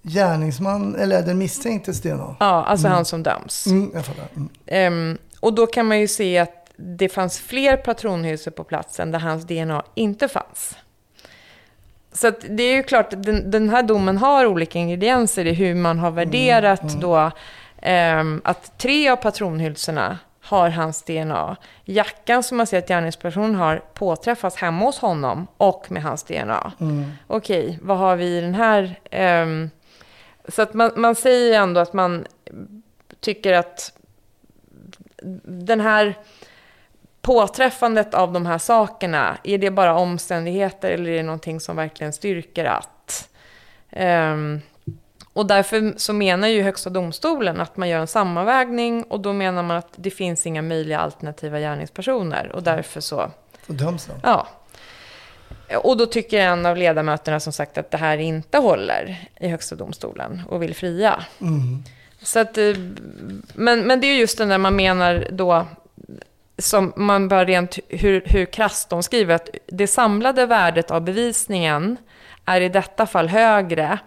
Gärningsman, 0.02 0.96
eller 0.96 1.22
den 1.22 1.38
misstänktes 1.38 2.02
DNA. 2.02 2.36
Ja, 2.40 2.66
alltså 2.66 2.88
han 2.88 3.06
som 3.06 3.24
döms. 3.24 3.68
Mm, 3.68 3.92
jag 3.94 4.06
fattar. 4.06 4.28
Mm. 4.36 4.50
Ehm, 4.66 5.18
och 5.40 5.54
då 5.54 5.68
kan 5.68 5.86
man 5.86 6.00
ju 6.00 6.08
se 6.08 6.38
att 6.38 6.72
det 6.78 7.10
fanns 7.10 7.40
fler 7.40 7.78
patronhylsor 7.78 8.52
på 8.52 8.64
platsen 8.64 9.12
där 9.12 9.20
hans 9.20 9.44
DNA 9.44 9.84
inte 9.96 10.28
fanns. 10.28 10.76
Så 12.18 12.28
att 12.28 12.46
det 12.50 12.64
är 12.64 12.76
ju 12.76 12.84
klart 12.84 13.10
den, 13.10 13.52
den 13.52 13.70
här 13.70 13.84
domen 13.84 14.18
har 14.18 14.46
olika 14.46 14.80
ingredienser 14.80 15.46
i 15.46 15.54
hur 15.54 15.76
man 15.76 16.00
har 16.00 16.12
värderat 16.12 16.82
då 17.02 17.32
ehm, 17.82 18.42
att 18.44 18.78
tre 18.78 19.10
av 19.10 19.16
patronhylsorna 19.16 20.18
har 20.42 20.70
hans 20.70 21.04
DNA. 21.04 21.56
Jackan 21.86 22.44
som 22.44 22.58
man 22.58 22.68
ser 22.68 22.78
att 22.78 22.88
gärningspersonen 22.88 23.56
har 23.56 23.82
påträffas 23.94 24.56
hemma 24.56 24.86
hos 24.86 25.00
honom 25.00 25.48
och 25.58 25.92
med 25.92 26.04
hans 26.04 26.24
DNA. 26.24 26.72
Okej, 27.28 27.80
vad 27.82 27.98
har 27.98 28.16
vi 28.16 28.38
i 28.38 28.42
den 28.42 28.56
här? 28.56 29.00
ehm, 29.12 29.70
så 30.48 30.62
att 30.62 30.74
man, 30.74 30.92
man 30.96 31.16
säger 31.16 31.62
ändå 31.62 31.80
att 31.80 31.94
man 31.94 32.26
tycker 33.20 33.54
att 33.54 33.92
den 35.44 35.80
här 35.80 36.16
påträffandet 37.28 38.14
av 38.14 38.34
de 38.34 38.46
här 38.46 38.58
sakerna, 38.58 39.38
är 39.44 39.58
det 39.58 39.72
bara 39.72 39.98
omständigheter 39.98 40.92
eller 40.92 41.10
är 41.12 41.18
det 41.18 41.24
någonting 41.24 41.60
som 41.60 41.76
verkligen 41.76 42.14
styrker 42.14 42.66
att? 42.66 43.30
Ehm, 43.90 44.62
och 45.34 45.46
därför 45.48 45.94
så 45.98 46.14
menar 46.14 46.48
ju 46.48 46.62
Högsta 46.62 46.90
domstolen 46.90 47.62
att 47.62 47.78
man 47.78 47.90
gör 47.90 48.00
en 48.00 48.08
sammanvägning 48.08 49.04
och 49.04 49.20
då 49.20 49.34
menar 49.34 49.64
man 49.64 49.78
att 49.78 49.94
det 49.96 50.10
finns 50.10 50.46
inga 50.46 50.62
möjliga 50.62 51.00
alternativa 51.00 51.60
gärningspersoner 51.60 52.52
och 52.54 52.64
därför 52.64 53.02
så, 53.02 53.32
Så 53.68 53.74
döms 53.74 54.08
han. 54.08 54.20
ja. 54.24 54.48
Och 55.84 55.98
då 55.98 56.06
tycker 56.06 56.40
en 56.40 56.66
av 56.66 56.78
ledamöterna 56.78 57.40
som 57.40 57.54
sagt 57.54 57.78
att 57.78 57.92
det 57.92 57.98
här 57.98 58.18
inte 58.18 58.58
håller 58.58 59.30
i 59.40 59.48
Högsta 59.48 59.76
domstolen 59.76 60.42
och 60.50 60.64
vill 60.64 60.76
fria. 60.76 61.24
Mm. 61.42 61.84
Så 62.22 62.40
att, 62.40 62.58
eh, 62.58 62.76
men, 63.54 63.80
men 63.80 64.02
det 64.02 64.08
är 64.08 64.16
just 64.16 64.38
den 64.38 64.50
där 64.50 64.58
man 64.58 64.76
menar 64.76 65.28
då, 65.32 65.66
som 66.58 66.94
man 66.96 67.28
bör 67.28 67.46
rent 67.46 67.80
hur, 67.90 68.22
hur 68.26 68.46
krasst 68.46 68.90
de 68.90 69.04
skriver, 69.04 69.36
att 69.36 69.50
det 69.68 69.88
samlade 69.88 70.46
värdet 70.46 70.92
av 70.92 71.02
bevisningen 71.02 71.98
är 72.46 72.62
i 72.62 72.70
detta 72.70 73.06
fall 73.06 73.28
högre 73.28 74.00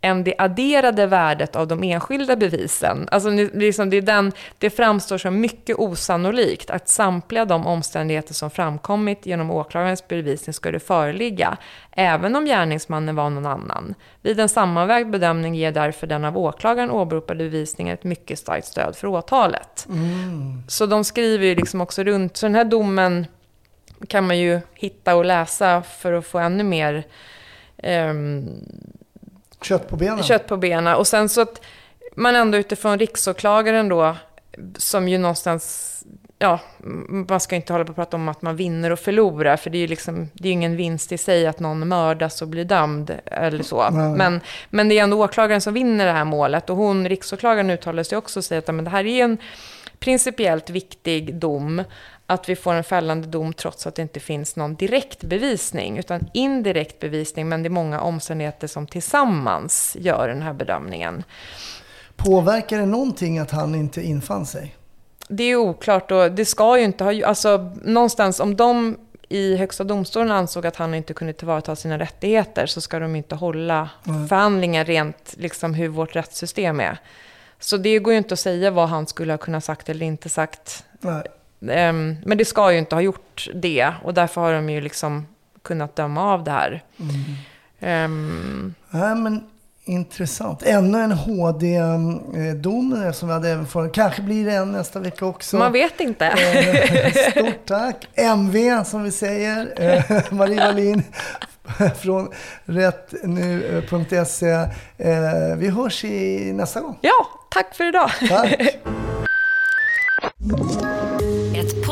än 0.00 0.24
det 0.24 0.34
adderade 0.38 1.06
värdet 1.06 1.56
av 1.56 1.68
de 1.68 1.82
enskilda 1.82 2.36
bevisen. 2.36 3.08
Alltså 3.10 3.30
det, 3.30 3.54
liksom, 3.54 3.90
det, 3.90 3.96
är 3.96 4.02
den, 4.02 4.32
det 4.58 4.70
framstår 4.70 5.18
som 5.18 5.40
mycket 5.40 5.76
osannolikt 5.78 6.70
att 6.70 6.88
samtliga 6.88 7.44
de 7.44 7.66
omständigheter 7.66 8.34
som 8.34 8.50
framkommit 8.50 9.26
genom 9.26 9.50
åklagarens 9.50 10.08
bevisning 10.08 10.54
skulle 10.54 10.80
föreligga, 10.80 11.56
även 11.92 12.36
om 12.36 12.44
gärningsmannen 12.44 13.16
var 13.16 13.30
någon 13.30 13.46
annan. 13.46 13.94
Vid 14.22 14.40
en 14.40 14.48
sammanvägd 14.48 15.10
bedömning 15.10 15.54
ger 15.54 15.72
därför 15.72 16.06
den 16.06 16.24
av 16.24 16.38
åklagaren 16.38 16.90
åberopade 16.90 17.38
bevisningen 17.44 17.94
ett 17.94 18.04
mycket 18.04 18.38
starkt 18.38 18.66
stöd 18.66 18.96
för 18.96 19.06
åtalet. 19.06 19.86
Så 20.68 20.86
de 20.86 21.04
skriver 21.04 21.46
ju 21.46 21.54
liksom 21.54 21.80
också 21.80 22.04
runt, 22.04 22.36
så 22.36 22.46
den 22.46 22.54
här 22.54 22.64
domen 22.64 23.26
kan 24.08 24.26
man 24.26 24.38
ju 24.38 24.60
hitta 24.74 25.16
och 25.16 25.24
läsa 25.24 25.82
för 25.82 26.12
att 26.12 26.26
få 26.26 26.38
ännu 26.38 26.64
mer 26.64 27.04
ehm, 27.76 28.48
Kött 29.62 29.88
på 29.88 29.96
benen. 29.96 30.22
kött 30.22 30.46
på 30.46 30.56
benen. 30.56 30.96
Och 30.96 31.06
sen 31.06 31.28
så 31.28 31.40
att 31.40 31.60
man 32.16 32.36
ändå 32.36 32.58
utifrån 32.58 32.98
riksåklagaren 32.98 33.88
då, 33.88 34.16
som 34.76 35.08
ju 35.08 35.18
någonstans, 35.18 35.94
ja, 36.38 36.60
man 37.28 37.40
ska 37.40 37.56
inte 37.56 37.72
hålla 37.72 37.84
på 37.84 37.90
och 37.90 37.96
prata 37.96 38.16
om 38.16 38.28
att 38.28 38.42
man 38.42 38.56
vinner 38.56 38.90
och 38.90 38.98
förlorar, 38.98 39.56
för 39.56 39.70
det 39.70 39.78
är 39.78 39.80
ju 39.80 39.86
liksom, 39.86 40.28
det 40.32 40.48
är 40.48 40.52
ingen 40.52 40.76
vinst 40.76 41.12
i 41.12 41.18
sig 41.18 41.46
att 41.46 41.60
någon 41.60 41.88
mördas 41.88 42.42
och 42.42 42.48
blir 42.48 42.64
dömd 42.64 43.18
eller 43.24 43.62
så. 43.62 43.90
Nej. 43.90 44.16
Men, 44.16 44.40
men 44.70 44.88
det 44.88 44.98
är 44.98 45.02
ändå 45.02 45.24
åklagaren 45.24 45.60
som 45.60 45.74
vinner 45.74 46.06
det 46.06 46.12
här 46.12 46.24
målet 46.24 46.70
och 46.70 46.76
hon, 46.76 47.08
riksåklagaren 47.08 47.70
uttalar 47.70 48.02
sig 48.02 48.18
också 48.18 48.40
och 48.40 48.44
säger 48.44 48.62
att 48.62 48.74
men 48.74 48.84
det 48.84 48.90
här 48.90 49.06
är 49.06 49.24
en 49.24 49.38
principiellt 49.98 50.70
viktig 50.70 51.34
dom, 51.34 51.82
att 52.30 52.48
vi 52.48 52.56
får 52.56 52.74
en 52.74 52.84
fällande 52.84 53.28
dom 53.28 53.52
trots 53.52 53.86
att 53.86 53.94
det 53.94 54.02
inte 54.02 54.20
finns 54.20 54.56
någon 54.56 54.74
direkt 54.74 55.22
bevisning, 55.22 55.98
utan 55.98 56.30
indirekt 56.34 57.00
bevisning, 57.00 57.48
men 57.48 57.62
det 57.62 57.66
är 57.66 57.70
många 57.70 58.00
omständigheter 58.00 58.66
som 58.66 58.86
tillsammans 58.86 59.96
gör 60.00 60.28
den 60.28 60.42
här 60.42 60.52
bedömningen. 60.52 61.24
Påverkar 62.16 62.78
det 62.78 62.86
någonting 62.86 63.38
att 63.38 63.50
han 63.50 63.74
inte 63.74 64.02
infann 64.02 64.46
sig? 64.46 64.76
Det 65.28 65.44
är 65.44 65.56
oklart 65.56 66.10
och 66.10 66.32
det 66.32 66.44
ska 66.44 66.78
ju 66.78 66.84
inte 66.84 67.04
ha... 67.04 67.26
Alltså 67.26 67.72
någonstans 67.82 68.40
om 68.40 68.56
de 68.56 68.96
i 69.28 69.56
Högsta 69.56 69.84
domstolen 69.84 70.30
ansåg 70.30 70.66
att 70.66 70.76
han 70.76 70.94
inte 70.94 71.14
kunde 71.14 71.32
tillvarata 71.32 71.76
sina 71.76 71.98
rättigheter 71.98 72.66
så 72.66 72.80
ska 72.80 72.98
de 72.98 73.16
inte 73.16 73.34
hålla 73.34 73.90
förhandlingar 74.28 74.84
rent 74.84 75.34
liksom 75.36 75.74
hur 75.74 75.88
vårt 75.88 76.16
rättssystem 76.16 76.80
är. 76.80 76.98
Så 77.58 77.76
det 77.76 77.98
går 77.98 78.12
ju 78.12 78.18
inte 78.18 78.34
att 78.34 78.40
säga 78.40 78.70
vad 78.70 78.88
han 78.88 79.06
skulle 79.06 79.32
ha 79.32 79.38
kunnat 79.38 79.64
sagt 79.64 79.88
eller 79.88 80.06
inte 80.06 80.28
sagt. 80.28 80.84
Nej. 81.00 81.22
Ehm, 81.70 82.16
men 82.24 82.38
det 82.38 82.44
ska 82.44 82.72
ju 82.72 82.78
inte 82.78 82.94
ha 82.94 83.02
gjort 83.02 83.48
det 83.54 83.92
och 84.02 84.14
därför 84.14 84.40
har 84.40 84.52
de 84.52 84.70
ju 84.70 84.80
liksom 84.80 85.26
kunnat 85.62 85.96
döma 85.96 86.32
av 86.32 86.44
det 86.44 86.50
här. 86.50 86.82
Ehm, 87.80 88.74
Nej, 88.90 89.14
men 89.14 89.44
intressant. 89.84 90.62
Ännu 90.62 90.98
en 90.98 91.12
HD-dom 91.12 93.12
som 93.14 93.28
vi 93.28 93.34
hade 93.34 93.48
även 93.50 93.66
för. 93.66 93.94
Kanske 93.94 94.22
blir 94.22 94.46
det 94.46 94.52
en 94.54 94.72
nästa 94.72 95.00
vecka 95.00 95.26
också. 95.26 95.56
man 95.56 95.72
vet 95.72 96.00
inte. 96.00 96.26
Eh, 96.26 97.12
Stort 97.30 97.66
tack. 97.66 98.08
MV 98.14 98.84
som 98.84 99.02
vi 99.02 99.10
säger. 99.10 99.68
Eh, 99.76 100.02
Marie 100.30 100.64
Wallin 100.66 101.02
från 101.98 102.28
rättnu.se. 102.64 104.50
Eh, 104.98 105.56
Vi 105.56 105.68
hörs 105.68 106.04
i 106.04 106.52
nästa 106.52 106.80
gång. 106.80 106.98
Ja, 107.00 107.26
tack 107.50 107.74
för 107.74 107.88
idag. 107.88 108.10
Tack. 108.28 108.54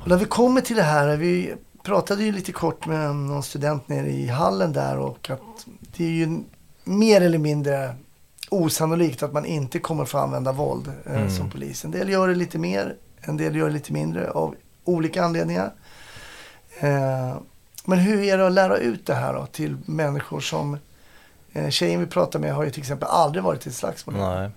Och 0.00 0.08
när 0.08 0.16
vi 0.16 0.24
kommer 0.24 0.60
till 0.60 0.76
det 0.76 0.82
här, 0.82 1.16
vi 1.16 1.54
pratade 1.82 2.24
ju 2.24 2.32
lite 2.32 2.52
kort 2.52 2.86
med 2.86 3.16
någon 3.16 3.42
student 3.42 3.88
nere 3.88 4.10
i 4.10 4.26
hallen 4.26 4.72
där 4.72 4.98
och 4.98 5.30
att 5.30 5.66
det 5.96 6.04
är 6.04 6.10
ju 6.10 6.40
mer 6.84 7.20
eller 7.20 7.38
mindre 7.38 7.94
osannolikt 8.50 9.22
att 9.22 9.32
man 9.32 9.44
inte 9.44 9.78
kommer 9.78 10.04
få 10.04 10.18
använda 10.18 10.52
våld 10.52 10.92
eh, 11.06 11.28
som 11.28 11.50
polis. 11.50 11.84
En 11.84 11.90
del 11.90 12.08
gör 12.08 12.28
det 12.28 12.34
lite 12.34 12.58
mer, 12.58 12.96
en 13.20 13.36
del 13.36 13.56
gör 13.56 13.66
det 13.66 13.72
lite 13.72 13.92
mindre 13.92 14.30
av 14.30 14.54
olika 14.84 15.24
anledningar. 15.24 15.72
Eh, 16.80 17.36
men 17.84 17.98
hur 17.98 18.22
är 18.22 18.38
det 18.38 18.46
att 18.46 18.52
lära 18.52 18.76
ut 18.76 19.06
det 19.06 19.14
här 19.14 19.34
då 19.34 19.46
till 19.46 19.76
människor 19.86 20.40
som 20.40 20.78
eh, 21.52 21.70
tjejen 21.70 22.00
vi 22.00 22.06
pratar 22.06 22.38
med 22.38 22.54
har 22.54 22.64
ju 22.64 22.70
till 22.70 22.82
exempel 22.82 23.08
aldrig 23.08 23.44
varit 23.44 23.66
i 23.66 23.68
ett 23.68 23.74
slagsmål. 23.74 24.16
Nej. 24.16 24.50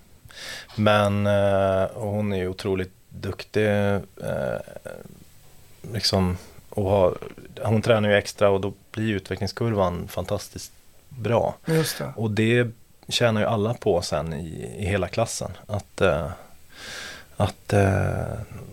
Men 0.76 1.28
eh, 1.28 1.88
hon 1.94 2.34
är 2.34 2.38
ju 2.38 2.48
otroligt 2.48 2.94
duktig. 3.10 3.68
Liksom, 5.94 6.38
och 6.70 6.84
har, 6.90 7.18
hon 7.64 7.82
tränar 7.82 8.10
ju 8.10 8.16
extra 8.16 8.50
och 8.50 8.62
då 8.62 8.74
blir 8.92 9.14
utvecklingskurvan 9.14 10.08
fantastiskt 10.08 10.72
bra. 11.10 11.56
Det. 11.66 11.86
Och 12.16 12.32
det 12.32 12.68
tjänar 13.08 13.42
ju 13.42 13.48
alla 13.48 13.74
på 13.74 14.02
sen 14.02 14.34
i, 14.34 14.76
i 14.78 14.86
hela 14.86 15.08
klassen. 15.08 15.52
Att, 15.68 16.02
eh, 16.02 16.28
att 17.38 17.74
eh, 17.74 18.12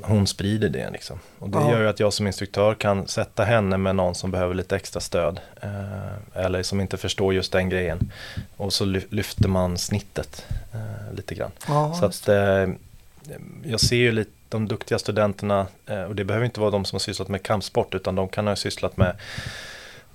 hon 0.02 0.26
sprider 0.26 0.68
det 0.68 0.90
liksom. 0.90 1.18
Och 1.38 1.48
det 1.48 1.58
Ja. 1.58 1.70
gör 1.70 1.80
ju 1.80 1.88
att 1.88 2.00
jag 2.00 2.12
som 2.12 2.26
instruktör 2.26 2.74
kan 2.74 3.08
sätta 3.08 3.44
henne 3.44 3.76
med 3.76 3.96
någon 3.96 4.14
som 4.14 4.30
behöver 4.30 4.54
lite 4.54 4.76
extra 4.76 5.00
stöd. 5.00 5.40
Eh, 5.62 6.44
eller 6.44 6.62
som 6.62 6.80
inte 6.80 6.96
förstår 6.96 7.34
just 7.34 7.52
den 7.52 7.68
grejen. 7.68 8.12
Och 8.56 8.72
så 8.72 8.84
ly- 8.84 9.06
lyfter 9.10 9.48
man 9.48 9.78
snittet 9.78 10.46
eh, 10.74 11.14
lite 11.16 11.34
grann. 11.34 11.50
Ja, 11.68 11.94
så 11.94 12.04
att 12.06 12.28
jag 13.64 13.80
ser 13.80 13.96
ju 13.96 14.12
lite 14.12 14.30
de 14.48 14.68
duktiga 14.68 14.98
studenterna, 14.98 15.66
eh, 15.86 16.02
och 16.02 16.14
det 16.14 16.24
behöver 16.24 16.46
inte 16.46 16.60
vara 16.60 16.70
de 16.70 16.84
som 16.84 16.96
har 16.96 17.00
sysslat 17.00 17.28
med 17.28 17.42
kampsport, 17.42 17.94
utan 17.94 18.14
de 18.14 18.28
kan 18.28 18.46
ha 18.46 18.56
sysslat 18.56 18.96
med, 18.96 19.16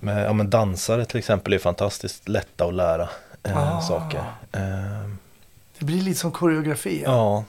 med 0.00 0.24
ja, 0.26 0.32
men 0.32 0.50
dansare 0.50 1.04
till 1.04 1.18
exempel, 1.18 1.52
är 1.52 1.58
fantastiskt 1.58 2.28
lätta 2.28 2.64
att 2.64 2.74
lära 2.74 3.08
eh, 3.42 3.76
Ah. 3.76 3.80
saker. 3.80 4.24
Eh, 4.52 5.08
Det 5.78 5.84
blir 5.84 6.02
lite 6.02 6.20
som 6.20 6.32
koreografi. 6.32 7.02
ja, 7.06 7.44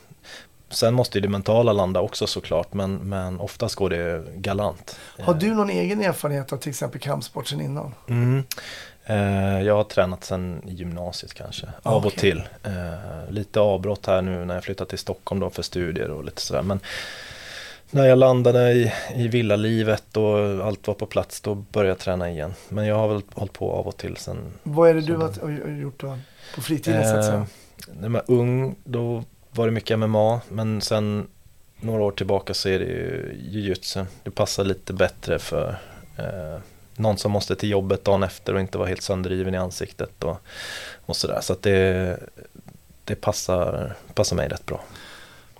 sen 0.69 0.93
måste 0.93 1.17
ju 1.17 1.21
det 1.21 1.27
mentala 1.29 1.73
landa 1.73 1.99
också 2.01 2.27
såklart, 2.27 2.73
men, 2.73 2.95
men 2.95 3.39
oftast 3.39 3.75
går 3.75 3.89
det 3.89 4.23
galant. 4.35 4.99
Har 5.19 5.33
du 5.33 5.53
någon 5.53 5.69
egen 5.69 6.01
erfarenhet 6.01 6.53
av 6.53 6.57
till 6.57 6.69
exempel 6.69 7.01
kampsport 7.01 7.47
sen 7.47 7.61
innan? 7.61 7.93
Mm. 8.09 8.43
Eh, 9.05 9.61
jag 9.61 9.75
har 9.75 9.83
tränat 9.83 10.31
i 10.65 10.73
gymnasiet 10.73 11.33
kanske, 11.33 11.67
av 11.83 11.97
och 11.97 12.05
Okej. 12.05 12.19
till. 12.19 12.43
Eh, 12.63 13.31
lite 13.31 13.59
avbrott 13.59 14.05
här 14.05 14.21
nu 14.21 14.45
när 14.45 14.53
jag 14.53 14.63
flyttat 14.63 14.89
till 14.89 14.97
Stockholm 14.97 15.41
då 15.41 15.49
för 15.49 15.61
studier 15.61 16.11
och 16.11 16.25
lite 16.25 16.41
sådär. 16.41 16.61
Men 16.61 16.79
när 17.91 18.05
jag 18.05 18.17
landade 18.17 18.71
i, 18.71 18.91
i 19.15 19.27
villalivet 19.27 20.17
och 20.17 20.65
allt 20.65 20.87
var 20.87 20.93
på 20.93 21.05
plats 21.05 21.41
då 21.41 21.55
började 21.55 21.89
jag 21.89 21.99
träna 21.99 22.29
igen. 22.29 22.53
Men 22.69 22.85
jag 22.85 22.95
har 22.95 23.07
väl 23.07 23.21
hållit 23.33 23.53
på 23.53 23.71
av 23.71 23.87
och 23.87 23.97
till 23.97 24.17
sen. 24.17 24.37
Vad 24.63 24.89
är 24.89 24.93
det 24.93 25.01
du 25.01 25.15
har 25.15 25.81
gjort 25.81 25.99
då? 25.99 26.17
På 26.55 26.61
fritiden 26.61 27.03
så 27.03 27.15
att 27.15 27.25
säga? 27.25 27.37
Eh, 27.37 27.45
när 27.99 28.09
man 28.09 28.21
var 28.27 28.35
ung 28.35 28.75
då 28.83 29.23
var 29.51 29.65
det 29.65 29.71
mycket 29.71 29.99
MMA 29.99 30.41
men 30.49 30.81
sen 30.81 31.27
några 31.79 32.03
år 32.03 32.11
tillbaka 32.11 32.53
så 32.53 32.69
är 32.69 32.79
det 32.79 32.85
ju 32.85 33.37
jujutsu. 33.49 34.05
Det 34.23 34.31
passar 34.31 34.63
lite 34.63 34.93
bättre 34.93 35.39
för 35.39 35.77
eh, 36.17 36.59
någon 36.95 37.17
som 37.17 37.31
måste 37.31 37.55
till 37.55 37.69
jobbet 37.69 38.05
dagen 38.05 38.23
efter 38.23 38.53
och 38.53 38.59
inte 38.59 38.77
vara 38.77 38.87
helt 38.87 39.01
sönderriven 39.01 39.53
i 39.55 39.57
ansiktet 39.57 40.23
och, 40.23 40.37
och 41.05 41.15
sådär. 41.15 41.41
Så 41.41 41.53
att 41.53 41.61
det, 41.61 42.19
det 43.03 43.15
passar, 43.15 43.95
passar 44.13 44.35
mig 44.35 44.47
rätt 44.47 44.65
bra. 44.65 44.81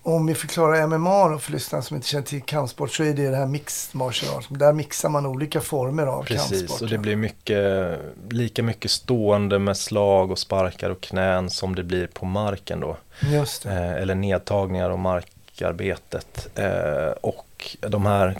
Om 0.07 0.25
vi 0.25 0.35
förklarar 0.35 0.87
MMA 0.87 1.29
då 1.29 1.39
för 1.39 1.51
lyssnare 1.51 1.81
som 1.81 1.95
inte 1.95 2.07
känner 2.07 2.25
till 2.25 2.41
kampsport 2.41 2.91
så 2.93 3.03
är 3.03 3.13
det 3.13 3.29
det 3.29 3.35
här 3.35 3.45
mixed 3.45 3.95
martial 3.95 4.37
arts. 4.37 4.47
Där 4.49 4.73
mixar 4.73 5.09
man 5.09 5.25
olika 5.25 5.61
former 5.61 6.07
av 6.07 6.23
Precis, 6.23 6.49
kampsport. 6.59 6.81
och 6.81 6.89
det 6.89 6.97
blir 6.97 7.15
mycket, 7.15 7.99
lika 8.29 8.63
mycket 8.63 8.91
stående 8.91 9.59
med 9.59 9.77
slag 9.77 10.31
och 10.31 10.39
sparkar 10.39 10.89
och 10.89 11.01
knän 11.01 11.49
som 11.49 11.75
det 11.75 11.83
blir 11.83 12.07
på 12.07 12.25
marken 12.25 12.79
då. 12.79 12.97
Just. 13.19 13.65
Eh, 13.65 13.93
eller 13.93 14.15
nedtagningar 14.15 14.89
och 14.89 14.99
markarbetet. 14.99 16.47
Eh, 16.55 17.11
och 17.21 17.77
de 17.79 18.05
här, 18.05 18.37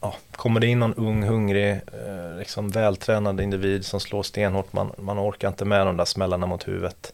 ja, 0.00 0.14
kommer 0.32 0.60
det 0.60 0.66
in 0.66 0.78
någon 0.78 0.94
ung, 0.94 1.22
hungrig, 1.22 1.70
eh, 1.72 2.38
liksom 2.38 2.70
vältränad 2.70 3.40
individ 3.40 3.84
som 3.86 4.00
slår 4.00 4.22
stenhårt, 4.22 4.72
man, 4.72 4.92
man 4.98 5.18
orkar 5.18 5.48
inte 5.48 5.64
med 5.64 5.86
de 5.86 5.96
där 5.96 6.04
smällarna 6.04 6.46
mot 6.46 6.68
huvudet 6.68 7.12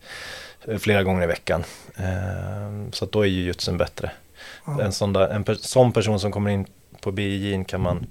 eh, 0.69 0.79
flera 0.79 1.03
gånger 1.03 1.23
i 1.23 1.27
veckan. 1.27 1.65
Eh, 1.97 2.91
så 2.93 3.07
då 3.07 3.21
är 3.23 3.27
ju 3.27 3.43
jutsen 3.43 3.79
bättre. 3.79 4.11
Ja. 4.67 4.83
En, 4.83 4.93
sån 4.93 5.13
där, 5.13 5.29
en 5.29 5.45
per, 5.45 5.55
sån 5.55 5.93
person 5.93 6.21
som 6.21 6.33
kommer 6.33 6.51
in 6.51 6.67
på 7.01 7.13
BJJ 7.13 7.65
kan 7.65 7.81
man 7.81 8.07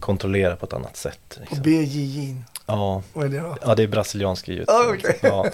kontrollera 0.00 0.56
på 0.56 0.66
ett 0.66 0.72
annat 0.72 0.96
sätt. 0.96 1.38
Liksom. 1.40 1.62
BJJ, 1.62 2.36
Ja, 2.66 3.02
vad 3.12 3.24
är 3.24 3.28
det 3.28 3.38
då? 3.40 3.56
ja, 3.62 3.74
det 3.74 3.82
är 3.82 3.86
brasiliansk 3.86 4.48
jiu 4.48 4.64
Ah, 4.68 4.84
okej. 4.94 5.18
ja. 5.22 5.46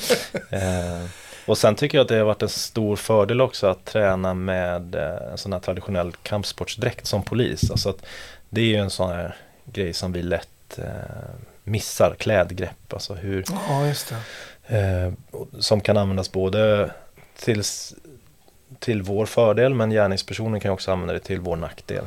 eh, 0.50 1.04
Och 1.46 1.58
sen 1.58 1.74
tycker 1.74 1.98
jag 1.98 2.02
att 2.02 2.08
det 2.08 2.16
har 2.16 2.24
varit 2.24 2.42
en 2.42 2.48
stor 2.48 2.96
fördel 2.96 3.40
också 3.40 3.66
att 3.66 3.84
träna 3.84 4.34
med 4.34 4.94
en 4.94 5.38
sån 5.38 5.52
här 5.52 5.60
traditionell 5.60 6.12
kampsportsdräkt 6.22 7.06
som 7.06 7.22
polis. 7.22 7.70
Alltså 7.70 7.88
att 7.90 8.04
det 8.54 8.60
är 8.60 8.64
ju 8.66 8.76
en 8.76 8.90
sån 8.90 9.10
här 9.10 9.36
grej 9.64 9.92
som 9.92 10.12
vi 10.12 10.22
lätt 10.22 10.78
eh, 10.78 10.84
missar, 11.64 12.14
klädgrepp. 12.18 12.92
Alltså 12.92 13.14
hur, 13.14 13.44
Ja, 13.68 13.86
just 13.86 14.14
det. 14.66 14.78
eh, 14.78 15.12
som 15.60 15.80
kan 15.80 15.96
användas 15.96 16.32
både 16.32 16.90
till, 17.38 17.62
till 18.78 19.02
vår 19.02 19.26
fördel 19.26 19.74
men 19.74 19.90
gärningspersonen 19.90 20.60
kan 20.60 20.70
också 20.72 20.92
använda 20.92 21.12
det 21.14 21.20
till 21.20 21.40
vår 21.40 21.56
nackdel. 21.56 22.04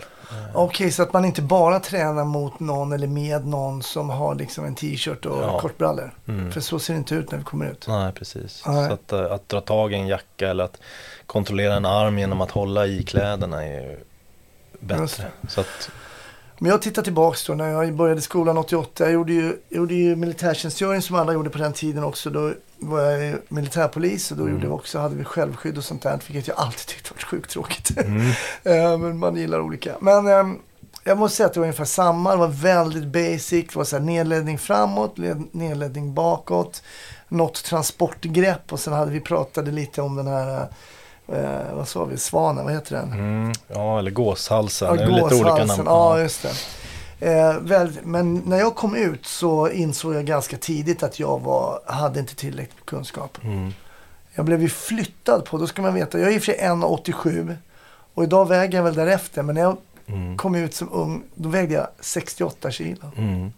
Okej, 0.53 0.91
så 0.91 1.03
att 1.03 1.13
man 1.13 1.25
inte 1.25 1.41
bara 1.41 1.79
tränar 1.79 2.23
mot 2.25 2.59
någon 2.59 2.91
eller 2.93 3.07
med 3.07 3.45
någon 3.47 3.83
som 3.83 4.09
har 4.09 4.35
liksom 4.35 4.65
en 4.65 4.75
t-shirt 4.75 5.25
och 5.25 5.43
Ja. 5.43 5.59
kortbrallor. 5.59 6.13
Mm. 6.27 6.51
För 6.51 6.61
så 6.61 6.79
ser 6.79 6.93
det 6.93 6.97
inte 6.97 7.15
ut 7.15 7.31
när 7.31 7.37
vi 7.37 7.43
kommer 7.43 7.65
ut. 7.71 7.85
Nej, 7.87 8.11
precis. 8.11 8.63
Nej. 8.67 8.87
Så 8.87 8.93
att, 8.93 9.11
eh, 9.11 9.31
att 9.31 9.49
dra 9.49 9.61
tag 9.61 9.93
i 9.93 9.95
en 9.95 10.07
jacka 10.07 10.49
eller 10.49 10.63
att 10.63 10.77
kontrollera 11.25 11.73
en 11.75 11.85
arm 11.85 12.19
genom 12.19 12.41
att 12.41 12.51
hålla 12.51 12.85
i 12.85 13.03
kläderna 13.03 13.65
är 13.65 13.81
ju 13.81 13.97
bättre. 14.79 15.25
Så 15.49 15.61
att, 15.61 15.89
Men 16.59 16.71
jag 16.71 16.81
tittar 16.81 17.01
tillbaks 17.01 17.45
då 17.45 17.53
när 17.53 17.69
jag 17.69 17.93
började 17.95 18.21
skolan 18.21 18.57
88. 18.57 19.03
Jag 19.03 19.13
gjorde 19.13 19.33
ju, 19.33 19.43
jag 19.69 19.77
gjorde 19.77 19.93
ju 19.93 20.15
militärtjänstgöring 20.15 21.01
som 21.01 21.15
alla 21.15 21.33
gjorde 21.33 21.49
på 21.49 21.57
den 21.57 21.73
tiden 21.73 22.03
också. 22.03 22.29
Då 22.29 22.53
var 22.77 23.01
jag 23.01 23.39
militärpolis 23.47 24.31
och 24.31 24.37
då 24.37 24.43
Mm. 24.43 24.55
gjorde 24.55 24.67
vi 24.67 24.73
också, 24.73 24.99
hade 24.99 25.15
vi 25.15 25.23
självskydd 25.23 25.77
och 25.77 25.83
sånt 25.83 26.01
där. 26.01 26.19
Vilket 26.27 26.47
jag 26.47 26.57
alltid 26.57 26.87
tyckte 26.87 27.11
var 27.13 27.21
sjukt 27.21 27.49
tråkigt. 27.51 27.97
mm, 27.97 28.21
Eh, 28.63 28.97
Men 28.97 29.17
man 29.17 29.35
gillar 29.35 29.59
olika. 29.59 29.95
Men 29.99 30.27
ehm, 30.27 30.59
jag 31.03 31.17
måste 31.17 31.37
säga 31.37 31.47
att 31.47 31.53
det 31.53 31.59
var 31.59 31.65
ungefär 31.67 31.85
samma. 31.85 32.31
Det 32.31 32.37
var 32.37 32.47
väldigt 32.47 33.05
basic. 33.05 33.49
Det 33.67 33.75
var 33.75 33.83
så 33.83 33.95
här 33.97 34.03
nedledning 34.03 34.57
framåt, 34.57 35.17
led- 35.17 35.47
nedledning 35.51 36.13
bakåt. 36.13 36.83
Något 37.27 37.63
transportgrepp 37.63 38.73
och 38.73 38.79
sen 38.79 38.93
hade 38.93 39.11
vi 39.11 39.19
pratade 39.19 39.71
lite 39.71 40.01
om 40.01 40.15
den 40.15 40.27
här, 40.27 40.67
eh, 41.27 41.73
vad 41.75 41.87
sa 41.87 42.05
vi, 42.05 42.17
svanen, 42.17 42.65
vad 42.65 42.73
heter 42.73 42.95
den? 42.95 43.11
mm, 43.13 43.53
ja, 43.67 43.99
eller 43.99 44.11
gåshalsen. 44.11 44.87
Ja, 44.87 44.93
det 44.95 45.03
är 45.03 45.07
lite 45.07 45.21
olika 45.23 45.35
gåshalsen. 45.49 45.67
namn. 45.85 45.89
Ja, 45.89 46.19
just 46.19 46.41
det. 46.41 46.51
Eh, 47.31 47.57
väl, 47.59 47.91
men 48.03 48.35
när 48.45 48.57
jag 48.59 48.75
kom 48.75 48.95
ut 48.95 49.25
så 49.25 49.69
insåg 49.69 50.15
jag 50.15 50.25
ganska 50.25 50.57
tidigt 50.57 51.03
att 51.03 51.19
jag 51.19 51.41
var, 51.41 51.79
hade 51.85 52.19
inte 52.19 52.35
tillräckligt 52.35 52.75
med 52.75 52.85
kunskap. 52.85 53.37
Mm, 53.43 53.73
Jag 54.35 54.45
blev 54.45 54.61
ju 54.61 54.69
flyttad 54.69 55.45
på, 55.45 55.57
då 55.57 55.67
ska 55.67 55.81
man 55.81 55.93
veta, 55.93 56.19
jag 56.19 56.29
är 56.29 56.33
i 56.35 56.37
och 56.37 56.43
för 56.43 56.51
sig 56.51 56.59
1,87 56.61 57.55
och 58.13 58.23
idag 58.23 58.47
väger 58.47 58.77
jag 58.77 58.83
väl 58.83 58.93
därefter. 58.95 59.43
Men 59.43 59.55
när 59.55 59.61
jag 59.61 59.77
mm, 60.07 60.37
kom 60.37 60.55
ut 60.55 60.75
som 60.75 60.89
ung, 60.93 61.23
då 61.35 61.49
vägde 61.49 61.73
jag 61.73 61.87
68 61.99 62.71
kilo. 62.71 63.11
mm, 63.17 63.53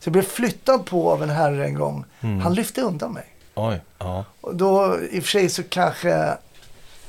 Så 0.00 0.08
jag 0.08 0.12
blev 0.12 0.22
flyttad 0.22 0.84
på 0.86 1.10
av 1.12 1.22
en 1.22 1.30
herre 1.30 1.64
en 1.64 1.74
gång. 1.74 2.04
mm. 2.20 2.40
Han 2.40 2.54
lyfte 2.54 2.80
undan 2.82 3.12
mig. 3.12 3.24
Oj, 3.54 3.80
ja. 3.98 4.24
Och 4.40 4.54
då, 4.56 4.96
i 5.10 5.18
och 5.18 5.22
för 5.22 5.30
sig 5.30 5.48
så 5.48 5.62
kanske 5.62 6.36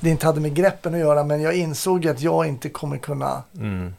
det 0.01 0.09
inte 0.09 0.25
hade 0.25 0.41
med 0.41 0.53
greppen 0.55 0.93
att 0.93 0.99
göra, 0.99 1.23
men 1.23 1.41
jag 1.41 1.53
insåg 1.55 2.07
att 2.07 2.21
jag 2.21 2.45
inte 2.47 2.69
kommer 2.69 2.97
kunna 2.97 3.43
Mm, 3.57 3.93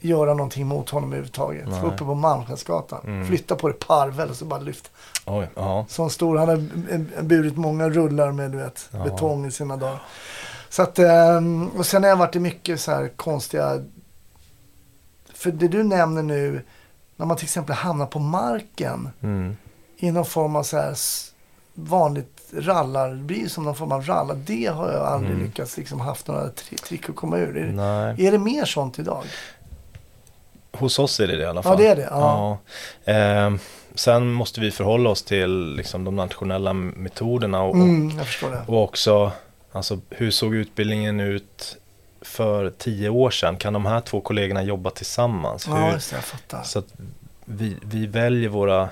göra 0.00 0.34
någonting 0.34 0.66
mot 0.66 0.90
honom 0.90 1.08
överhuvudtaget. 1.08 1.68
Nej. 1.68 1.82
Uppe 1.84 1.98
på 1.98 2.14
Malmskillnadsgatan. 2.14 3.00
Mm. 3.06 3.26
Flytta 3.26 3.56
på 3.56 3.68
det 3.68 3.74
parvel 3.86 4.30
och 4.30 4.36
så 4.36 4.44
bara 4.44 4.60
lyfta. 4.60 4.88
oj, 5.26 5.48
ja. 5.54 5.86
Sån 5.88 6.10
stor, 6.10 6.36
han 6.38 6.48
har 6.48 7.22
burit 7.22 7.56
många 7.56 7.88
rullar 7.88 8.32
med 8.32 8.50
du 8.50 8.58
vet, 8.58 8.88
Ja. 8.92 9.04
betong 9.04 9.46
i 9.46 9.50
sina 9.50 9.76
dagar. 9.76 10.02
Så 10.68 10.82
att, 10.82 10.98
ehm, 10.98 11.68
och 11.68 11.86
sen 11.86 12.02
har 12.02 12.10
jag 12.10 12.16
varit 12.16 12.36
i 12.36 12.40
mycket 12.40 12.80
så 12.80 12.90
här 12.92 13.08
konstiga, 13.16 13.84
för 15.34 15.50
det 15.50 15.68
du 15.68 15.82
nämner 15.82 16.22
nu, 16.22 16.62
när 17.16 17.26
man 17.26 17.36
till 17.36 17.44
exempel 17.44 17.74
hamnar 17.74 18.06
på 18.06 18.18
marken 18.18 19.10
Mm, 19.22 19.56
i 19.96 20.10
någon 20.10 20.24
form 20.24 20.56
av 20.56 20.62
så 20.62 20.76
här 20.76 20.94
vanligt 21.74 22.37
rallar, 22.54 23.14
blir 23.14 23.48
som 23.48 23.64
någon 23.64 23.74
form 23.76 23.92
av 23.92 24.04
rallar. 24.06 24.34
Det 24.46 24.66
har 24.66 24.92
jag 24.92 25.02
aldrig 25.06 25.32
Mm. 25.34 25.46
lyckats 25.46 25.76
liksom 25.76 26.00
haft 26.00 26.26
några 26.28 26.46
tri- 26.46 26.82
trick 26.82 27.08
att 27.08 27.16
komma 27.16 27.38
ur. 27.38 27.56
Är, 27.56 27.66
nej. 27.72 28.26
är 28.26 28.32
det 28.32 28.38
mer 28.38 28.64
sånt 28.64 28.98
idag? 28.98 29.24
Hos 30.72 30.98
oss 30.98 31.20
är 31.20 31.26
det 31.26 31.36
det 31.36 31.42
i 31.42 31.46
alla 31.46 31.58
Ja, 31.58 31.62
fall. 31.62 31.76
det 31.78 31.86
är 31.86 31.96
det. 31.96 32.08
Ja. 32.10 32.58
Ja. 33.04 33.12
Ehm, 33.12 33.58
sen 33.94 34.32
måste 34.32 34.60
vi 34.60 34.70
förhålla 34.70 35.10
oss 35.10 35.22
till 35.22 35.74
liksom, 35.76 36.04
de 36.04 36.16
nationella 36.16 36.72
metoderna 36.72 37.62
och, 37.62 37.74
Mm, 37.74 38.20
och 38.66 38.82
också 38.82 39.32
alltså, 39.72 40.00
hur 40.10 40.30
såg 40.30 40.54
utbildningen 40.54 41.20
ut 41.20 41.76
för 42.20 42.70
tio 42.70 43.08
år 43.08 43.30
sedan? 43.30 43.56
Kan 43.56 43.72
de 43.72 43.86
här 43.86 44.00
två 44.00 44.20
kollegorna 44.20 44.62
jobba 44.62 44.90
tillsammans? 44.90 45.66
Ja, 45.66 45.74
Hur, 45.74 45.80
det, 45.92 46.12
jag 46.12 46.24
fattar. 46.24 46.62
så 46.62 46.78
att 46.78 46.86
vi, 47.44 47.76
vi 47.82 48.06
väljer 48.06 48.48
våra, 48.48 48.88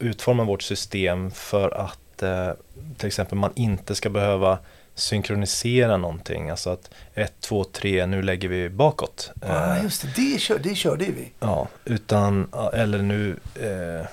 utformar 0.00 0.44
vårt 0.44 0.62
system 0.62 1.30
för 1.30 1.70
att 1.70 1.98
eh, 2.22 2.50
till 2.96 3.06
exempel 3.06 3.38
man 3.38 3.52
inte 3.56 3.94
ska 3.94 4.10
behöva 4.10 4.58
synkronisera 4.94 5.96
någonting. 5.96 6.50
Alltså 6.50 6.70
att 6.70 6.90
ett, 7.14 7.32
två, 7.40 7.64
tre, 7.64 8.06
nu 8.06 8.22
lägger 8.22 8.48
vi 8.48 8.68
bakåt. 8.68 9.30
Ja, 9.40 9.76
Eh, 9.76 9.82
just 9.82 10.02
det. 10.02 10.08
Det, 10.16 10.40
kör, 10.40 10.58
det 10.58 10.74
körde 10.74 11.04
vi. 11.04 11.30
Ja, 11.40 11.68
utan, 11.84 12.48
eller 12.72 12.98
nu, 13.02 13.36
eh, 13.54 14.06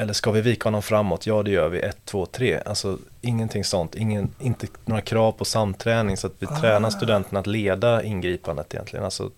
eller 0.00 0.12
ska 0.12 0.30
vi 0.30 0.40
vika 0.40 0.66
honom 0.66 0.82
framåt? 0.82 1.26
Ja, 1.26 1.42
det 1.42 1.50
gör 1.50 1.68
vi. 1.68 1.80
Ett, 1.80 1.98
två, 2.04 2.26
tre. 2.26 2.60
Alltså 2.66 2.98
ingenting 3.20 3.64
sånt. 3.64 3.94
Ingen, 3.94 4.30
inte 4.40 4.66
några 4.84 5.02
krav 5.02 5.32
på 5.32 5.44
samträning. 5.44 6.16
Så 6.16 6.26
att 6.26 6.32
vi 6.38 6.46
Ah. 6.50 6.60
tränar 6.60 6.90
studenterna 6.90 7.40
att 7.40 7.46
leda 7.46 8.02
ingripandet 8.02 8.74
egentligen. 8.74 9.04
Alltså, 9.04 9.30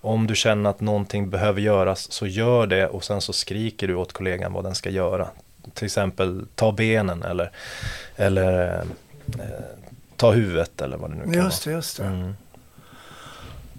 om 0.00 0.26
du 0.26 0.34
känner 0.34 0.70
att 0.70 0.80
någonting 0.80 1.30
behöver 1.30 1.60
göras 1.60 2.12
så 2.12 2.26
gör 2.26 2.66
det 2.66 2.86
och 2.86 3.04
sen 3.04 3.20
så 3.20 3.32
skriker 3.32 3.88
du 3.88 3.94
åt 3.94 4.12
kollegan 4.12 4.52
vad 4.52 4.64
den 4.64 4.74
ska 4.74 4.90
göra. 4.90 5.28
Till 5.74 5.84
exempel 5.84 6.46
ta 6.54 6.72
benen 6.72 7.22
eller, 7.22 7.50
eller 8.16 8.78
eh, 9.38 9.44
ta 10.16 10.30
huvudet 10.30 10.80
eller 10.80 10.96
vad 10.96 11.10
det 11.10 11.16
nu 11.16 11.24
kan 11.24 11.44
Just 11.44 11.64
det, 11.64 11.70
vara. 11.70 11.76
just 11.78 11.96
det. 11.96 12.04
Mm. 12.04 12.34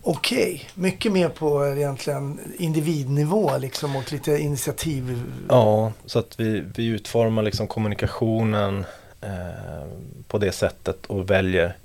Okej, 0.08 0.70
mycket 0.76 1.12
mer 1.12 1.30
på 1.30 1.66
egentligen 1.66 2.40
individnivå 2.58 3.58
liksom 3.58 3.96
och 3.96 4.12
lite 4.12 4.38
initiativ. 4.38 5.24
Ja, 5.50 5.92
så 6.06 6.20
att 6.20 6.40
vi, 6.40 6.64
vi 6.76 6.86
utformar 6.86 7.44
liksom 7.44 7.68
kommunikationen 7.68 8.86
eh, 9.22 9.88
på 10.28 10.38
det 10.38 10.52
sättet 10.52 11.06
och 11.06 11.30
väljer 11.30 11.78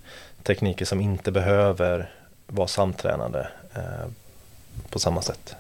tekniker 0.43 0.85
som 0.85 1.01
inte 1.01 1.33
behöver 1.33 2.11
vara 2.47 2.69
samtränade 2.69 3.49
eh, 3.75 4.11
på 4.91 4.99
samma 4.99 5.23
sätt. 5.23 5.55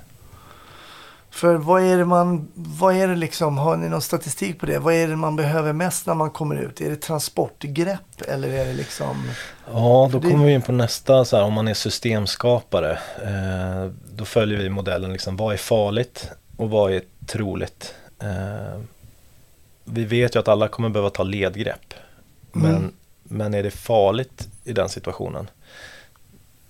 För 1.31 1.55
vad 1.55 1.83
är 1.83 1.99
det 1.99 2.05
man, 2.05 2.49
vad 2.55 2.97
är 2.97 3.09
det 3.09 3.17
liksom, 3.17 3.59
har 3.59 3.77
ni 3.77 3.89
någon 3.89 4.03
statistik 4.03 4.61
på 4.61 4.67
det? 4.67 4.79
Vad 4.79 4.95
är 4.95 5.09
det 5.09 5.17
man 5.17 5.37
behöver 5.37 5.73
mest 5.73 6.07
när 6.07 6.15
man 6.15 6.31
kommer 6.31 6.57
ut? 6.57 6.81
Är 6.81 6.91
det 6.91 6.97
transportgrepp 6.97 8.21
eller 8.29 8.49
är 8.49 8.65
det 8.65 8.73
liksom? 8.73 9.31
Ja, 9.73 10.09
då 10.13 10.21
kommer 10.21 10.47
vi 10.47 10.53
in 10.53 10.63
på 10.63 10.73
nästa, 10.73 11.25
så 11.25 11.37
här, 11.37 11.45
om 11.45 11.53
man 11.53 11.69
är 11.69 11.75
systemskapare. 11.75 12.93
Eh, 13.23 13.91
då 14.15 14.25
följer 14.25 14.59
vi 14.59 14.69
modellen, 14.71 15.13
liksom, 15.13 15.37
vad 15.37 15.53
är 15.55 15.59
farligt 15.59 16.31
och 16.57 16.71
vad 16.71 16.93
är 16.93 17.03
troligt? 17.27 17.95
Eh, 18.23 18.81
vi 19.85 20.05
vet 20.05 20.35
ju 20.37 20.41
att 20.41 20.49
alla 20.49 20.69
kommer 20.69 20.89
behöva 20.89 21.11
ta 21.11 21.23
ledgrepp. 21.23 21.95
Men, 22.53 22.77
Mm. 22.77 22.93
men 23.23 23.55
är 23.55 23.63
det 23.63 23.71
farligt 23.71 24.49
i 24.65 24.73
den 24.73 24.89
situationen? 24.89 25.51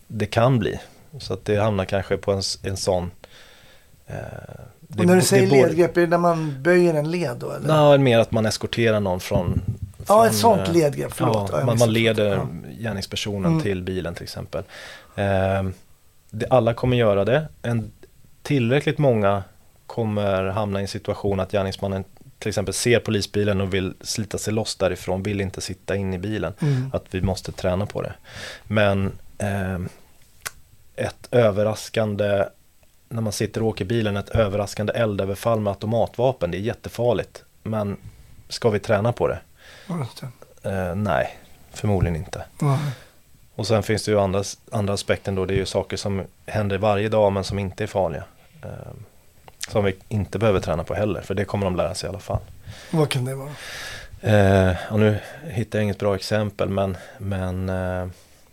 Det 0.06 0.26
kan 0.26 0.58
bli. 0.58 0.80
Så 1.18 1.32
att 1.34 1.44
det 1.44 1.56
hamnar 1.56 1.84
kanske 1.84 2.16
på 2.16 2.32
en, 2.32 2.42
en 2.62 2.76
sån... 2.76 3.10
Eh, 4.10 4.16
det 4.80 5.00
Och 5.00 5.06
när 5.06 5.12
är 5.12 5.16
du 5.16 5.22
säger 5.22 5.48
både- 5.50 5.66
ledgrepp, 5.66 5.96
är 5.96 6.00
det 6.00 6.06
när 6.06 6.18
man 6.18 6.62
böjer 6.62 6.94
en 6.94 7.10
led 7.10 7.36
då 7.36 7.50
eller? 7.50 7.68
Ja, 7.74 7.98
mer 7.98 8.18
att 8.18 8.32
man 8.32 8.46
eskorterar 8.46 9.00
någon 9.00 9.20
från... 9.20 9.60
Ja, 10.08 10.26
ett 10.26 10.32
från, 10.32 10.40
sånt 10.56 10.68
eh, 10.68 10.74
ledgrepp, 10.74 11.12
förlåt. 11.12 11.50
Ja, 11.52 11.64
man, 11.64 11.78
man 11.78 11.92
leder 11.92 12.30
Ja. 12.36 12.46
gärningspersonen 12.80 13.50
Mm. 13.52 13.62
till 13.62 13.82
bilen 13.82 14.14
till 14.14 14.22
exempel. 14.22 14.62
Eh, 15.16 15.62
det, 16.30 16.46
alla 16.50 16.74
kommer 16.74 16.96
göra 16.96 17.24
det. 17.24 17.48
En, 17.62 17.90
tillräckligt 18.42 18.98
många 18.98 19.42
kommer 19.86 20.44
hamna 20.44 20.78
i 20.78 20.82
en 20.82 20.88
situation 20.88 21.40
att 21.40 21.52
gärningsmannen 21.52 22.04
till 22.38 22.48
exempel 22.48 22.74
ser 22.74 23.00
polisbilen 23.00 23.60
och 23.60 23.74
vill 23.74 23.94
slita 24.00 24.38
sig 24.38 24.52
loss 24.52 24.76
därifrån, 24.76 25.22
vill 25.22 25.40
inte 25.40 25.60
sitta 25.60 25.96
in 25.96 26.14
i 26.14 26.18
bilen. 26.18 26.52
Mm. 26.62 26.90
Att 26.92 27.04
vi 27.10 27.20
måste 27.20 27.52
träna 27.52 27.86
på 27.86 28.02
det. 28.02 28.12
Men 28.64 29.12
eh, 29.38 29.78
ett 30.96 31.28
överraskande, 31.30 32.44
när 33.10 33.22
man 33.22 33.32
sitter 33.32 33.62
och 33.62 33.68
åker 33.68 33.84
bilen, 33.84 34.16
ett 34.16 34.28
överraskande 34.28 34.92
eldöverfall 34.92 35.60
med 35.60 35.70
automatvapen, 35.70 36.50
det 36.50 36.58
är 36.58 36.60
jättefarligt. 36.60 37.44
Men 37.62 37.96
ska 38.48 38.70
vi 38.70 38.78
träna 38.78 39.12
på 39.12 39.28
det? 39.28 39.38
Eh, 40.62 40.94
nej, 40.94 41.38
förmodligen 41.70 42.16
inte. 42.16 42.44
Ja. 42.60 42.78
Och 43.54 43.66
sen 43.66 43.82
finns 43.82 44.04
det 44.04 44.10
ju 44.10 44.20
andra, 44.20 44.44
andra 44.70 44.94
aspekten 44.94 45.34
då, 45.34 45.44
det 45.44 45.54
är 45.54 45.58
ju 45.58 45.66
saker 45.66 45.96
som 45.96 46.22
händer 46.46 46.78
varje 46.78 47.08
dag 47.08 47.32
men 47.32 47.44
som 47.44 47.58
inte 47.58 47.82
är 47.82 47.86
farliga. 47.86 48.24
Eh, 48.62 48.70
som 49.68 49.84
vi 49.84 49.96
inte 50.08 50.38
behöver 50.38 50.60
träna 50.60 50.84
på 50.84 50.94
heller, 50.94 51.20
för 51.20 51.34
det 51.34 51.44
kommer 51.44 51.64
de 51.64 51.76
lära 51.76 51.94
sig 51.94 52.06
i 52.06 52.10
alla 52.10 52.18
fall. 52.18 52.40
Vad 52.90 53.08
kan 53.08 53.24
det 53.24 53.34
vara? 53.34 53.50
Eh, 54.20 54.76
och 54.90 55.00
nu 55.00 55.18
hittar 55.48 55.78
jag 55.78 55.84
inget 55.84 55.98
bra 55.98 56.14
exempel 56.14 56.68
men, 56.68 56.96
men 57.18 57.68
eh, 57.68 58.08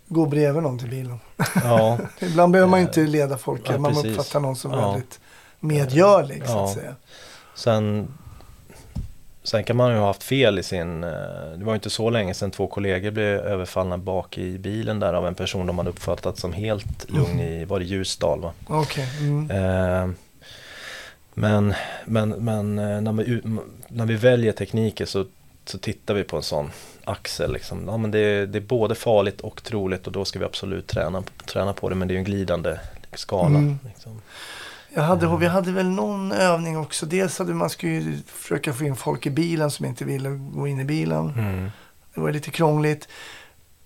Gå 0.07 0.25
bredvid 0.25 0.63
någon 0.63 0.79
till 0.79 0.89
bilen. 0.89 1.19
ja, 1.63 1.99
Ibland 2.19 2.51
behöver 2.53 2.69
man 2.71 2.79
inte 2.79 2.99
leda 3.01 3.37
folk. 3.37 3.61
Ja, 3.69 3.77
man 3.77 3.93
precis. 3.93 4.11
uppfattar 4.11 4.39
någon 4.39 4.55
som 4.55 4.71
Ja. 4.71 4.91
väldigt 4.91 5.19
medgörlig 5.59 6.47
så 6.47 6.63
att 6.63 6.73
säga. 6.73 6.95
Sen, 7.55 8.07
sen 9.43 9.63
kan 9.63 9.75
man 9.77 9.91
ju 9.91 9.97
ha 9.97 10.05
haft 10.07 10.23
fel 10.23 10.59
i 10.59 10.63
sin, 10.63 11.03
eh, 11.03 11.09
det 11.57 11.65
var 11.65 11.73
ju 11.73 11.75
inte 11.75 11.89
så 11.89 12.09
länge 12.09 12.33
sedan 12.33 12.51
två 12.51 12.67
kollegor 12.67 13.11
blev 13.11 13.39
överfallna 13.39 13.97
bak 13.97 14.37
i 14.37 14.57
bilen 14.57 14.99
där 14.99 15.13
av 15.13 15.27
en 15.27 15.35
person 15.35 15.67
de 15.67 15.77
hade 15.77 15.89
uppfattat 15.89 16.37
som 16.37 16.53
helt 16.53 17.09
lugn 17.09 17.39
i, 17.39 17.65
var 17.65 17.79
det 17.79 17.85
Ljusdal 17.85 18.41
va? 18.41 18.51
Okej. 18.67 19.07
Mm. 19.19 19.51
Eh, 19.51 20.09
men 21.33 21.73
men, 22.05 22.29
men 22.29 22.79
eh, 22.79 23.01
när, 23.01 23.11
vi, 23.13 23.41
när 23.87 24.05
vi 24.05 24.15
väljer 24.15 24.51
tekniker 24.51 25.05
så, 25.05 25.25
så 25.65 25.77
tittar 25.77 26.13
vi 26.13 26.23
på 26.23 26.37
en 26.37 26.43
sån 26.43 26.71
axel. 27.07 27.53
Liksom. 27.53 27.83
Ja, 27.87 27.97
men 27.97 28.11
det, 28.11 28.19
är, 28.19 28.45
det 28.45 28.57
är 28.57 28.61
både 28.61 28.95
farligt 28.95 29.41
och 29.41 29.63
troligt 29.63 30.07
och 30.07 30.13
då 30.13 30.25
ska 30.25 30.39
vi 30.39 30.45
absolut 30.45 30.87
träna, 30.87 31.23
träna 31.45 31.73
på 31.73 31.89
det. 31.89 31.95
Men 31.95 32.07
det 32.07 32.11
är 32.11 32.15
ju 32.15 32.19
en 32.19 32.25
glidande 32.25 32.79
skala. 33.13 33.57
Mm. 33.57 33.79
Liksom. 33.85 34.21
Jag 34.93 35.03
hade, 35.03 35.37
vi 35.37 35.45
hade 35.47 35.71
väl 35.71 35.85
någon 35.89 36.31
övning 36.31 36.77
också. 36.77 37.05
Dels 37.05 37.39
hade 37.39 37.53
man 37.53 37.69
skulle 37.69 37.91
ju 37.91 38.17
försöka 38.27 38.73
få 38.73 38.83
in 38.83 38.95
folk 38.95 39.25
i 39.25 39.29
bilen 39.29 39.71
som 39.71 39.85
inte 39.85 40.05
ville 40.05 40.29
gå 40.29 40.67
in 40.67 40.79
i 40.79 40.83
bilen. 40.85 41.29
Mm. 41.29 41.69
Det 42.13 42.21
var 42.21 42.31
lite 42.31 42.51
krångligt. 42.51 43.07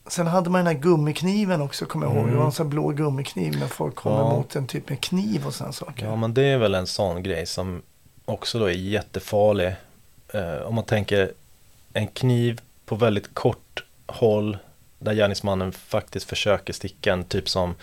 Sen 0.07 0.27
hade 0.27 0.49
man 0.49 0.65
den 0.65 0.75
här 0.75 0.81
gummikniven 0.81 1.61
också, 1.61 1.85
kommer 1.85 2.05
jag 2.05 2.15
ihåg. 2.15 2.25
Det 2.25 2.31
var 2.31 2.35
en 2.35 2.41
Mm. 2.41 2.51
sån 2.51 2.69
blå 2.69 2.89
gummikniv 2.89 3.59
när 3.59 3.67
folk 3.67 3.95
kommer 3.95 4.17
Ja. 4.17 4.29
mot 4.29 4.55
en 4.55 4.67
typ 4.67 4.89
med 4.89 5.01
kniv 5.01 5.47
och 5.47 5.53
sådana 5.53 5.73
saker. 5.73 6.05
Ja 6.05 6.15
men 6.15 6.33
det 6.33 6.43
är 6.43 6.57
väl 6.57 6.75
en 6.75 6.87
sån 6.87 7.23
grej 7.23 7.45
som 7.45 7.81
också 8.25 8.59
då 8.59 8.65
är 8.65 8.71
jättefarlig. 8.71 9.75
Eh, 10.33 10.61
om 10.65 10.75
man 10.75 10.83
tänker 10.83 11.31
en 11.93 12.07
kniv 12.07 12.61
på 12.91 12.95
väldigt 12.95 13.33
kort 13.35 13.83
håll 14.05 14.57
där 14.99 15.13
gärningsmannen 15.13 15.71
faktiskt 15.71 16.29
försöker 16.29 16.73
sticka 16.73 17.13
en 17.13 17.23
typ 17.23 17.49
som 17.49 17.75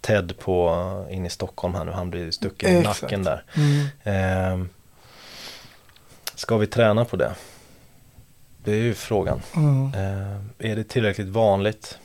Ted 0.00 0.38
på 0.38 0.68
eh, 1.08 1.16
in 1.16 1.26
i 1.26 1.30
Stockholm 1.30 1.74
här 1.74 1.84
nu, 1.84 1.92
han 1.92 2.10
blir 2.10 2.30
stucken 2.30 2.70
i 2.70 2.78
Exakt. 2.78 3.02
nacken 3.02 3.24
där. 3.24 3.42
Mm. 3.56 4.60
Eh, 4.62 4.66
ska 6.34 6.56
vi 6.56 6.66
träna 6.66 7.04
på 7.04 7.16
det? 7.16 7.34
Det 8.64 8.72
är 8.72 8.82
ju 8.82 8.94
frågan. 8.94 9.42
Mm. 9.56 9.86
Eh, 9.94 10.70
är 10.70 10.76
det 10.76 10.84
tillräckligt 10.84 11.28
vanligt? 11.28 11.98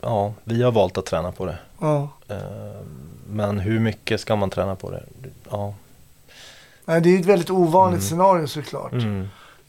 Ja, 0.00 0.34
vi 0.44 0.62
har 0.62 0.72
valt 0.72 0.98
att 0.98 1.06
träna 1.06 1.32
på 1.32 1.46
det. 1.46 1.58
Ja. 1.80 2.08
Eh, 2.28 2.80
men 3.28 3.58
hur 3.58 3.78
mycket 3.80 4.20
ska 4.20 4.36
man 4.36 4.50
träna 4.50 4.76
på 4.76 4.90
det? 4.90 5.02
Ja. 5.50 5.74
Nej, 6.84 7.00
det 7.00 7.16
är 7.16 7.20
ett 7.20 7.26
väldigt 7.26 7.50
ovanligt 7.50 7.98
Mm. 8.00 8.08
scenario 8.08 8.46
såklart. 8.46 8.92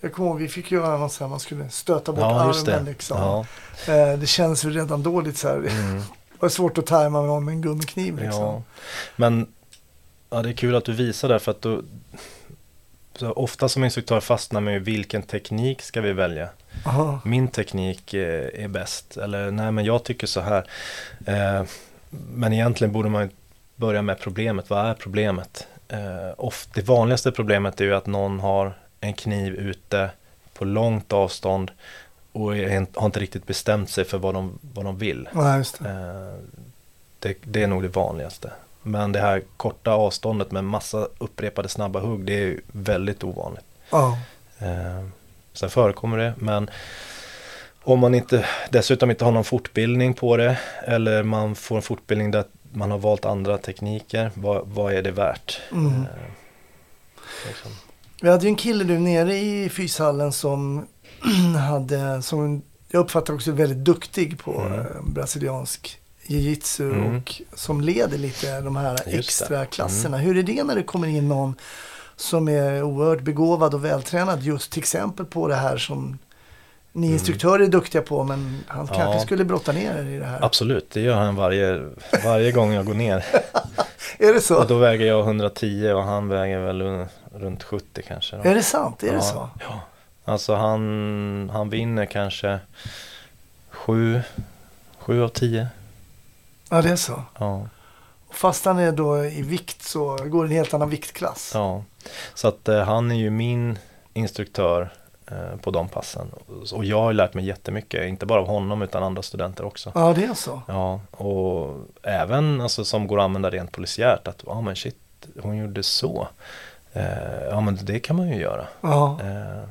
Jag 0.04 0.14
kommer 0.14 0.30
ihåg, 0.30 0.40
vi 0.40 0.48
fick 0.48 0.72
göra 0.72 0.98
något 0.98 1.12
så 1.12 1.24
här, 1.24 1.30
man 1.30 1.40
skulle 1.40 1.70
stöta 1.70 2.12
bort 2.12 2.22
Ja, 2.22 2.42
armen 2.42 2.86
det. 2.86 2.92
liksom. 2.92 3.18
Ja. 3.18 3.46
Eh, 3.94 4.20
det 4.20 4.28
känns 4.28 4.66
ju 4.66 4.70
redan 4.70 5.04
då 5.04 5.22
lite 5.22 5.40
så 5.40 5.48
här. 5.48 5.56
Mm. 5.56 5.98
Det 6.34 6.46
var 6.46 6.50
svårt 6.50 6.78
att 6.78 6.86
tajma 6.86 7.20
med 7.20 7.28
någon 7.28 7.46
med 7.46 7.52
en 7.52 7.62
gummikniv 7.62 8.20
liksom. 8.20 8.42
Ja. 8.42 8.62
Men 9.16 9.48
ja, 10.30 10.42
det 10.42 10.50
är 10.50 10.54
kul 10.54 10.76
att 10.76 10.86
du 10.86 10.94
visar 10.94 11.30
det 11.30 11.40
för 11.40 11.52
att 11.52 11.62
då, 11.62 11.82
så 13.16 13.32
ofta 13.32 13.70
som 13.70 13.84
instruktör 13.84 14.20
fastnar 14.20 14.62
man 14.62 14.74
i 14.74 14.80
vilken 14.80 15.22
teknik 15.22 15.82
ska 15.82 16.02
vi 16.02 16.14
välja. 16.14 16.50
Aha. 16.86 17.20
Min 17.26 17.48
teknik 17.48 18.14
eh, 18.14 18.64
är 18.64 18.68
bäst 18.68 19.18
eller 19.18 19.52
nej 19.52 19.72
men 19.72 19.86
jag 19.86 20.04
tycker 20.04 20.28
så 20.28 20.42
här. 20.42 20.68
Eh, 21.26 21.64
men 22.10 22.54
egentligen 22.54 22.92
borde 22.94 23.10
man 23.10 23.24
ju 23.24 23.30
börja 23.76 24.02
med 24.02 24.20
problemet. 24.20 24.70
Vad 24.70 24.86
är 24.86 24.94
problemet? 24.94 25.68
Eh, 25.88 26.34
of, 26.38 26.68
det 26.74 26.82
vanligaste 26.82 27.32
problemet 27.32 27.82
är 27.82 27.86
ju 27.86 27.96
att 27.96 28.06
någon 28.08 28.40
har 28.40 28.78
en 29.04 29.14
kniv 29.14 29.56
ute 29.56 30.10
på 30.54 30.66
långt 30.66 31.14
avstånd 31.14 31.72
och 32.32 32.58
är, 32.58 33.00
har 33.00 33.06
inte 33.06 33.20
riktigt 33.20 33.48
bestämt 33.48 33.90
sig 33.90 34.06
för 34.06 34.18
vad 34.18 34.34
de, 34.34 34.60
vad 34.74 34.86
de 34.86 34.98
vill. 34.98 35.30
Ja, 35.34 35.64
det. 35.80 35.90
Eh, 35.90 36.34
det, 37.20 37.38
det 37.44 37.64
är 37.64 37.68
nog 37.68 37.82
det 37.82 37.88
vanligaste. 37.88 38.52
Men 38.82 39.12
det 39.12 39.20
här 39.20 39.44
korta 39.58 39.92
avståndet 39.92 40.52
med 40.52 40.64
massa 40.64 41.08
upprepade 41.18 41.70
snabba 41.70 42.00
hugg, 42.00 42.26
det 42.26 42.34
är 42.34 42.60
väldigt 42.72 43.24
ovanligt. 43.24 43.66
Ja. 43.90 44.18
Eh, 44.60 45.08
sen 45.54 45.70
förekommer 45.70 46.18
det, 46.18 46.34
men 46.38 46.70
om 47.84 48.00
man 48.00 48.16
inte, 48.16 48.46
dessutom 48.70 49.10
inte 49.12 49.26
har 49.26 49.32
någon 49.32 49.44
fortbildning 49.44 50.14
på 50.14 50.38
det 50.38 50.58
eller 50.84 51.24
man 51.24 51.56
får 51.56 51.76
en 51.76 51.82
fortbildning 51.82 52.32
där 52.32 52.44
man 52.72 52.92
har 52.92 52.98
valt 52.98 53.26
andra 53.26 53.58
tekniker, 53.58 54.32
vad, 54.34 54.68
vad 54.68 54.94
är 54.94 55.02
det 55.02 55.12
värt? 55.12 55.62
Mm. 55.72 55.94
Eh, 55.94 56.08
liksom. 57.48 57.72
Vi 58.24 58.30
hade 58.30 58.44
ju 58.44 58.50
en 58.50 58.56
kille 58.56 58.84
nu 58.84 59.00
nere 59.00 59.36
i 59.38 59.70
fyshallen 59.70 60.32
som 60.32 60.88
hade, 61.70 62.22
som 62.22 62.62
jag 62.92 63.00
uppfattar 63.00 63.34
också 63.34 63.52
väldigt 63.52 63.78
duktig 63.78 64.40
på 64.40 64.62
Mm. 64.62 64.80
eh, 64.80 64.86
brasiliansk 65.06 65.98
jiu-jitsu 66.28 66.84
Mm. 66.94 67.18
och 67.18 67.42
som 67.54 67.82
leder 67.82 68.18
lite 68.18 68.62
de 68.62 68.76
här 68.76 69.00
extra 69.06 69.66
klasserna. 69.66 70.18
Mm. 70.18 70.28
Hur 70.28 70.38
är 70.38 70.44
det 70.44 70.64
när 70.64 70.76
det 70.76 70.84
kommer 70.84 71.08
in 71.08 71.28
någon 71.28 71.56
som 72.16 72.48
är 72.50 72.84
oerhört 72.84 73.22
begåvad 73.22 73.74
och 73.74 73.86
vältränad 73.86 74.44
just 74.44 74.72
till 74.72 74.80
exempel 74.80 75.26
på 75.26 75.48
det 75.48 75.56
här 75.56 75.78
som 75.78 76.18
ni 76.92 77.08
instruktörer 77.12 77.64
är 77.64 77.68
duktiga 77.68 78.02
på 78.02 78.24
men 78.24 78.64
han 78.68 78.86
Mm. 78.86 79.00
Ja. 79.00 79.04
kanske 79.06 79.26
skulle 79.26 79.46
brotta 79.46 79.72
ner 79.72 79.96
er 79.96 80.06
i 80.10 80.18
det 80.20 80.26
här. 80.26 80.46
Absolut, 80.46 80.90
det 80.92 81.02
gör 81.02 81.16
han 81.16 81.36
varje, 81.36 81.82
varje 82.26 82.52
gång 82.52 82.74
jag 82.74 82.86
går 82.86 82.94
ner. 82.94 83.26
Är 84.20 84.34
det 84.34 84.42
så? 84.42 84.58
Och 84.62 84.68
då 84.68 84.78
väger 84.78 85.06
jag 85.06 85.20
110 85.20 85.92
och 85.96 86.04
han 86.04 86.28
väger 86.28 86.60
väl, 86.60 87.06
runt 87.34 87.64
70 87.64 88.02
kanske. 88.08 88.36
Då. 88.36 88.44
Är 88.44 88.56
det 88.56 88.64
sant? 88.64 89.04
Är 89.04 89.08
det 89.08 89.14
Ja, 89.14 89.22
så? 89.22 89.50
Ja. 89.60 89.80
Alltså 90.26 90.56
han, 90.56 91.50
han 91.54 91.70
vinner 91.70 92.06
kanske 92.06 92.60
sju, 93.70 94.22
sju 95.00 95.24
av 95.24 95.28
tio. 95.30 95.68
Ja, 96.70 96.82
det 96.82 96.90
är 96.90 96.96
så. 96.96 97.24
Ja. 97.40 97.68
Och 98.28 98.36
fast 98.36 98.66
han 98.66 98.78
är 98.80 98.92
då 98.92 99.26
i 99.26 99.42
vikt 99.42 99.82
så 99.84 100.18
går 100.18 100.44
det 100.44 100.50
en 100.50 100.58
helt 100.58 100.74
annan 100.74 100.90
viktklass. 100.90 101.52
Ja, 101.54 101.84
så 102.34 102.48
att 102.48 102.68
eh, 102.68 102.84
han 102.84 103.12
är 103.12 103.16
ju 103.16 103.30
min 103.30 103.78
instruktör 104.14 104.90
eh, 105.32 105.56
på 105.62 105.72
de 105.72 105.88
passen. 105.90 106.32
Och 106.74 106.86
jag 106.86 107.02
har 107.02 107.14
lärt 107.14 107.34
mig 107.34 107.46
jättemycket, 107.46 108.08
inte 108.08 108.26
bara 108.26 108.42
av 108.42 108.48
honom 108.48 108.82
utan 108.82 109.04
andra 109.04 109.22
studenter 109.22 109.66
också. 109.66 109.92
Ja, 109.96 110.14
det 110.14 110.24
är 110.26 110.34
så. 110.34 110.62
Ja, 110.68 111.02
och 111.12 111.76
även 112.04 112.62
alltså, 112.62 112.86
som 112.86 113.08
går 113.08 113.20
att 113.20 113.24
använda 113.24 113.50
rent 113.50 113.72
polisiärt 113.72 114.28
att, 114.28 114.44
ja 114.46 114.62
men 114.62 114.76
shit, 114.76 114.98
hon 115.42 115.58
gjorde 115.58 115.84
så. 115.84 116.28
Eh, 116.94 117.44
ja 117.50 117.62
men 117.62 117.80
det 117.82 118.00
kan 118.00 118.16
man 118.16 118.28
ju 118.30 118.36
göra. 118.36 118.68
Ja. 118.82 119.20
Eh, 119.22 119.64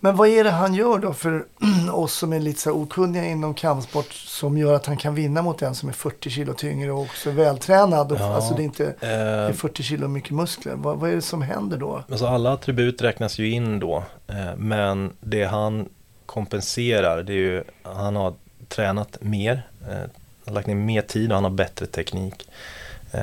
Men 0.00 0.16
vad 0.16 0.28
är 0.28 0.44
det 0.44 0.50
han 0.50 0.74
gör 0.74 0.98
då 0.98 1.12
för 1.12 1.44
oss 1.92 2.12
som 2.14 2.32
är 2.32 2.40
lite 2.40 2.60
så 2.60 2.70
okunniga 2.72 3.24
inom 3.24 3.54
kampsport 3.54 4.12
som 4.12 4.58
gör 4.58 4.74
att 4.74 4.86
han 4.86 4.96
kan 4.96 5.14
vinna 5.14 5.42
mot 5.42 5.62
en 5.62 5.74
som 5.74 5.88
är 5.88 5.92
40 5.92 6.30
kilo 6.30 6.54
tyngre 6.54 6.92
och 6.92 7.00
också 7.00 7.30
vältränad? 7.30 8.12
Och, 8.12 8.18
Ja, 8.20 8.34
Alltså 8.34 8.54
det 8.54 8.62
är 8.62 8.64
inte 8.64 8.94
det 9.00 9.06
är 9.06 9.48
eh, 9.48 9.54
40 9.54 9.82
kilo 9.82 10.08
mycket 10.08 10.30
muskler. 10.30 10.74
Vad, 10.74 10.98
vad 10.98 11.10
är 11.10 11.14
det 11.14 11.22
som 11.22 11.42
händer 11.42 11.76
då? 11.78 12.02
Alltså 12.10 12.26
alla 12.26 12.52
attribut 12.52 13.02
räknas 13.02 13.38
ju 13.38 13.50
in 13.50 13.78
då, 13.80 14.04
eh, 14.26 14.56
men 14.56 15.12
det 15.20 15.44
han 15.44 15.88
kompenserar 16.26 17.22
det 17.22 17.32
är 17.32 17.36
ju, 17.36 17.64
han 17.82 18.16
har 18.16 18.34
tränat 18.68 19.16
mer, 19.20 19.62
eh, 19.88 20.10
har 20.46 20.52
lagt 20.52 20.66
ner 20.66 20.74
mer 20.74 21.02
tid 21.02 21.30
och 21.30 21.34
han 21.34 21.44
har 21.44 21.50
bättre 21.50 21.86
teknik 21.86 22.48
eh, 23.12 23.20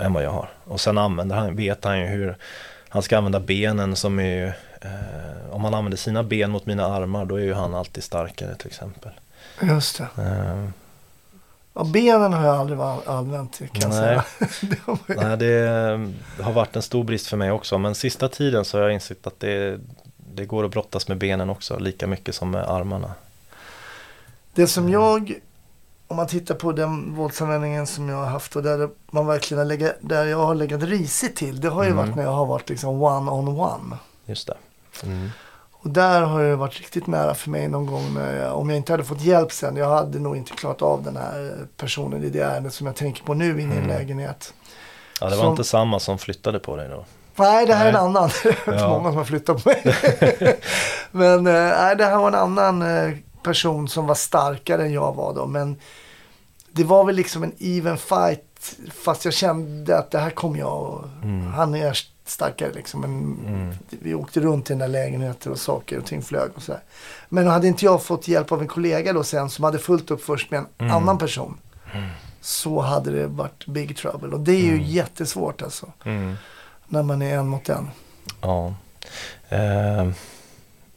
än 0.00 0.12
vad 0.12 0.22
jag 0.24 0.30
har. 0.30 0.48
Och 0.64 0.80
sen 0.80 0.98
använder 0.98 1.36
han, 1.36 1.56
vet 1.56 1.84
han 1.84 2.00
ju 2.00 2.06
hur 2.06 2.36
han 2.88 3.02
ska 3.02 3.18
använda 3.18 3.40
benen 3.40 3.96
som 3.96 4.18
är 4.18 4.36
ju, 4.36 4.46
eh, 4.80 5.50
om 5.50 5.64
han 5.64 5.74
använder 5.74 5.96
sina 5.98 6.22
ben 6.22 6.50
mot 6.50 6.66
mina 6.66 6.86
armar 6.86 7.24
då 7.24 7.36
är 7.36 7.42
ju 7.44 7.54
han 7.54 7.74
alltid 7.74 8.04
starkare 8.04 8.54
till 8.54 8.66
exempel. 8.66 9.10
Just 9.62 9.98
det. 9.98 10.22
Eh, 10.22 10.68
Ja, 11.74 11.84
benen 11.84 12.32
har 12.32 12.46
jag 12.46 12.56
aldrig 12.56 12.78
använt 13.06 13.58
kan 13.58 13.80
jag 13.80 13.90
Nej. 13.90 13.98
säga. 13.98 14.24
Det 14.60 14.76
har 14.84 14.98
man 15.06 15.16
ju- 15.16 15.28
Nej, 15.28 15.36
det 16.36 16.42
har 16.42 16.52
varit 16.52 16.76
en 16.76 16.82
stor 16.82 17.04
brist 17.04 17.26
för 17.26 17.36
mig 17.36 17.50
också, 17.50 17.78
men 17.78 17.94
sista 17.94 18.28
tiden 18.28 18.64
så 18.64 18.78
har 18.78 18.82
jag 18.82 18.92
insett 18.92 19.26
att 19.26 19.40
det, 19.40 19.78
det 20.16 20.44
går 20.44 20.64
att 20.64 20.70
brottas 20.70 21.08
med 21.08 21.18
benen 21.18 21.50
också, 21.50 21.78
lika 21.78 22.06
mycket 22.06 22.34
som 22.34 22.50
med 22.50 22.64
armarna. 22.64 23.14
Det 24.54 24.66
som 24.66 24.88
jag, 24.88 25.32
om 26.10 26.16
man 26.16 26.26
tittar 26.26 26.54
på 26.54 26.72
den 26.72 27.14
våldsanvändningen 27.14 27.86
som 27.86 28.08
jag 28.08 28.16
har 28.16 28.26
haft 28.26 28.56
och 28.56 28.62
där 28.62 28.88
man 29.10 29.26
verkligen 29.26 29.58
har 29.58 29.64
legat, 29.64 29.94
där 30.00 30.24
jag 30.26 30.38
har 30.46 30.54
legat 30.54 30.82
risigt 30.82 31.36
till. 31.36 31.60
Det 31.60 31.68
har 31.68 31.84
ju 31.84 31.90
Mm. 31.90 32.06
varit 32.06 32.16
när 32.16 32.22
jag 32.22 32.30
har 32.32 32.46
varit 32.46 32.68
liksom 32.68 33.02
one 33.02 33.30
on 33.30 33.48
one. 33.48 33.96
Just 34.26 34.46
det. 34.46 34.56
Mm. 35.04 35.30
Och 35.72 35.90
där 35.90 36.22
har 36.22 36.42
det 36.42 36.56
varit 36.56 36.78
riktigt 36.78 37.06
nära 37.06 37.34
för 37.34 37.50
mig 37.50 37.68
någon 37.68 37.86
gång 37.86 38.16
jag, 38.40 38.56
om 38.58 38.70
jag 38.70 38.76
inte 38.76 38.92
hade 38.92 39.04
fått 39.04 39.20
hjälp 39.20 39.52
sen. 39.52 39.76
Jag 39.76 39.88
hade 39.88 40.18
nog 40.18 40.36
inte 40.36 40.52
klarat 40.52 40.82
av 40.82 41.02
den 41.02 41.16
här 41.16 41.66
personen 41.76 42.24
i 42.24 42.28
det 42.30 42.40
ärendet 42.40 42.74
som 42.74 42.86
jag 42.86 42.96
tänker 42.96 43.24
på 43.24 43.34
nu 43.34 43.50
inne 43.60 43.74
i 43.74 43.78
en 43.78 43.84
Mm. 43.84 43.88
lägenhet. 43.98 44.54
Ja, 45.20 45.26
det 45.30 45.36
var 45.36 45.42
Som- 45.42 45.50
inte 45.50 45.64
samma 45.64 46.00
som 46.00 46.18
flyttade 46.18 46.58
på 46.58 46.76
dig 46.76 46.88
då? 46.88 47.04
Nej, 47.36 47.66
det 47.66 47.74
här 47.74 47.84
är 47.84 47.88
en 47.88 47.94
Nej. 47.94 48.02
annan. 48.02 48.30
Det 48.42 48.72
är 48.72 48.78
Ja. 48.78 48.88
många 48.88 49.08
som 49.08 49.16
har 49.16 49.24
flyttat 49.24 49.64
på 49.64 49.68
mig. 49.68 49.96
Men 51.10 51.46
eh, 51.46 51.52
nej, 51.52 51.96
det 51.96 52.04
här 52.04 52.16
var 52.18 52.28
en 52.28 52.34
annan 52.34 52.82
eh, 52.82 53.12
person 53.42 53.88
som 53.88 54.06
var 54.06 54.14
starkare 54.14 54.82
än 54.82 54.92
jag 54.92 55.14
var 55.14 55.34
då. 55.34 55.46
Men 55.46 55.76
det 56.72 56.84
var 56.84 57.04
väl 57.04 57.16
liksom 57.16 57.42
en 57.42 57.52
even 57.58 57.98
fight. 57.98 58.76
Fast 59.04 59.24
jag 59.24 59.34
kände 59.34 59.98
att 59.98 60.10
det 60.10 60.18
här 60.18 60.30
kommer 60.30 60.58
jag 60.58 61.04
Mm. 61.22 61.46
Han 61.46 61.74
är 61.74 61.98
starkare 62.24 62.72
liksom. 62.72 63.00
Men 63.00 63.10
Mm. 63.46 63.74
Vi 63.88 64.14
åkte 64.14 64.40
runt 64.40 64.70
i 64.70 64.72
den 64.72 64.78
där 64.78 64.88
lägenheten 64.88 65.52
och 65.52 65.58
saker 65.58 65.98
och 65.98 66.06
ting 66.06 66.22
flög 66.22 66.50
och 66.54 66.62
så 66.62 66.72
här. 66.72 66.80
Men 67.28 67.46
hade 67.46 67.66
inte 67.68 67.84
jag 67.84 68.02
fått 68.02 68.28
hjälp 68.28 68.52
av 68.52 68.60
en 68.60 68.68
kollega 68.68 69.12
då 69.12 69.22
sen 69.24 69.50
som 69.50 69.64
hade 69.64 69.78
fullt 69.78 70.10
upp 70.10 70.22
först 70.24 70.50
med 70.50 70.58
en 70.60 70.66
Mm. 70.78 70.96
annan 70.96 71.18
person. 71.18 71.58
Så 72.40 72.80
hade 72.80 73.10
det 73.10 73.26
varit 73.26 73.66
big 73.66 73.96
trouble. 73.96 74.28
Och 74.28 74.40
det 74.40 74.52
är 74.52 74.62
ju 74.76 74.82
jättesvårt 74.82 75.62
alltså. 75.62 75.92
Mm. 76.04 76.34
När 76.88 77.02
man 77.02 77.22
är 77.22 77.38
en 77.38 77.48
mot 77.48 77.68
en. 77.68 77.90
Ja. 78.40 78.74
Eh, 79.48 80.10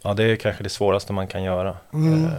ja, 0.01 0.13
det 0.13 0.24
är 0.24 0.36
kanske 0.36 0.63
det 0.63 0.69
svåraste 0.69 1.13
man 1.13 1.28
kan 1.28 1.43
göra. 1.43 1.78
Mm. 1.93 2.30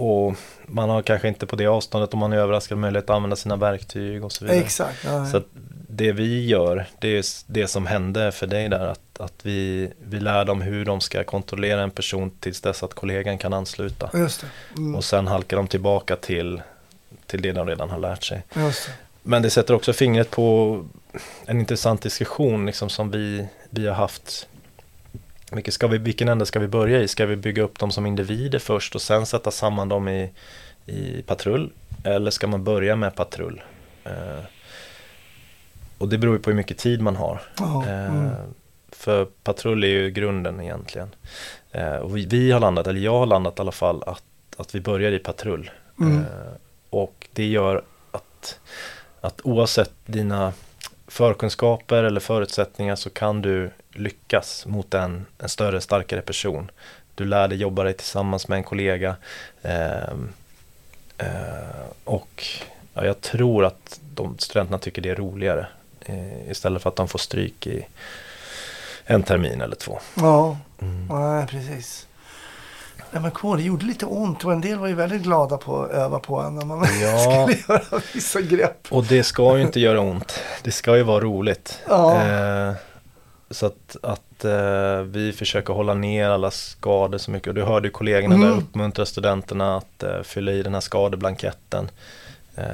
Och 0.00 0.36
man 0.66 0.90
har 0.90 1.02
kanske 1.02 1.28
inte 1.28 1.46
på 1.46 1.56
det 1.56 1.66
avståndet 1.66 2.14
om 2.14 2.20
man 2.20 2.32
är 2.32 2.36
överraskad 2.36 2.78
möjlighet 2.78 3.10
att 3.10 3.16
använda 3.16 3.36
sina 3.36 3.56
verktyg 3.56 4.24
och 4.24 4.32
så 4.32 4.44
vidare. 4.44 4.60
Exakt. 4.60 5.04
Ja, 5.04 5.26
Så 5.26 5.42
det 5.88 6.12
vi 6.12 6.46
gör, 6.46 6.86
det 6.98 7.08
är 7.08 7.24
det 7.46 7.68
som 7.68 7.86
hände 7.86 8.32
för 8.32 8.46
dig 8.46 8.68
där, 8.68 8.86
att, 8.86 9.20
att 9.20 9.34
vi, 9.42 9.90
vi 10.04 10.20
lär 10.20 10.44
dem 10.44 10.60
hur 10.60 10.84
de 10.84 11.00
ska 11.00 11.24
kontrollera 11.24 11.82
en 11.82 11.90
person 11.90 12.30
tills 12.40 12.60
dess 12.60 12.82
att 12.82 12.94
kollegan 12.94 13.38
kan 13.38 13.52
ansluta. 13.52 14.10
Just. 14.14 14.44
Mm. 14.76 14.94
Och 14.94 15.04
sen 15.04 15.26
halkar 15.26 15.56
de 15.56 15.66
tillbaka 15.66 16.16
till, 16.16 16.62
till 17.26 17.42
det 17.42 17.52
de 17.52 17.66
redan 17.66 17.90
har 17.90 17.98
lärt 17.98 18.24
sig. 18.24 18.42
Just 18.54 18.86
det. 18.86 18.92
Men 19.22 19.42
det 19.42 19.50
sätter 19.50 19.74
också 19.74 19.92
fingret 19.92 20.30
på 20.30 20.84
en 21.46 21.60
intressant 21.60 22.02
diskussion 22.02 22.66
liksom, 22.66 22.88
som 22.88 23.10
vi, 23.10 23.46
vi 23.70 23.86
har 23.86 23.94
haft. 23.94 24.46
Vilken, 25.50 25.72
ska 25.72 25.86
vi, 25.86 25.98
vilken 25.98 26.28
ände 26.28 26.46
ska 26.46 26.58
vi 26.58 26.68
börja 26.68 27.00
i? 27.00 27.08
Ska 27.08 27.26
vi 27.26 27.36
bygga 27.36 27.62
upp 27.62 27.78
dem 27.78 27.90
som 27.90 28.06
individer 28.06 28.58
först 28.58 28.94
och 28.94 29.02
sen 29.02 29.26
sätta 29.26 29.50
samman 29.50 29.88
dem 29.88 30.08
i, 30.08 30.30
i 30.86 31.22
patrull? 31.22 31.72
Eller 32.04 32.30
ska 32.30 32.46
man 32.46 32.64
börja 32.64 32.96
med 32.96 33.14
patrull? 33.14 33.62
Eh, 34.04 34.44
och 35.98 36.08
det 36.08 36.18
beror 36.18 36.36
ju 36.36 36.42
på 36.42 36.50
hur 36.50 36.56
mycket 36.56 36.78
tid 36.78 37.02
man 37.02 37.16
har. 37.16 37.40
Ja, 37.58 37.84
Eh, 37.86 38.06
mm. 38.06 38.30
För 38.92 39.24
patrull 39.24 39.84
är 39.84 39.88
ju 39.88 40.10
grunden 40.10 40.60
egentligen. 40.60 41.08
Eh, 41.72 41.96
och 41.96 42.16
vi, 42.16 42.26
vi 42.26 42.50
har 42.52 42.60
landat, 42.60 42.86
eller 42.86 43.00
jag 43.00 43.18
har 43.18 43.26
landat 43.26 43.58
i 43.58 43.60
alla 43.60 43.72
fall, 43.72 44.02
att, 44.06 44.24
att 44.56 44.74
vi 44.74 44.80
börjar 44.80 45.12
i 45.12 45.18
patrull. 45.18 45.70
Mm. 46.00 46.18
Eh, 46.18 46.52
och 46.90 47.28
det 47.32 47.46
gör 47.46 47.82
att, 48.10 48.60
att 49.20 49.40
oavsett 49.44 49.92
dina 50.06 50.52
förkunskaper 51.06 52.04
eller 52.04 52.20
förutsättningar 52.20 52.96
så 52.96 53.10
kan 53.10 53.42
du 53.42 53.70
lyckas 53.92 54.66
mot 54.66 54.94
en, 54.94 55.26
en 55.38 55.48
större, 55.48 55.80
starkare 55.80 56.20
person. 56.22 56.70
Du 57.14 57.24
lär 57.24 57.48
dig 57.48 57.58
jobba 57.58 57.82
dig 57.84 57.92
tillsammans 57.94 58.48
med 58.48 58.56
en 58.56 58.64
kollega. 58.64 59.16
ehm, 59.62 60.28
eh, 61.18 61.26
och 62.04 62.44
ja, 62.94 63.04
jag 63.04 63.20
tror 63.20 63.64
att 63.64 64.00
de 64.14 64.38
studenterna 64.38 64.78
tycker 64.78 65.02
det 65.02 65.10
är 65.10 65.14
roligare. 65.16 65.66
Eh, 66.00 66.50
istället 66.50 66.82
för 66.82 66.90
att 66.90 66.96
de 66.96 67.08
får 67.08 67.18
stryk 67.18 67.66
i 67.66 67.86
en 69.04 69.22
termin 69.22 69.60
eller 69.60 69.76
två. 69.76 69.98
Ja, 70.14 70.56
Mm. 70.82 71.06
nej 71.06 71.46
precis. 71.46 72.06
Nej 73.10 73.22
men 73.22 73.30
cool, 73.30 73.56
det 73.58 73.62
gjorde 73.64 73.86
lite 73.86 74.06
ont 74.06 74.44
och 74.44 74.52
en 74.52 74.60
del 74.60 74.78
var 74.78 74.86
ju 74.86 74.94
väldigt 74.94 75.22
glada 75.22 75.56
på 75.56 75.82
att 75.82 75.90
öva 75.90 76.18
på 76.18 76.40
en 76.40 76.54
när 76.54 76.64
man 76.64 76.86
Ja. 77.00 77.48
skulle 77.64 77.78
göra 77.80 78.02
vissa 78.14 78.40
grepp. 78.40 78.86
Och 78.90 79.04
det 79.04 79.22
ska 79.22 79.56
ju 79.56 79.62
inte 79.62 79.80
göra 79.80 80.00
ont. 80.00 80.40
Det 80.62 80.70
ska 80.72 80.96
ju 80.96 81.02
vara 81.02 81.20
roligt. 81.20 81.80
Ja. 81.88 82.22
Eh, 82.22 82.72
så 83.50 83.66
att, 83.66 83.96
att 84.02 84.44
eh, 84.44 85.00
vi 85.02 85.32
försöker 85.32 85.72
hålla 85.72 85.94
ner 85.94 86.28
alla 86.30 86.50
skador 86.50 87.18
så 87.18 87.30
mycket. 87.30 87.48
Och 87.48 87.54
du 87.54 87.62
hörde 87.62 87.88
ju 87.88 87.92
kollegorna 87.92 88.34
Mm. 88.34 88.48
där 88.48 88.56
uppmuntra 88.56 89.06
studenterna 89.06 89.76
att 89.76 90.02
eh, 90.02 90.22
fylla 90.22 90.52
i 90.52 90.62
den 90.62 90.74
här 90.74 90.80
skadeblanketten. 90.80 91.90
Eh, 92.56 92.64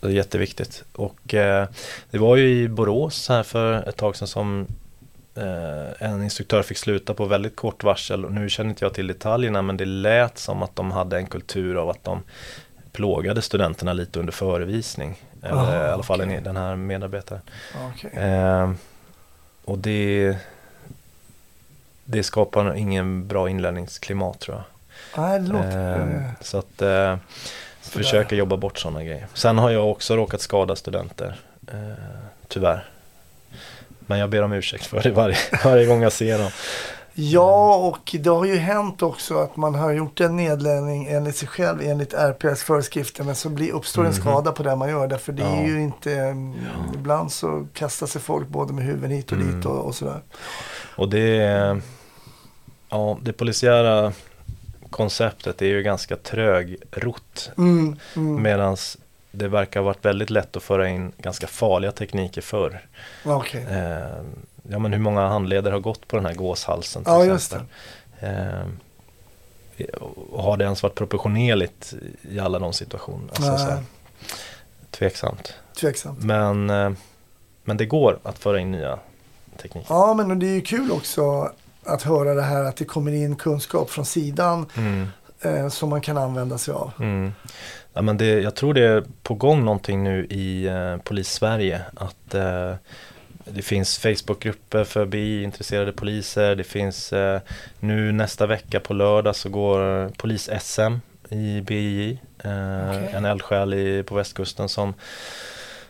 det 0.00 0.06
är 0.06 0.10
jätteviktigt. 0.10 0.84
Och 0.92 1.34
eh, 1.34 1.68
det 2.10 2.18
var 2.18 2.36
ju 2.36 2.48
i 2.62 2.68
Borås 2.68 3.28
här 3.28 3.42
för 3.42 3.88
ett 3.88 3.96
tag 3.96 4.16
sedan 4.16 4.28
som 4.28 4.66
eh, 5.34 6.02
en 6.10 6.22
instruktör 6.22 6.62
fick 6.62 6.78
sluta 6.78 7.14
på 7.14 7.24
väldigt 7.24 7.56
kort 7.56 7.84
varsel. 7.84 8.24
Och 8.24 8.32
nu 8.32 8.48
känner 8.48 8.70
inte 8.70 8.84
jag 8.84 8.94
till 8.94 9.06
detaljerna 9.06 9.62
men 9.62 9.76
det 9.76 9.84
lät 9.84 10.38
som 10.38 10.62
att 10.62 10.76
de 10.76 10.90
hade 10.90 11.16
en 11.16 11.26
kultur 11.26 11.76
av 11.76 11.90
att 11.90 12.04
de 12.04 12.22
plågade 12.92 13.42
studenterna 13.42 13.92
lite 13.92 14.18
under 14.20 14.32
förevisning. 14.32 15.22
Eller 15.42 15.52
Aha, 15.54 15.86
i 15.86 15.90
alla 15.90 16.02
fall 16.02 16.20
en- 16.20 16.44
den 16.44 16.56
här 16.56 16.76
medarbetaren. 16.76 17.42
Okej. 17.94 18.10
Och 19.70 19.78
det, 19.78 20.36
det 22.04 22.22
skapar 22.22 22.74
ingen 22.74 23.26
bra 23.28 23.50
inlärningsklimat 23.50 24.40
tror 24.40 24.56
jag. 24.56 24.64
Nej, 25.22 25.40
det 25.40 25.48
låter... 25.48 26.16
Eh, 26.16 26.30
så 26.40 26.58
att 26.58 26.82
eh, 26.82 27.16
försöka 27.80 28.34
jobba 28.34 28.56
bort 28.56 28.78
sådana 28.78 29.04
grejer. 29.04 29.26
Sen 29.34 29.58
har 29.58 29.70
jag 29.70 29.90
också 29.90 30.16
råkat 30.16 30.40
skada 30.40 30.76
studenter, 30.76 31.40
eh, 31.72 31.76
tyvärr. 32.48 32.88
Men 34.00 34.18
jag 34.18 34.30
ber 34.30 34.42
om 34.42 34.52
ursäkt 34.52 34.86
för 34.86 35.02
det 35.02 35.10
varje, 35.10 35.36
varje 35.64 35.86
gång 35.86 36.02
jag 36.02 36.12
ser 36.12 36.38
dem. 36.38 36.50
Ja, 37.22 37.76
och 37.76 38.16
det 38.20 38.30
har 38.30 38.44
ju 38.44 38.56
hänt 38.56 39.02
också 39.02 39.38
att 39.38 39.56
man 39.56 39.74
har 39.74 39.92
gjort 39.92 40.20
en 40.20 40.36
nedläggning 40.36 41.06
enligt 41.06 41.36
sig 41.36 41.48
själv, 41.48 41.80
enligt 41.82 42.14
RPS 42.14 42.62
föreskrifter, 42.62 43.24
men 43.24 43.34
så 43.34 43.48
blir, 43.48 43.72
uppstår 43.72 44.02
en 44.02 44.10
Mhm. 44.10 44.20
skada 44.20 44.52
på 44.52 44.62
det 44.62 44.76
man 44.76 44.88
gör. 44.88 45.06
Därför 45.08 45.32
det 45.32 45.42
är 45.42 45.56
Ja. 45.60 45.66
ju 45.66 45.80
inte, 45.82 46.12
mm, 46.14 46.54
ibland 46.94 47.32
så 47.32 47.66
kastar 47.74 48.06
sig 48.06 48.20
folk 48.20 48.48
både 48.48 48.72
med 48.72 48.84
huvudet 48.84 49.10
hit 49.18 49.32
och 49.32 49.38
Mm. 49.38 49.56
dit 49.56 49.66
och, 49.66 49.84
och 49.84 49.94
sådär. 49.94 50.20
Och 50.96 51.08
det, 51.08 51.80
ja, 52.88 53.18
det 53.22 53.32
polisiära 53.32 54.12
konceptet 54.90 55.62
är 55.62 55.66
ju 55.66 55.82
ganska 55.82 56.16
trögrott. 56.16 57.50
Mm, 57.58 57.96
mm. 58.16 58.42
Medan 58.42 58.76
det 59.32 59.48
verkar 59.48 59.80
ha 59.80 59.84
varit 59.84 60.04
väldigt 60.04 60.30
lätt 60.30 60.56
att 60.56 60.62
föra 60.62 60.88
in 60.88 61.12
ganska 61.18 61.46
farliga 61.46 61.92
tekniker 61.92 62.40
förr. 62.40 62.86
Okej. 63.24 63.66
Eh, 63.70 64.22
ja 64.68 64.78
men 64.78 64.92
hur 64.92 65.00
många 65.00 65.28
handleder 65.28 65.72
har 65.72 65.80
gått 65.80 66.08
på 66.08 66.16
den 66.16 66.26
här 66.26 66.34
gåshalsen 66.34 67.04
till 67.04 67.12
Ja, 67.12 67.24
just 67.24 67.52
exempel. 67.52 67.74
Eh, 68.20 68.66
och 70.30 70.42
har 70.42 70.56
det 70.56 70.64
ens 70.64 70.82
varit 70.82 70.94
proportionerligt 70.94 71.94
i 72.22 72.38
alla 72.40 72.58
de 72.58 72.72
situationerna? 72.72 73.28
Alltså, 73.34 73.58
så 73.58 73.64
här, 73.70 73.82
tveksamt. 74.90 75.54
Tveksamt. 75.80 76.24
Men, 76.24 76.70
eh, 76.70 76.90
men 77.64 77.76
det 77.76 77.86
går 77.86 78.18
att 78.22 78.38
föra 78.38 78.60
in 78.60 78.70
nya 78.72 78.98
tekniker. 79.62 79.86
Ja, 79.94 80.14
men 80.14 80.38
det 80.38 80.46
är 80.46 80.54
ju 80.54 80.60
kul 80.60 80.92
också 80.92 81.52
att 81.84 82.02
höra 82.02 82.34
det 82.34 82.42
här 82.42 82.64
att 82.64 82.76
det 82.76 82.84
kommer 82.84 83.12
in 83.12 83.36
kunskap 83.36 83.90
från 83.90 84.04
sidan 84.06 84.66
Mm. 84.76 85.06
eh, 85.40 85.68
som 85.68 85.88
man 85.88 86.00
kan 86.00 86.18
använda 86.18 86.58
sig 86.58 86.74
av. 86.74 86.92
Mm. 86.98 87.32
Ja, 87.92 88.02
men 88.02 88.16
det, 88.16 88.26
jag 88.40 88.54
tror 88.54 88.74
det 88.74 88.84
är 88.86 89.04
på 89.22 89.34
gång 89.34 89.64
någonting 89.64 90.04
nu 90.04 90.24
i 90.30 90.66
eh, 90.66 90.96
Polis-Sverige. 90.96 91.80
Att 91.96 92.34
eh, 92.34 92.74
det 93.44 93.62
finns 93.62 93.98
Facebookgrupper 93.98 94.84
för 94.84 95.06
BI-intresserade 95.06 95.92
poliser. 95.92 96.54
Det 96.56 96.64
finns 96.64 97.12
eh, 97.12 97.40
nu 97.80 98.12
nästa 98.12 98.46
vecka 98.46 98.80
på 98.80 98.94
lördag 98.94 99.36
så 99.36 99.48
går 99.48 100.08
polis-SM 100.08 101.00
i 101.28 101.60
BI. 101.60 102.10
Eh, 102.44 102.88
Okej. 102.90 103.10
En 103.14 103.24
eldsjäl 103.24 103.74
i- 103.74 104.02
på 104.02 104.14
västkusten 104.14 104.68
som, 104.68 104.94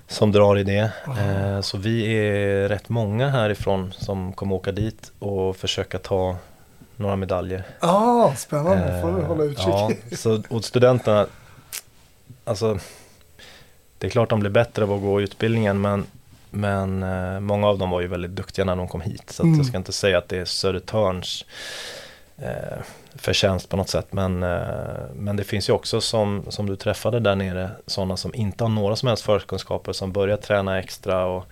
som 0.09 0.33
drar 0.33 0.59
i 0.59 0.65
det. 0.65 0.91
Eh, 1.21 1.61
så 1.61 1.79
vi 1.79 2.07
är 2.17 2.69
rätt 2.69 2.89
många 2.89 3.29
härifrån 3.29 3.93
som 3.99 4.33
kommer 4.33 4.55
åka 4.55 4.73
dit 4.73 5.13
och 5.19 5.57
försöka 5.57 5.99
ta 5.99 6.37
några 6.97 7.17
medaljer. 7.17 7.63
Ja, 7.81 8.35
spännande. 8.37 9.01
Får 9.03 9.13
vi 9.13 9.21
Eh, 9.23 9.27
hålla 9.29 9.45
utkik. 9.45 9.67
Ja, 10.11 10.17
så, 10.17 10.43
och 10.49 10.65
studenterna, 10.65 11.27
alltså 12.45 12.79
det 13.99 14.07
är 14.07 14.11
klart 14.11 14.31
de 14.31 14.41
blir 14.41 14.51
bättre 14.51 14.85
av 14.85 14.93
att 14.93 15.01
gå 15.01 15.21
utbildningen 15.21 15.81
men, 15.81 16.07
men 16.51 17.03
eh, 17.03 17.41
många 17.41 17.67
av 17.69 17.79
dem 17.79 17.91
var 17.91 18.01
ju 18.01 18.07
väldigt 18.07 18.31
duktiga 18.31 18.65
när 18.65 18.77
de 18.77 18.89
kom 18.89 19.01
hit. 19.01 19.31
Så 19.31 19.43
Mm. 19.43 19.57
jag 19.57 19.67
ska 19.67 19.77
inte 19.77 19.93
säga 19.93 20.19
att 20.19 20.29
det 20.29 20.39
är 20.39 20.45
Södertörns 20.45 21.45
eh, 22.39 22.79
förtjänst 23.15 23.69
på 23.69 23.77
något 23.77 23.89
sätt. 23.89 24.07
Men, 24.13 24.43
eh, 24.43 24.59
men 25.15 25.37
det 25.37 25.45
finns 25.45 25.69
ju 25.69 25.73
också 25.73 26.01
som, 26.01 26.45
som 26.49 26.67
du 26.67 26.77
träffade 26.77 27.21
där 27.21 27.35
nere, 27.37 27.71
sådana 27.87 28.17
som 28.17 28.35
inte 28.35 28.65
har 28.65 28.69
några 28.69 28.97
som 28.97 29.09
helst 29.09 29.23
förkunskaper 29.23 29.93
som 29.93 30.13
börjar 30.13 30.37
träna 30.37 30.79
extra 30.79 31.25
och 31.27 31.45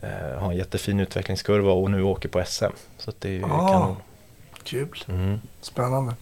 eh, 0.00 0.38
har 0.38 0.50
en 0.50 0.56
jättefin 0.56 1.00
utvecklingskurva 1.00 1.72
och 1.72 1.90
nu 1.90 2.02
åker 2.02 2.28
på 2.28 2.42
SM. 2.46 2.64
Så 2.98 3.12
det 3.18 3.28
är 3.28 3.32
ju 3.32 3.44
Ah. 3.44 3.68
kanon. 3.72 3.96
Kul. 4.64 5.04
Mm. 5.08 5.40
Spännande. 5.60 6.14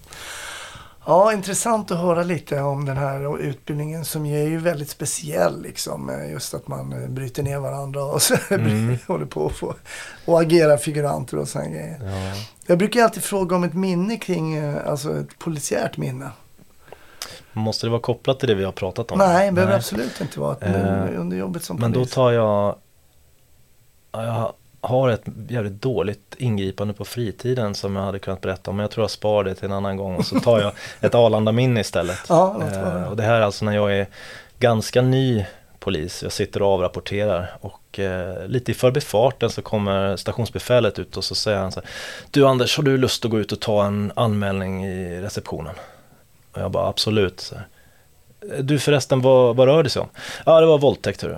Ja, 1.07 1.33
intressant 1.33 1.91
att 1.91 1.99
höra 1.99 2.23
lite 2.23 2.61
om 2.61 2.85
den 2.85 2.97
här 2.97 3.39
utbildningen 3.39 4.05
som 4.05 4.27
är 4.27 4.43
ju 4.49 4.59
väldigt 4.59 4.91
speciell. 4.91 5.63
Liksom. 5.63 6.11
eh, 6.11 6.31
Just 6.31 6.55
att 6.55 6.69
man 6.69 7.03
eh, 7.03 7.09
bryter 7.09 7.43
ner 7.43 7.59
varandra 7.59 8.05
och 8.05 8.23
så 8.23 8.35
Mm. 8.51 8.99
håller 9.07 9.27
på 9.27 9.47
att 9.47 9.53
få, 9.53 9.75
och 10.25 10.41
agera 10.41 10.79
figuranter 10.79 11.39
och 11.39 11.49
sådana 11.49 11.71
grejer. 11.71 11.99
Ja. 12.03 12.35
Jag 12.67 12.79
brukar 12.79 13.03
alltid 13.05 13.23
fråga 13.23 13.57
om 13.57 13.65
ett 13.65 13.75
minne 13.75 14.17
kring, 14.17 14.55
eh, 14.57 14.77
alltså 14.87 15.21
ett 15.21 15.39
polisiärt 15.39 15.97
minne. 15.97 16.31
Måste 17.53 17.87
det 17.87 17.91
vara 17.91 18.01
kopplat 18.01 18.41
till 18.41 18.49
det 18.49 18.55
vi 18.55 18.65
har 18.65 18.73
pratat 18.73 19.11
om? 19.11 19.19
Nej, 19.19 19.47
det 19.47 19.53
behöver 19.53 19.77
absolut 19.77 20.21
inte 20.21 20.41
vara 20.41 20.53
ett 20.53 20.63
Eh, 20.63 21.21
under 21.21 21.37
jobbet 21.37 21.65
som 21.65 21.77
Men 21.77 21.93
då 21.93 22.01
polis. 22.01 22.13
tar 22.15 22.33
jag, 22.33 22.77
ja, 24.13 24.25
jag 24.25 24.53
har 24.85 25.09
ett 25.09 25.25
jävligt 25.49 25.83
dåligt 25.83 26.35
ingripande 26.39 26.95
på 26.95 27.05
fritiden 27.05 27.75
som 27.75 27.97
jag 27.97 28.03
hade 28.03 28.19
kunnat 28.19 28.41
berätta 28.41 28.71
om. 28.71 28.77
Men 28.77 28.85
jag 28.85 28.91
tror 28.91 29.03
jag 29.03 29.11
sparar 29.11 29.45
det 29.45 29.55
till 29.55 29.65
en 29.65 29.73
annan 29.73 29.97
gång 29.97 30.17
och 30.17 30.27
så 30.27 30.41
tar 30.41 30.61
jag 30.61 30.73
ett 31.01 31.15
Arlanda-minne 31.15 31.81
istället. 31.81 32.19
Ja. 32.29 32.63
Eh, 32.73 33.05
och 33.05 33.17
det 33.17 33.23
här 33.23 33.35
är 33.35 33.41
alltså 33.41 33.65
när 33.65 33.75
jag 33.75 33.99
är 33.99 34.07
ganska 34.59 35.03
ny 35.03 35.47
polis. 35.79 36.23
Jag 36.23 36.33
sitter 36.33 36.63
och 36.63 36.69
avrapporterar 36.69 37.57
och 37.61 37.99
eh, 37.99 38.47
lite 38.47 38.71
i 38.71 38.75
förbifarten 38.75 39.51
så 39.51 39.63
kommer 39.63 40.17
stationsbefälet 40.17 40.99
ut 40.99 41.17
och 41.17 41.25
så 41.25 41.35
säger 41.35 41.59
han 41.59 41.73
så 41.73 41.81
här, 41.81 41.91
Du 42.31 42.47
Anders, 42.47 42.77
har 42.77 42.85
du 42.85 42.97
lust 42.97 43.25
att 43.25 43.31
gå 43.31 43.39
ut 43.39 43.53
och 43.53 43.61
ta 43.61 43.85
en 43.85 44.13
anmälning 44.17 44.87
i 44.87 45.21
receptionen? 45.21 45.75
Och 46.53 46.61
jag 46.61 46.71
bara 46.71 46.89
absolut. 46.89 47.53
Här. 47.55 47.67
Du 48.63 48.79
förresten, 48.79 49.21
vad, 49.21 49.57
vad 49.57 49.69
rör 49.69 49.83
det 49.83 49.91
sig 49.91 50.03
om? 50.03 50.09
Ja, 50.47 50.61
det 50.61 50.67
var 50.67 50.79
våldtäkt 50.79 51.23
hörru. 51.23 51.37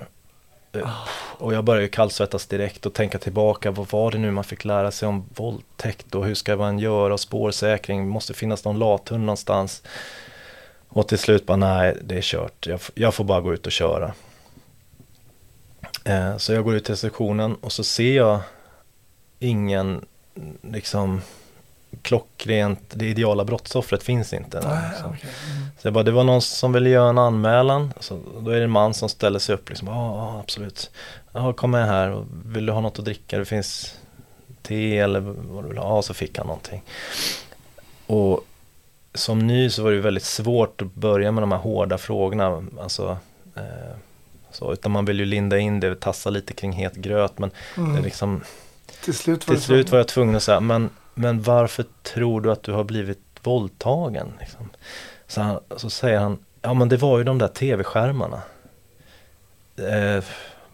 Eh, 0.77 1.07
och 1.37 1.53
jag 1.53 1.63
började 1.63 1.83
ju 1.83 1.89
kallsvettas 1.89 2.45
direkt 2.45 2.85
och 2.85 2.93
tänka 2.93 3.17
tillbaka, 3.17 3.71
vad 3.71 3.91
var 3.91 4.11
det 4.11 4.17
nu 4.17 4.31
man 4.31 4.43
fick 4.43 4.65
lära 4.65 4.91
sig 4.91 5.07
om 5.07 5.25
våldtäkt 5.35 6.15
och 6.15 6.25
hur 6.25 6.35
ska 6.35 6.55
man 6.55 6.79
göra 6.79 7.13
och 7.13 7.19
spårsäkring, 7.19 8.07
måste 8.07 8.33
finnas 8.33 8.65
någon 8.65 8.79
lathund 8.79 9.25
någonstans. 9.25 9.83
Och 10.89 11.07
till 11.07 11.17
slut 11.17 11.45
bara, 11.45 11.57
nej 11.57 11.97
det 12.01 12.17
är 12.17 12.21
kört, 12.21 12.67
jag, 12.67 12.79
jag 12.93 13.13
får 13.13 13.23
bara 13.23 13.41
gå 13.41 13.53
ut 13.53 13.65
och 13.65 13.71
köra. 13.71 14.13
Eh, 16.03 16.37
så 16.37 16.53
jag 16.53 16.63
går 16.63 16.75
ut 16.75 16.85
till 16.85 16.97
sektionen 16.97 17.55
och 17.55 17.71
så 17.71 17.83
ser 17.83 18.15
jag 18.15 18.39
ingen, 19.39 20.05
liksom, 20.61 21.21
klockrent, 22.01 22.79
det 22.93 23.05
ideala 23.05 23.45
brottsoffret 23.45 24.03
finns 24.03 24.33
inte. 24.33 24.59
där, 24.59 24.67
Nej, 24.69 24.89
liksom. 24.91 25.09
okej. 25.09 25.29
Mm. 25.51 25.67
Så 25.79 25.87
jag 25.87 25.93
bara, 25.93 26.03
det 26.03 26.11
var 26.11 26.23
någon 26.23 26.41
som 26.41 26.73
ville 26.73 26.89
göra 26.89 27.09
en 27.09 27.17
anmälan. 27.17 27.93
Så 27.99 28.19
då 28.39 28.51
är 28.51 28.57
det 28.57 28.63
en 28.63 28.69
man 28.71 28.93
som 28.93 29.09
ställer 29.09 29.39
sig 29.39 29.55
upp 29.55 29.69
liksom, 29.69 29.87
ja 29.87 29.93
ah, 29.95 30.39
absolut. 30.39 30.89
Ja, 31.33 31.53
kom 31.53 31.71
med 31.71 31.87
här, 31.87 32.09
och 32.09 32.25
vill 32.45 32.65
du 32.65 32.71
ha 32.73 32.81
något 32.81 32.99
att 32.99 33.05
dricka? 33.05 33.37
Det 33.37 33.45
finns 33.45 33.95
te 34.61 34.97
eller 34.97 35.19
vad 35.19 35.63
du 35.63 35.67
vill 35.69 35.77
ha. 35.77 35.95
Ja, 35.95 36.01
så 36.01 36.13
fick 36.13 36.37
han 36.37 36.47
någonting. 36.47 36.83
Och 38.07 38.45
som 39.13 39.47
ny 39.47 39.69
så 39.69 39.83
var 39.83 39.91
det 39.91 39.99
väldigt 39.99 40.23
svårt 40.23 40.81
att 40.81 40.93
börja 40.93 41.31
med 41.31 41.43
de 41.43 41.51
här 41.51 41.59
hårda 41.59 41.97
frågorna. 41.97 42.63
Alltså, 42.81 43.17
eh, 43.55 43.63
så, 44.51 44.73
utan 44.73 44.91
man 44.91 45.05
vill 45.05 45.19
ju 45.19 45.25
linda 45.25 45.57
in 45.57 45.79
det, 45.79 45.95
tassa 45.99 46.29
lite 46.29 46.53
kring 46.53 46.71
het 46.71 46.95
gröt. 46.95 47.39
Men 47.39 47.51
Mm. 47.77 47.95
det 47.95 48.01
liksom, 48.01 48.43
Till 49.03 49.13
slut 49.13 49.47
var 49.47 49.55
till 49.55 49.63
slut 49.63 49.87
så. 49.87 49.91
var 49.91 49.97
jag 49.99 50.07
tvungen 50.07 50.35
att 50.35 50.43
säga, 50.43 50.59
men, 50.59 50.89
men 51.17 51.41
varför 51.41 51.85
tror 52.03 52.41
du 52.41 52.51
att 52.51 52.63
du 52.63 52.71
har 52.71 52.83
blivit 52.83 53.19
våldtagen? 53.43 54.33
Liksom? 54.39 54.69
Så, 55.27 55.41
han, 55.41 55.59
så 55.75 55.89
säger 55.89 56.19
han, 56.19 56.37
ja 56.61 56.73
men 56.73 56.89
det 56.89 56.97
var 56.97 57.17
ju 57.17 57.23
de 57.23 57.37
där 57.37 57.47
tv-skärmarna. 57.47 58.41
Eh, 59.77 60.23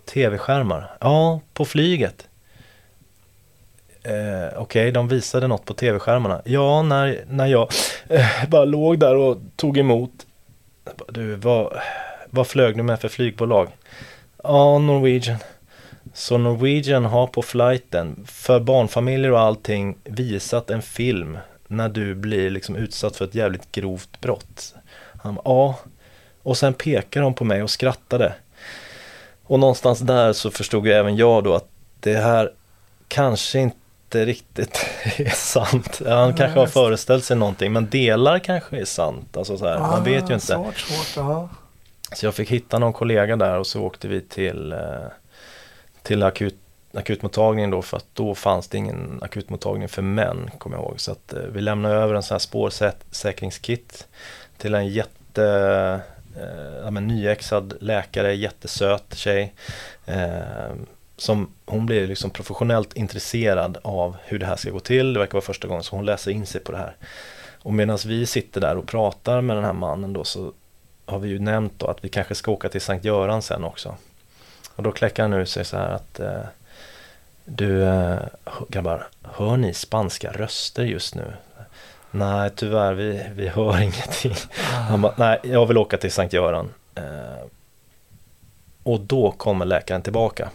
tv-skärmar? 0.06 0.98
Ja, 1.00 1.40
på 1.54 1.66
flyget. 1.66 2.28
Eh, 4.04 4.58
Okej, 4.58 4.92
de 4.92 5.08
visade 5.08 5.48
något 5.48 5.66
på 5.66 5.74
tv-skärmarna. 5.74 6.42
Ja, 6.46 6.82
när, 6.82 7.26
när 7.28 7.46
jag 7.46 7.70
eh, 8.10 8.50
bara 8.50 8.66
låg 8.66 9.00
där 9.00 9.16
och 9.16 9.38
tog 9.56 9.78
emot. 9.78 10.12
Du, 11.10 11.36
vad, 11.36 11.80
vad 12.30 12.48
flög 12.48 12.78
du 12.78 12.84
med 12.84 13.00
för 13.00 13.10
flygbolag? 13.10 13.68
Ja, 14.44 14.78
Norwegian. 14.78 15.38
Så 16.14 16.38
Norwegian 16.38 17.06
har 17.06 17.28
på 17.28 17.42
flighten 17.42 18.24
för 18.28 18.60
barnfamiljer 18.60 19.32
och 19.32 19.40
allting 19.40 19.98
visat 20.04 20.70
en 20.70 20.82
film 20.82 21.38
när 21.68 21.90
du 21.90 22.16
blir 22.16 22.50
liksom 22.50 22.76
utsatt 22.76 23.16
för 23.16 23.26
ett 23.26 23.36
jävligt 23.36 23.72
grovt 23.72 24.22
brott. 24.22 24.76
Han 25.24 25.40
ja. 25.46 25.80
Och 26.44 26.58
sen 26.58 26.74
pekar 26.74 27.22
de 27.22 27.34
på 27.34 27.44
mig 27.44 27.64
och 27.64 27.70
skrattade. 27.70 28.34
Och 29.44 29.60
någonstans 29.60 30.00
där 30.00 30.34
så 30.34 30.52
förstod 30.52 30.88
ju 30.88 30.94
även 30.94 31.16
jag 31.16 31.44
då 31.44 31.54
att 31.56 31.68
det 32.00 32.16
här 32.16 32.52
kanske 33.08 33.60
inte 33.60 34.26
riktigt 34.26 34.86
är 35.18 35.30
sant. 35.30 36.02
Han 36.06 36.34
kanske 36.34 36.60
har 36.60 36.68
föreställt 36.68 37.24
sig 37.24 37.38
någonting 37.38 37.74
men 37.74 37.90
delar 37.90 38.40
kanske 38.40 38.78
är 38.78 38.86
sant. 38.86 39.38
Alltså 39.38 39.58
så 39.58 39.68
här, 39.68 39.80
man 39.80 40.04
vet 40.04 40.30
ju 40.30 40.34
Ah, 40.34 40.36
inte. 40.36 40.46
Svårt, 40.46 40.78
svårt. 40.78 41.24
Ja. 41.26 41.50
Så 42.16 42.26
jag 42.26 42.36
fick 42.36 42.52
hitta 42.52 42.80
någon 42.80 42.94
kollega 42.94 43.36
där 43.36 43.60
och 43.60 43.68
så 43.68 43.82
åkte 43.82 44.08
vi 44.08 44.22
till, 44.22 44.72
eh, 44.72 44.80
till 46.04 46.24
akut, 46.24 46.56
akutmottagningen 46.94 47.72
då 47.72 47.82
för 47.82 47.98
att 47.98 48.08
då 48.14 48.36
fanns 48.36 48.68
det 48.68 48.78
ingen 48.78 49.20
akutmottagning 49.22 49.90
för 49.90 50.02
män, 50.02 50.50
kommer 50.58 50.78
jag 50.78 50.86
ihåg. 50.86 51.00
Så 51.00 51.12
att 51.12 51.34
eh, 51.34 51.40
vi 51.40 51.62
lämnade 51.62 51.96
över 51.96 52.16
en 52.16 52.24
sån 52.24 52.36
här 52.36 52.40
spårsäkringskit 52.40 54.08
till 54.58 54.76
en 54.76 54.88
jätte, 54.88 55.46
eh, 56.38 56.84
ja, 56.84 56.92
men 56.92 57.08
nyexad 57.08 57.74
läkare, 57.80 58.36
jättesöt 58.36 59.16
tjej. 59.16 59.54
Eh, 60.06 60.72
som, 61.18 61.54
hon 61.66 61.86
blir 61.86 62.08
liksom 62.08 62.30
professionellt 62.30 62.94
intresserad 62.94 63.78
av 63.82 64.16
hur 64.24 64.40
det 64.40 64.46
här 64.46 64.56
ska 64.56 64.72
gå 64.72 64.80
till. 64.80 65.14
Det 65.14 65.20
verkar 65.20 65.34
vara 65.34 65.46
första 65.46 65.68
gången 65.68 65.84
så 65.84 65.96
hon 65.96 66.06
läser 66.06 66.32
in 66.32 66.46
sig 66.46 66.62
på 66.62 66.72
det 66.72 66.78
här. 66.78 66.96
Och 67.60 67.74
medan 67.74 67.98
vi 68.06 68.26
sitter 68.26 68.62
där 68.62 68.78
och 68.78 68.88
pratar 68.88 69.42
med 69.42 69.58
den 69.58 69.64
här 69.64 69.74
mannen 69.74 70.14
då 70.14 70.24
så 70.24 70.54
har 71.06 71.20
vi 71.20 71.30
ju 71.30 71.40
nämnt 71.40 71.74
då 71.78 71.88
att 71.88 72.04
vi 72.04 72.10
kanske 72.10 72.36
ska 72.36 72.52
åka 72.52 72.70
till 72.70 72.82
Sankt 72.82 73.06
Göran 73.06 73.42
sen 73.42 73.64
också. 73.64 73.96
Och 74.76 74.84
då 74.84 74.92
kläcker 74.92 75.24
han 75.24 75.34
ur 75.34 75.46
sig 75.46 75.66
så 75.66 75.78
här 75.78 75.90
att 75.90 76.20
eh, 76.20 76.42
Du 77.46 77.84
eh, 77.84 78.20
grabbar, 78.70 79.08
hör 79.22 79.58
ni 79.58 79.74
spanska 79.74 80.32
röster 80.32 80.84
just 80.84 81.16
nu? 81.16 81.34
Nej 82.12 82.50
tyvärr, 82.56 82.94
vi, 82.94 83.26
vi 83.36 83.48
hör 83.48 83.78
ingenting. 83.82 84.36
Han 84.90 85.02
bara, 85.02 85.14
nej 85.18 85.40
jag 85.44 85.66
vill 85.66 85.78
åka 85.78 85.98
till 85.98 86.12
Sankt 86.12 86.34
Göran. 86.34 86.70
Eh, 86.96 87.46
och 88.84 89.00
då 89.00 89.32
kommer 89.32 89.66
läkaren 89.66 90.02
tillbaka. 90.02 90.50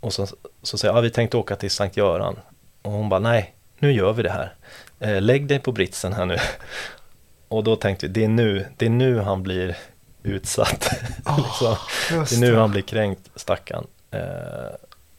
Och 0.00 0.12
så, 0.12 0.26
så 0.62 0.78
säger 0.78 0.94
jag, 0.94 0.98
ah, 0.98 1.02
vi 1.02 1.10
tänkte 1.10 1.36
åka 1.36 1.56
till 1.56 1.70
Sankt 1.70 1.96
Göran. 1.96 2.36
Och 2.82 2.92
hon 2.92 3.08
bara, 3.08 3.20
nej 3.20 3.54
nu 3.78 3.92
gör 3.92 4.12
vi 4.12 4.22
det 4.22 4.30
här. 4.30 4.54
Eh, 5.00 5.20
lägg 5.20 5.46
dig 5.46 5.58
på 5.58 5.72
britsen 5.72 6.12
här 6.12 6.26
nu. 6.26 6.36
Och 7.48 7.64
då 7.64 7.76
tänkte 7.76 8.06
vi, 8.06 8.12
det 8.12 8.24
är 8.24 8.28
nu, 8.28 8.66
det 8.76 8.86
är 8.86 8.90
nu 8.90 9.18
han 9.18 9.42
blir 9.42 9.76
utsatt. 10.22 10.88
Ah, 11.24 11.36
liksom. 11.36 11.76
Det 12.08 12.32
är 12.46 12.50
nu 12.50 12.56
han 12.56 12.70
blir 12.70 12.82
kränkt, 12.82 13.30
stackarn. 13.36 13.86
Eh, 14.10 14.20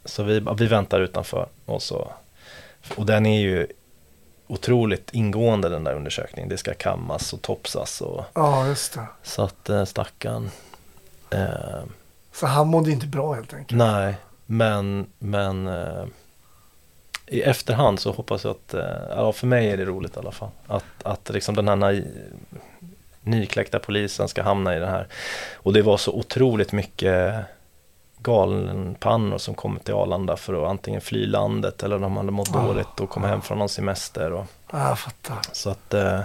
så 0.05 0.23
vi, 0.23 0.45
vi 0.57 0.67
väntar 0.67 0.99
utanför. 1.01 1.47
Och, 1.65 1.81
så, 1.81 2.11
och 2.95 3.05
den 3.05 3.25
är 3.25 3.39
ju 3.41 3.67
otroligt 4.47 5.09
ingående 5.13 5.69
den 5.69 5.83
där 5.83 5.93
undersökningen. 5.95 6.49
Det 6.49 6.57
ska 6.57 6.73
kammas 6.73 7.33
och 7.33 7.41
topsas. 7.41 8.01
Och, 8.01 8.23
Ja, 8.33 8.67
just 8.67 8.93
det. 8.93 9.05
så 9.23 9.41
att 9.43 9.69
eh, 9.69 9.85
stackarn. 9.85 10.49
Eh, 11.29 11.83
Så 12.31 12.45
han 12.47 12.67
mådde 12.67 12.91
inte 12.91 13.07
bra 13.07 13.33
helt 13.33 13.53
enkelt. 13.53 13.77
nej, 13.77 14.15
men, 14.45 15.07
men 15.19 15.67
eh, 15.67 16.05
i 17.27 17.41
efterhand 17.41 17.99
så 17.99 18.11
hoppas 18.11 18.43
jag 18.43 18.51
att, 18.51 18.73
eh, 18.73 18.85
ja 19.09 19.33
för 19.33 19.47
mig 19.47 19.69
är 19.69 19.77
det 19.77 19.85
roligt 19.85 20.15
i 20.15 20.19
alla 20.19 20.31
fall. 20.31 20.49
Att, 20.67 20.83
att 21.03 21.29
liksom 21.29 21.55
den 21.55 21.67
här 21.67 21.75
nai- 21.75 22.07
nykläckta 23.23 23.79
polisen 23.79 24.27
ska 24.27 24.43
hamna 24.43 24.75
i 24.75 24.79
det 24.79 24.87
här. 24.87 25.07
Och 25.55 25.73
det 25.73 25.81
var 25.81 25.97
så 25.97 26.11
otroligt 26.11 26.71
mycket 26.71 27.35
galenpannor 28.23 29.37
som 29.37 29.53
kom 29.53 29.79
till 29.79 29.93
Arlanda 29.93 30.37
för 30.37 30.63
att 30.63 30.69
antingen 30.69 31.01
fly 31.01 31.25
landet 31.25 31.83
eller 31.83 31.99
de 31.99 32.17
hade 32.17 32.31
mått 32.31 32.55
Ah, 32.55 32.67
dåligt 32.67 32.99
och 32.99 33.09
kom 33.09 33.23
hem 33.23 33.41
från 33.41 33.57
någon 33.57 33.69
semester. 33.69 34.33
Och, 34.33 34.45
jag 34.71 34.99
fattar. 34.99 35.37
så 35.51 35.69
att 35.69 35.93
eh, 35.93 36.19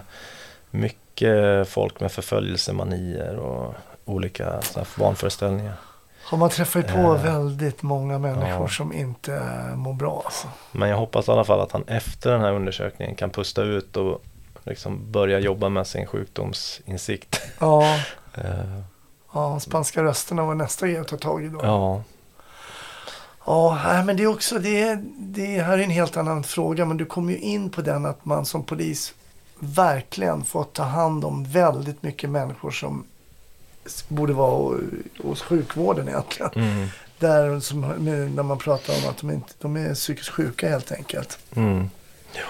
mycket 0.70 1.68
folk 1.68 2.00
med 2.00 2.12
förföljelsemanier 2.12 3.36
och 3.36 3.74
olika 4.04 4.62
så 4.62 4.78
här, 4.78 4.88
vanföreställningar. 4.98 5.74
Har 6.24 6.38
man 6.38 6.50
träffat 6.50 6.86
på 6.86 6.98
Eh, 6.98 7.22
väldigt 7.22 7.82
många 7.82 8.18
människor 8.18 8.62
ja. 8.62 8.68
som 8.68 8.92
inte 8.92 9.42
mår 9.74 9.94
bra 9.94 10.22
alltså. 10.24 10.48
Men 10.72 10.88
jag 10.88 10.96
hoppas 10.96 11.28
i 11.28 11.30
alla 11.30 11.44
fall 11.44 11.60
att 11.60 11.72
han 11.72 11.84
efter 11.86 12.30
den 12.30 12.40
här 12.40 12.52
undersökningen 12.52 13.14
kan 13.14 13.30
pusta 13.30 13.62
ut 13.62 13.96
och 13.96 14.22
liksom 14.68 15.12
börja 15.12 15.38
jobba 15.38 15.68
med 15.68 15.86
sin 15.86 16.06
sjukdomsinsikt. 16.06 17.40
Ja, 17.58 17.98
Eh, 18.34 18.80
ja 19.32 19.60
spanska 19.60 20.02
rösterna 20.02 20.44
var 20.44 20.54
nästa 20.54 20.86
grej 20.88 20.98
att 20.98 21.08
ta 21.08 21.16
tag 21.16 21.44
i 21.44 21.48
då. 21.48 21.60
ja, 21.62 22.02
Ja, 23.46 24.02
men 24.06 24.16
det 24.16 24.22
är 24.22 24.26
också, 24.26 24.58
det, 24.58 24.80
är- 24.82 25.04
det 25.18 25.62
här 25.62 25.78
är 25.78 25.82
en 25.82 25.90
helt 25.90 26.16
annan 26.16 26.42
fråga, 26.44 26.84
men 26.84 26.96
du 26.96 27.04
kommer 27.04 27.32
ju 27.32 27.38
in 27.38 27.70
på 27.70 27.82
den 27.82 28.06
att 28.06 28.24
man 28.24 28.46
som 28.46 28.62
polis 28.64 29.14
verkligen 29.58 30.44
får 30.44 30.64
ta 30.64 30.82
hand 30.82 31.24
om 31.24 31.44
väldigt 31.44 32.02
mycket 32.02 32.30
människor 32.30 32.70
som 32.70 33.04
borde 34.08 34.32
vara 34.32 34.78
hos 35.22 35.42
sjukvården 35.42 36.08
egentligen. 36.08 36.50
mm, 36.54 36.88
Där 37.18 37.60
som, 37.60 37.80
när 37.80 38.42
man 38.42 38.58
pratar 38.58 38.94
om 39.04 39.10
att 39.10 39.18
de, 39.18 39.30
inte, 39.30 39.52
de 39.60 39.76
är 39.76 39.94
psykiskt 39.94 40.28
sjuka 40.28 40.68
helt 40.68 40.92
enkelt. 40.92 41.38
mm. 41.56 41.90
Ja, 42.32 42.40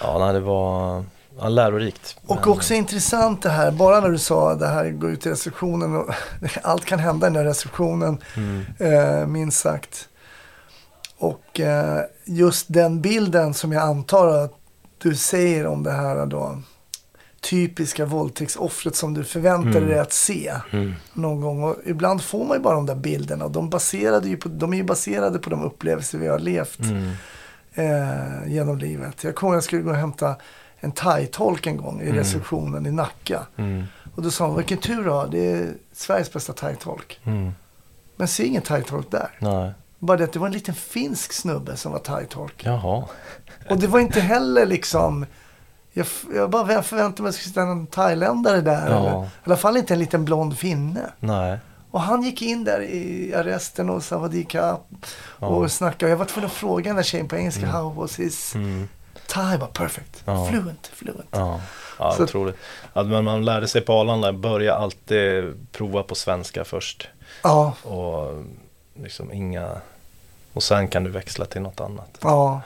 ja 0.00 0.18
nej, 0.18 0.32
det 0.34 0.40
var 0.40 1.04
ja, 1.38 1.48
lärorikt. 1.48 2.16
Och 2.26 2.46
också 2.46 2.74
intressant 2.74 3.42
det 3.42 3.50
här, 3.50 3.70
bara 3.70 4.00
när 4.00 4.08
du 4.10 4.18
sa 4.18 4.54
det 4.54 4.66
här 4.66 4.90
gå 4.90 5.10
ut 5.10 5.26
i 5.26 5.30
receptionen 5.30 5.96
och 5.96 6.10
allt 6.62 6.84
kan 6.84 6.98
hända 6.98 7.26
i 7.26 7.30
den 7.30 7.36
här 7.36 7.44
receptionen, 7.44 8.18
Mm, 8.36 8.64
eh, 8.78 9.26
minst 9.26 9.58
sagt. 9.60 10.08
Och 11.18 11.60
eh, 11.60 12.00
just 12.24 12.66
den 12.68 13.00
bilden 13.00 13.54
som 13.54 13.72
jag 13.72 13.82
antar 13.82 14.28
att 14.28 14.52
du 14.98 15.14
säger 15.14 15.66
om 15.66 15.82
det 15.82 15.90
här 15.92 16.26
då, 16.26 16.62
typiska 17.40 18.04
våldtäktsoffret 18.06 18.96
som 18.96 19.14
du 19.14 19.24
förväntade 19.24 19.76
Mm. 19.78 19.88
dig 19.88 19.98
att 19.98 20.12
se 20.12 20.52
mm, 20.70 20.94
någon 21.12 21.40
gång. 21.40 21.62
Och 21.64 21.76
ibland 21.86 22.22
får 22.22 22.44
man 22.44 22.56
ju 22.56 22.62
bara 22.62 22.74
de 22.74 22.86
där 22.86 22.94
bilderna 22.94 23.44
och 23.44 23.50
de, 23.50 23.70
baserade 23.70 24.28
ju 24.28 24.36
på, 24.36 24.48
de 24.48 24.72
är 24.72 24.76
ju 24.76 24.84
baserade 24.84 25.38
på 25.38 25.50
de 25.50 25.64
upplevelser 25.64 26.18
vi 26.18 26.26
har 26.26 26.38
levt 26.38 26.80
mm, 26.80 27.10
eh, 27.74 28.52
genom 28.52 28.78
livet. 28.78 29.24
Jag 29.24 29.34
kommer 29.34 29.54
jag 29.54 29.64
skulle 29.64 29.82
gå 29.82 29.90
och 29.90 29.96
hämta 29.96 30.36
en 30.80 30.92
thai-tolk 30.92 31.66
en 31.66 31.76
gång 31.76 32.00
i 32.00 32.04
Mm. 32.04 32.16
receptionen 32.16 32.86
i 32.86 32.90
Nacka. 32.90 33.46
mm, 33.56 33.84
Och 34.14 34.22
då 34.22 34.30
sa 34.30 34.46
hon, 34.46 34.56
vilken 34.56 34.78
tur 34.78 35.04
du 35.04 35.10
har, 35.10 35.26
det 35.28 35.52
är 35.52 35.74
Sveriges 35.92 36.32
bästa 36.32 36.52
thai-tolk. 36.52 37.18
mm. 37.24 37.52
Men 38.16 38.28
se 38.28 38.44
ingen 38.46 38.62
thai-tolk 38.62 39.10
där. 39.10 39.28
Nej, 39.38 39.72
Bara 39.98 40.16
det 40.16 40.24
att 40.24 40.32
det 40.32 40.38
var 40.38 40.46
en 40.46 40.52
liten 40.52 40.74
finsk 40.74 41.32
snubbe 41.32 41.76
som 41.76 41.92
var 41.92 41.98
thai-tolk. 41.98 42.64
jaha. 42.64 43.04
Och 43.70 43.78
det 43.78 43.86
var 43.86 44.00
inte 44.00 44.20
heller 44.20 44.66
liksom, 44.66 45.26
jag, 45.92 46.06
jag 46.34 46.50
bara 46.50 46.82
förväntade 46.82 47.22
mig 47.22 47.28
att 47.28 47.34
det 47.34 47.38
skulle 47.40 47.48
sitta 47.50 47.62
en 47.62 47.86
thailändare 47.86 48.60
där. 48.60 48.90
Ja. 48.90 48.96
Eller, 48.98 49.24
I 49.24 49.28
alla 49.44 49.56
fall 49.56 49.76
inte 49.76 49.94
en 49.94 50.00
liten 50.00 50.24
blond 50.24 50.58
finne. 50.58 51.00
Nej, 51.20 51.58
Och 51.90 52.00
han 52.00 52.22
gick 52.22 52.42
in 52.42 52.64
där 52.64 52.80
i 52.82 53.34
arresten 53.34 53.90
och 53.90 54.02
Savadika 54.02 54.76
Ja. 55.38 55.46
och 55.46 55.72
snackade. 55.72 56.10
Jag 56.10 56.16
var 56.18 56.24
tvungen 56.24 56.46
att 56.50 56.56
fråga 56.56 56.84
den 56.84 56.96
där 56.96 57.02
tjejen 57.02 57.28
på 57.28 57.36
engelska, 57.36 57.66
how 57.66 57.94
was 57.94 58.18
his 58.18 58.54
mm, 58.54 58.88
thai? 59.30 59.58
Bara 59.58 59.68
perfect. 59.70 60.22
Ja. 60.24 60.46
Fluent, 60.46 60.86
fluent. 60.94 61.28
ja. 61.30 61.60
Ja, 61.98 62.12
Så- 62.16 62.22
otroligt. 62.24 62.56
Ja, 62.92 63.02
men 63.02 63.24
man 63.24 63.44
lärde 63.44 63.68
sig 63.68 63.80
på 63.80 63.92
Arlanda, 63.92 64.32
börja 64.32 64.74
alltid 64.74 65.44
prova 65.72 66.02
på 66.02 66.14
svenska 66.14 66.64
först. 66.64 67.08
Ja, 67.42 67.74
Och 67.82 68.44
liksom 69.02 69.32
inga... 69.32 69.80
Och 70.52 70.62
sen 70.62 70.88
kan 70.88 71.04
du 71.04 71.10
växla 71.10 71.44
till 71.44 71.60
något 71.60 71.80
annat. 71.80 72.18
ja. 72.22 72.60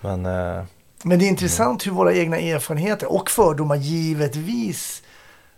Men 0.00 0.26
eh, 0.26 0.62
Men 1.02 1.18
det 1.18 1.24
är 1.24 1.28
intressant 1.28 1.86
hur 1.86 1.92
våra 1.92 2.14
egna 2.14 2.38
erfarenheter 2.38 3.12
och 3.12 3.30
fördomar 3.30 3.76
givetvis 3.76 5.02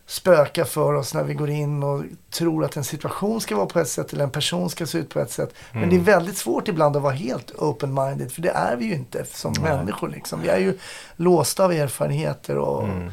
spökar 0.08 0.64
för 0.64 0.94
oss 0.94 1.14
när 1.14 1.24
vi 1.24 1.34
går 1.34 1.50
in 1.50 1.82
och 1.82 2.04
tror 2.30 2.64
att 2.64 2.76
en 2.76 2.84
situation 2.84 3.40
ska 3.40 3.56
vara 3.56 3.66
på 3.66 3.80
ett 3.80 3.88
sätt 3.88 4.12
eller 4.12 4.24
en 4.24 4.30
person 4.30 4.70
ska 4.70 4.86
se 4.86 4.98
ut 4.98 5.08
på 5.08 5.20
ett 5.20 5.30
sätt. 5.30 5.54
Men 5.72 5.82
Mm. 5.82 5.94
det 5.94 6.00
är 6.10 6.14
väldigt 6.14 6.36
svårt 6.36 6.68
ibland 6.68 6.96
att 6.96 7.02
vara 7.02 7.12
helt 7.14 7.52
open-minded 7.52 8.28
för 8.28 8.42
det 8.42 8.50
är 8.50 8.76
vi 8.76 8.84
ju 8.84 8.94
inte 8.94 9.24
som 9.24 9.52
Nej. 9.52 9.62
människor. 9.76 10.08
Liksom. 10.08 10.40
Vi 10.42 10.48
är 10.48 10.58
ju 10.58 10.78
låsta 11.16 11.64
av 11.64 11.72
erfarenheter 11.72 12.56
och, 12.58 12.84
mm. 12.84 13.10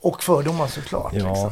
och 0.00 0.22
fördomar 0.22 0.66
såklart. 0.66 1.12
Ja, 1.14 1.28
Liksom. 1.28 1.50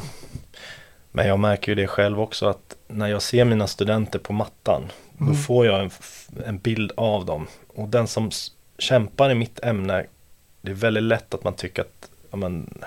men 1.13 1.29
jag 1.29 1.39
märker 1.39 1.73
ju 1.73 1.77
det 1.77 1.87
själv 1.87 2.21
också 2.21 2.47
att 2.49 2.77
när 2.89 3.07
jag 3.07 3.23
ser 3.23 3.45
mina 3.45 3.67
studenter 3.67 4.19
på 4.19 4.33
mattan 4.33 4.83
då 5.19 5.25
Mm. 5.25 5.37
får 5.37 5.67
jag 5.67 5.81
en, 5.81 5.91
en 6.47 6.59
bild 6.59 6.93
av 6.97 7.25
dem. 7.27 7.47
Och 7.75 7.89
den 7.89 8.07
som 8.07 8.31
kämpar 8.79 9.31
i 9.31 9.35
mitt 9.35 9.61
ämne, 9.65 10.07
det 10.63 10.71
är 10.71 10.75
väldigt 10.75 11.03
lätt 11.03 11.35
att 11.35 11.45
man 11.45 11.55
tycker 11.55 11.83
att 11.83 12.11
ja, 12.31 12.37
men, 12.37 12.83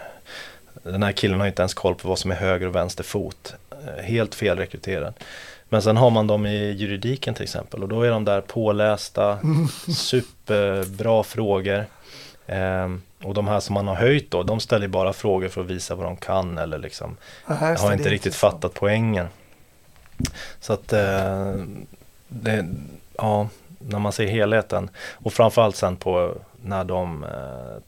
den 0.84 1.04
här 1.04 1.12
killen 1.12 1.40
har 1.40 1.48
inte 1.48 1.62
ens 1.62 1.74
koll 1.74 1.96
på 1.96 2.08
vad 2.08 2.20
som 2.20 2.32
är 2.32 2.36
höger 2.36 2.68
och 2.68 2.76
vänster 2.76 3.04
fot. 3.04 3.54
Eh, 3.72 4.04
Helt 4.04 4.36
felrekryterad. 4.36 5.14
Men 5.70 5.82
sen 5.82 5.98
har 5.98 6.10
man 6.10 6.28
dem 6.28 6.46
i 6.46 6.72
juridiken 6.72 7.34
till 7.34 7.44
exempel 7.44 7.84
och 7.84 7.90
då 7.90 8.02
är 8.02 8.10
de 8.10 8.26
där 8.26 8.42
pålästa, 8.42 9.40
superbra 9.96 11.24
frågor. 11.24 11.86
Ehm, 12.48 13.02
och 13.24 13.34
de 13.34 13.48
här 13.48 13.60
som 13.60 13.74
man 13.74 13.88
har 13.88 13.96
höjt 13.96 14.32
då, 14.32 14.44
de 14.44 14.60
ställer 14.60 14.88
bara 14.88 15.14
frågor 15.14 15.48
för 15.48 15.62
att 15.62 15.68
visa 15.68 15.96
vad 15.96 16.06
de 16.06 16.16
kan 16.18 16.58
eller 16.58 16.78
liksom 16.78 17.18
har 17.46 17.94
inte 17.94 18.10
riktigt 18.10 18.36
fattat 18.36 18.74
poängen. 18.74 19.28
Så 20.60 20.74
att 20.74 20.94
eh, 20.94 21.54
det, 22.28 22.68
ja, 23.18 23.48
när 23.80 24.00
man 24.00 24.12
ser 24.12 24.28
helheten 24.28 24.90
och 25.12 25.34
framförallt 25.34 25.76
sen 25.76 25.96
på 25.96 26.36
när 26.66 26.84
de 26.84 27.24
eh, 27.24 27.30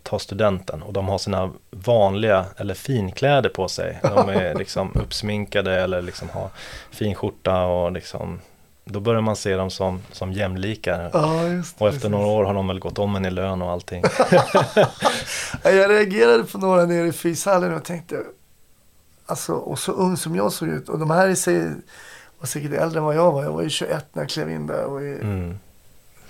tar 0.04 0.20
studenten 0.20 0.82
och 0.84 0.94
de 0.94 1.08
har 1.08 1.18
sina 1.18 1.52
vanliga 1.72 2.46
eller 2.58 2.74
finkläder 2.74 3.50
på 3.50 3.68
sig. 3.68 4.00
De 4.04 4.30
är 4.30 4.56
liksom 4.60 4.92
uppsminkade 4.96 5.82
eller 5.82 6.02
liksom 6.02 6.30
har 6.30 6.50
fin 6.92 7.16
skjorta 7.16 7.66
och 7.66 7.92
liksom 7.92 8.40
då 8.88 9.00
börjar 9.00 9.22
man 9.22 9.36
se 9.36 9.56
dem 9.56 9.70
som, 9.72 10.02
som 10.12 10.34
jämlikar. 10.34 11.10
Ja, 11.14 11.48
just 11.48 11.82
Och 11.82 11.88
efter 11.88 12.00
precis. 12.00 12.12
några 12.12 12.28
år 12.28 12.44
har 12.44 12.54
de 12.54 12.68
väl 12.68 12.80
gått 12.80 13.00
om 13.00 13.16
en 13.16 13.26
i 13.26 13.32
lön 13.32 13.62
och 13.62 13.72
allting. 13.72 14.04
Ja, 15.64 15.72
Jag 15.72 15.90
reagerade 15.92 16.44
på 16.44 16.58
några 16.58 16.86
nere 16.86 17.08
i 17.08 17.12
fyshallen 17.12 17.74
och 17.74 17.84
tänkte, 17.84 18.20
alltså, 19.26 19.54
och 19.54 19.80
så 19.80 19.92
ung 19.92 20.18
som 20.18 20.36
jag 20.36 20.52
såg 20.54 20.70
ut. 20.70 20.90
Och 20.90 21.00
de 21.00 21.10
här 21.12 21.28
i 21.28 21.36
sig 21.36 21.70
var 22.40 22.48
säkert 22.48 22.72
äldre 22.74 23.00
än 23.00 23.06
vad 23.06 23.16
jag 23.16 23.32
var. 23.32 23.44
Jag 23.44 23.52
var 23.52 23.62
ju 23.62 23.70
21 23.70 24.06
när 24.14 24.24
jag 24.24 24.30
klev 24.30 24.52
in 24.52 24.68
där 24.68 24.84
och 24.86 25.02
ju 25.02 25.22
Mm. 25.22 25.60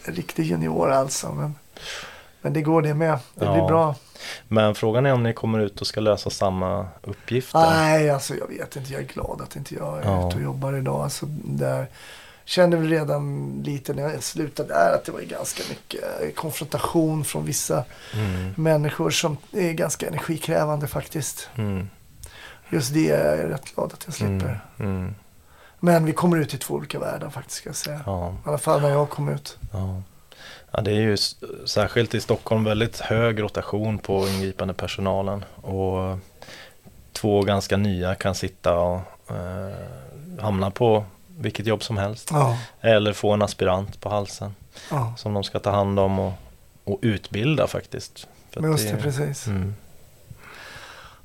riktig 0.06 0.44
junior 0.46 0.92
alltså. 0.92 1.32
Men, 1.32 1.56
men 2.46 2.54
det 2.54 2.62
går 2.62 2.82
det 2.82 2.94
med. 2.94 3.20
Det 3.34 3.40
blir 3.46 3.58
Ja. 3.58 3.68
bra. 3.68 3.96
Men 4.48 4.76
frågan 4.76 5.06
är 5.06 5.14
om 5.14 5.24
ni 5.24 5.34
kommer 5.34 5.60
ut 5.60 5.82
och 5.82 5.88
ska 5.88 6.00
lösa 6.00 6.30
samma 6.30 6.88
uppgifter. 7.02 7.60
Nej, 7.60 8.10
alltså 8.10 8.36
jag 8.36 8.48
vet 8.48 8.76
inte. 8.76 8.94
Jag 8.94 9.02
är 9.02 9.06
glad 9.08 9.42
att 9.42 9.56
inte 9.56 9.76
jag 9.76 9.98
är 9.98 10.04
Ja. 10.04 10.28
ute 10.28 10.38
och 10.38 10.44
jobbar 10.44 10.74
idag. 10.74 11.02
Alltså, 11.02 11.26
där 11.44 11.88
kände 12.46 12.78
väl 12.78 12.90
redan 12.90 13.52
lite 13.66 13.94
när 13.94 14.04
jag 14.10 14.24
slutade 14.24 14.70
där 14.70 14.96
att 14.96 15.06
det 15.06 15.12
var 15.12 15.22
ganska 15.22 15.64
mycket 15.70 16.36
konfrontation 16.36 17.24
från 17.26 17.46
vissa 17.46 17.84
Mm. 18.14 18.54
människor 18.58 19.10
som 19.10 19.38
är 19.52 19.72
ganska 19.72 20.08
energikrävande 20.08 20.88
faktiskt. 20.88 21.50
Mm. 21.56 21.90
Just 22.70 22.94
det 22.94 23.10
är 23.12 23.38
jag 23.42 23.50
rätt 23.50 23.76
glad 23.76 23.94
att 23.94 24.04
jag 24.06 24.14
slipper. 24.16 24.60
Mm. 24.80 24.92
Mm. 24.98 25.16
Men 25.80 26.06
vi 26.06 26.14
kommer 26.14 26.38
ut 26.38 26.54
i 26.54 26.58
två 26.58 26.74
olika 26.74 27.00
världar 27.00 27.30
faktiskt 27.30 27.58
ska 27.58 27.70
jag 27.70 27.76
säga. 27.76 28.02
Ja, 28.06 28.36
I 28.46 28.50
alla 28.50 28.58
fall 28.58 28.82
när 28.82 28.90
jag 28.90 29.10
kom 29.10 29.30
ut. 29.30 29.58
ja. 29.74 30.02
Ja, 30.76 30.82
det 30.82 30.92
är 30.92 31.02
ju 31.02 31.18
särskilt 31.66 32.14
i 32.14 32.22
Stockholm 32.22 32.64
väldigt 32.64 33.00
hög 33.00 33.42
rotation 33.42 33.98
på 33.98 34.28
ingripande 34.28 34.74
personalen 34.74 35.46
och 35.56 36.18
två 37.12 37.42
ganska 37.42 37.78
nya 37.78 38.16
kan 38.16 38.36
sitta 38.36 38.78
och 38.78 39.02
eh, 39.30 40.42
hamna 40.42 40.72
på 40.72 41.06
vilket 41.38 41.66
jobb 41.66 41.84
som 41.84 41.98
helst 41.98 42.30
Ja, 42.32 42.58
eller 42.82 43.14
få 43.14 43.32
en 43.32 43.42
aspirant 43.42 44.00
på 44.00 44.10
halsen 44.10 44.56
ja. 44.92 45.14
som 45.18 45.34
de 45.34 45.44
ska 45.44 45.60
ta 45.60 45.72
hand 45.72 46.00
om 46.00 46.20
och, 46.20 46.34
och 46.84 47.00
utbilda 47.02 47.68
faktiskt. 47.68 48.28
För 48.52 48.62
just 48.62 48.90
det, 48.90 48.98
precis. 48.98 49.48
Mm, 49.48 49.76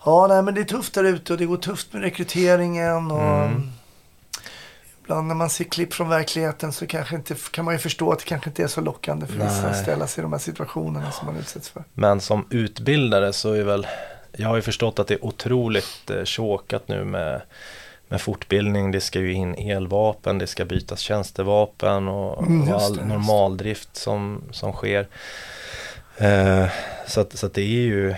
Ja, 0.05 0.26
nej, 0.26 0.42
men 0.42 0.55
det 0.55 0.61
är 0.61 0.64
tufft 0.64 0.94
där 0.94 1.05
ute 1.05 1.32
och 1.32 1.38
det 1.38 1.46
går 1.46 1.57
tufft 1.57 1.92
med 1.92 2.03
rekryteringen. 2.03 3.11
Och 3.11 3.44
Mm. 3.44 3.70
Ibland 5.11 5.28
när 5.28 5.34
man 5.34 5.50
ser 5.50 5.64
klipp 5.64 5.94
från 5.94 6.08
verkligheten 6.08 6.72
så 6.72 6.86
kanske 6.86 7.16
inte, 7.16 7.34
kan 7.50 7.64
man 7.64 7.74
ju 7.74 7.78
förstå 7.78 8.12
att 8.12 8.18
det 8.18 8.24
kanske 8.24 8.50
inte 8.50 8.62
är 8.62 8.66
så 8.66 8.80
lockande 8.80 9.26
för 9.26 9.34
vissa 9.34 9.68
att 9.68 9.76
ställa 9.76 10.06
sig 10.06 10.20
i 10.20 10.22
de 10.22 10.32
här 10.32 10.38
situationerna 10.38 11.11
som 11.11 11.26
man 11.26 11.36
utsätts 11.36 11.68
för. 11.68 11.84
Men 11.94 12.20
som 12.20 12.46
utbildare 12.50 13.32
så 13.32 13.52
är 13.52 13.64
väl, 13.64 13.86
jag 14.32 14.48
har 14.48 14.56
ju 14.56 14.62
förstått 14.62 14.98
att 14.98 15.06
det 15.06 15.14
är 15.14 15.24
otroligt 15.24 16.11
eh, 16.11 16.24
chokat 16.24 16.88
nu 16.88 17.04
med, 17.04 17.42
med 18.08 18.20
fortbildning. 18.20 18.90
Det 18.90 19.00
ska 19.00 19.18
ju 19.18 19.32
in 19.32 19.54
elvapen, 19.54 20.38
det 20.38 20.46
ska 20.46 20.64
bytas 20.64 21.00
tjänstevapen 21.00 22.08
och, 22.08 22.42
Mm, 22.42 22.68
och 22.68 22.82
all 22.82 22.96
det, 22.96 23.04
normaldrift 23.04 23.96
som, 23.96 24.42
som 24.50 24.72
sker. 24.72 25.08
Eh, 26.16 26.66
så 27.06 27.20
att, 27.20 27.38
så 27.38 27.46
att 27.46 27.54
det 27.54 27.62
är 27.62 27.82
ju 27.82 28.14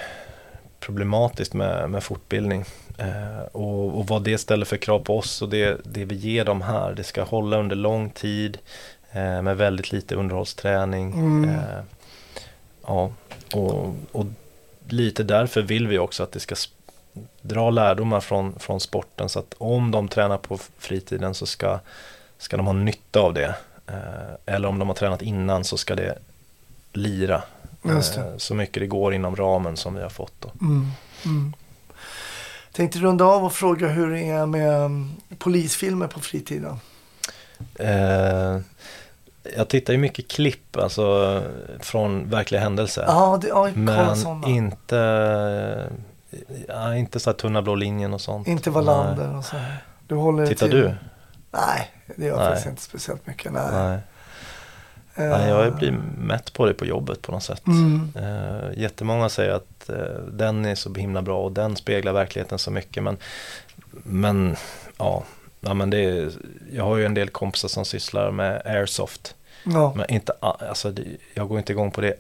problematiskt 0.81 1.55
med, 1.55 1.91
med 1.91 2.03
fortbildning. 2.03 2.65
Eh, 2.99 3.43
och, 3.53 3.99
och 3.99 4.07
vad 4.07 4.23
det 4.23 4.39
ställer 4.39 4.65
för 4.65 4.77
krav 4.77 4.99
på 4.99 5.19
oss 5.19 5.43
och 5.43 5.49
det, 5.49 5.81
det 5.85 6.05
vi 6.05 6.15
ger 6.15 6.45
dem 6.45 6.63
här, 6.63 6.95
det 6.95 7.05
ska 7.05 7.23
hålla 7.23 7.59
under 7.59 7.77
lång 7.77 8.11
tid 8.11 8.59
eh, 9.13 9.43
med 9.43 9.57
väldigt 9.57 9.93
lite 9.93 10.15
underhållsträning. 10.15 11.13
Mm. 11.13 11.51
Eh, 11.51 11.83
ja, 12.87 13.13
och, 13.55 13.95
och 14.13 14.27
lite 14.89 15.23
därför 15.23 15.63
vill 15.63 15.89
vi 15.89 15.99
också 15.99 16.23
att 16.23 16.33
det 16.33 16.41
ska 16.41 16.55
dra 17.43 17.71
lärdomar 17.71 18.21
från, 18.21 18.59
från 18.59 18.81
sporten 18.81 19.29
så 19.29 19.39
att 19.39 19.55
om 19.59 19.91
de 19.91 20.09
tränar 20.09 20.39
på 20.39 20.59
fritiden 20.79 21.35
så 21.35 21.47
ska, 21.47 21.79
ska 22.39 22.57
de 22.57 22.67
ha 22.67 22.73
nytta 22.73 23.21
av 23.21 23.35
det. 23.35 23.55
Eller 24.47 24.69
om 24.69 24.79
de 24.79 24.89
har 24.89 24.95
tränat 24.95 25.23
innan 25.23 25.65
så 25.65 25.77
ska 25.77 25.95
det 25.95 26.19
lira 26.93 27.43
det. 27.83 28.35
så 28.37 28.55
mycket 28.55 28.81
det 28.81 28.87
går 28.87 29.15
inom 29.15 29.37
ramen 29.37 29.77
som 29.77 29.95
vi 29.95 30.03
har 30.03 30.09
fått. 30.09 30.33
Då. 30.41 30.51
Mm. 30.61 30.91
Mm. 31.25 31.53
Tänkte 32.73 32.99
runda 32.99 33.25
av 33.25 33.45
och 33.45 33.53
fråga 33.53 33.89
hur 33.89 34.11
det 34.11 34.21
är 34.21 34.47
med 34.47 34.85
mm, 34.85 35.11
polisfilmer 35.39 36.07
på 36.07 36.21
fritiden. 36.21 36.77
Eh, 37.75 38.59
jag 39.57 39.69
tittar 39.69 39.93
ju 39.93 39.99
mycket 39.99 40.29
klipp 40.29 40.77
alltså, 40.77 41.43
från 41.81 42.31
verkliga 42.31 42.61
händelser. 42.61 43.05
Ja, 43.07 43.39
det, 43.43 43.49
kolla 43.49 43.73
Men 43.75 44.17
sådana. 44.17 44.49
inte, 44.49 44.97
ja, 46.69 46.97
inte 46.97 47.21
så 47.21 47.31
här 47.31 47.37
tunna 47.37 47.63
blå 47.63 47.75
linjen 47.75 48.15
och 48.15 48.21
sånt. 48.21 48.49
Inte 48.49 48.71
Wallander 48.71 49.37
och 49.37 49.45
så. 49.45 49.57
Du 50.07 50.15
håller 50.15 50.47
Tittar 50.47 50.69
till... 50.69 50.77
du? 50.77 50.95
Nej, 51.51 51.91
det 52.17 52.25
gör 52.27 52.39
jag 52.39 52.49
faktiskt 52.49 52.67
inte 52.67 52.83
speciellt 52.83 53.27
mycket. 53.27 53.53
Nej. 53.53 53.73
Nej. 53.73 53.99
Eh, 55.15 55.39
Nej, 55.39 55.49
jag 55.49 55.77
blir 55.77 55.91
mätt 56.19 56.53
på 56.53 56.67
det 56.67 56.75
på 56.75 56.87
jobbet 56.87 57.23
på 57.23 57.33
något 57.33 57.43
sätt. 57.43 57.67
Mm. 57.67 58.13
Uh, 58.17 58.79
jättemånga 58.79 59.29
säger 59.29 59.53
att 59.53 59.72
eh, 59.91 60.25
den 60.33 60.65
är 60.65 60.75
så 60.75 60.95
himla 60.95 61.23
bra 61.23 61.45
och 61.45 61.53
den 61.53 61.77
speglar 61.77 62.13
verkligheten 62.13 62.59
så 62.59 62.71
mycket. 62.71 63.03
Men, 63.03 63.17
men 63.91 64.57
ja, 64.99 65.25
ja 65.61 65.75
men 65.75 65.91
det 65.91 65.99
är, 65.99 66.33
jag 66.73 66.85
har 66.85 66.97
ju 66.97 67.07
en 67.07 67.15
del 67.15 67.29
kompisar 67.29 67.69
som 67.69 67.85
sysslar 67.85 68.31
med 68.31 68.63
airsoft. 68.65 69.35
Ja. 69.65 69.93
Men 69.97 70.11
inte, 70.11 70.33
alltså, 70.41 70.95
jag 71.35 71.49
går 71.49 71.59
inte 71.59 71.73
igång 71.73 71.91
på 71.91 72.01
det 72.01 72.15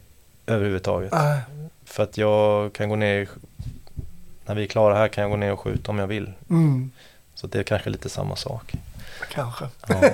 överhuvudtaget. 0.47 1.13
Nej. 1.13 1.41
För 1.85 2.03
att 2.03 2.17
jag 2.17 2.73
kan 2.73 2.89
gå 2.89 2.97
ner, 2.97 3.29
när 4.47 4.55
vi 4.55 4.63
är 4.63 4.67
klara 4.67 4.95
här 4.95 5.09
kan 5.09 5.23
jag 5.23 5.31
gå 5.31 5.37
ner 5.37 5.53
och 5.53 5.61
skjuta 5.61 5.91
om 5.91 5.99
jag 5.99 6.07
vill. 6.07 6.33
Mm. 6.51 6.91
Så 7.35 7.47
det 7.47 7.59
är 7.59 7.63
kanske 7.63 7.91
lite 7.91 8.09
samma 8.09 8.37
sak. 8.37 8.73
Kanske. 9.31 9.69
Ja. 9.89 10.03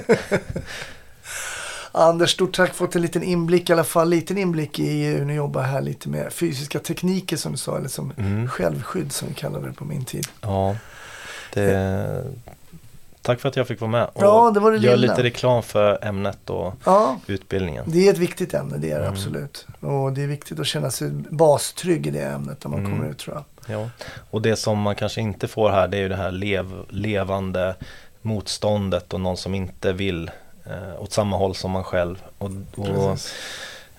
Anders, 1.99 2.31
stort 2.31 2.57
tack 2.57 2.67
för 2.75 2.85
att 2.85 2.89
fått 2.91 2.97
en 2.97 3.03
liten 3.03 3.23
inblick, 3.23 3.71
i 3.71 3.73
alla 3.73 3.85
fall 3.85 4.09
liten 4.09 4.39
inblick 4.39 4.79
i 4.79 5.05
hur 5.05 5.25
ni 5.25 5.35
jobbar 5.35 5.63
här 5.63 5.81
lite 5.81 6.09
med 6.09 6.33
fysiska 6.33 6.79
tekniker 6.79 7.37
som 7.37 7.53
du 7.53 7.59
sa, 7.59 7.77
eller 7.79 7.89
som 7.89 8.13
Mm. 8.17 8.49
självskydd 8.49 9.13
som 9.13 9.29
vi 9.29 9.35
kallade 9.35 9.67
det 9.67 9.73
på 9.73 9.85
min 9.85 10.05
tid. 10.05 10.27
Ja, 10.41 10.77
det, 11.53 12.25
tack 13.23 13.41
för 13.41 13.49
att 13.49 13.57
jag 13.57 13.67
fick 13.69 13.81
vara 13.81 13.91
med 13.91 14.05
och 14.05 14.23
Ja, 14.23 14.51
det 14.55 14.61
var 14.61 14.73
det 14.73 14.79
gör 14.79 14.97
lilla. 14.97 15.13
lite 15.13 15.23
reklam 15.23 15.63
för 15.63 16.05
ämnet 16.05 16.51
och 16.51 16.75
Ja. 16.85 17.17
utbildningen. 17.27 17.85
Det 17.87 18.09
är 18.09 18.13
ett 18.13 18.19
viktigt 18.19 18.55
ämne, 18.55 18.77
det 18.79 18.91
är 18.91 18.99
det 18.99 19.05
Mm. 19.07 19.13
absolut. 19.13 19.67
Och 19.81 20.13
det 20.13 20.23
är 20.23 20.27
viktigt 20.27 20.61
att 20.61 20.67
känna 20.67 20.91
sig 20.91 21.11
bastrygg 21.31 22.07
i 22.07 22.11
det 22.11 22.23
ämnet 22.27 22.65
när 22.65 22.71
man 22.71 22.81
Mm. 22.81 22.93
kommer 22.99 23.11
ut 23.11 23.19
tror 23.19 23.37
jag. 23.37 23.45
Ja. 23.81 23.91
Och 24.31 24.43
det 24.43 24.57
som 24.57 24.79
man 24.79 24.95
kanske 24.95 25.21
inte 25.21 25.49
får 25.49 25.71
här 25.71 25.89
det 25.89 25.97
är 25.97 26.01
ju 26.01 26.09
det 26.09 26.17
här 26.17 26.31
lev, 26.31 26.73
levande 26.89 27.75
motståndet 28.23 29.13
och 29.13 29.21
någon 29.21 29.37
som 29.37 29.55
inte 29.55 29.93
vill 29.93 30.31
eh, 30.71 31.03
åt 31.03 31.13
samma 31.13 31.37
håll 31.37 31.55
som 31.55 31.71
man 31.71 31.85
själv. 31.85 32.23
Och, 32.39 32.51
och, 32.77 33.19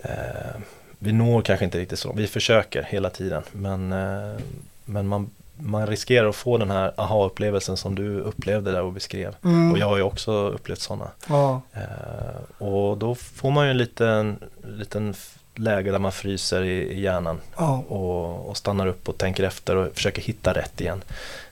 eh, 0.01 0.55
vi 0.99 1.11
når 1.11 1.41
kanske 1.41 1.65
inte 1.65 1.79
riktigt 1.79 1.99
så, 1.99 2.13
vi 2.13 2.27
försöker 2.27 2.83
hela 2.83 3.09
tiden 3.09 3.43
men, 3.51 3.91
eh, 3.91 4.41
men 4.85 5.07
man, 5.07 5.29
man 5.57 5.87
riskerar 5.87 6.29
att 6.29 6.35
få 6.35 6.57
den 6.57 6.71
här 6.71 6.93
aha-upplevelsen 6.95 7.77
som 7.77 7.95
du 7.95 8.19
upplevde 8.19 8.71
där 8.71 8.81
och 8.81 8.93
beskrev. 8.93 9.35
Mm. 9.43 9.71
Och 9.71 9.77
jag 9.77 9.85
har 9.85 9.97
ju 9.97 10.03
också 10.03 10.31
upplevt 10.31 10.79
sådana. 10.79 11.07
Ja. 11.27 11.61
Eh, 11.73 12.63
och 12.67 12.97
då 12.97 13.15
får 13.15 13.51
man 13.51 13.65
ju 13.65 13.71
en 13.71 13.77
liten, 13.77 14.39
liten 14.63 15.13
läge 15.55 15.91
där 15.91 15.99
man 15.99 16.11
fryser 16.11 16.61
i, 16.63 16.93
i 16.93 17.01
hjärnan 17.01 17.39
Ja. 17.57 17.83
och, 17.87 18.49
och 18.49 18.57
stannar 18.57 18.87
upp 18.87 19.09
och 19.09 19.17
tänker 19.17 19.43
efter 19.43 19.75
och 19.75 19.93
försöker 19.93 20.21
hitta 20.21 20.53
rätt 20.53 20.81
igen. 20.81 21.01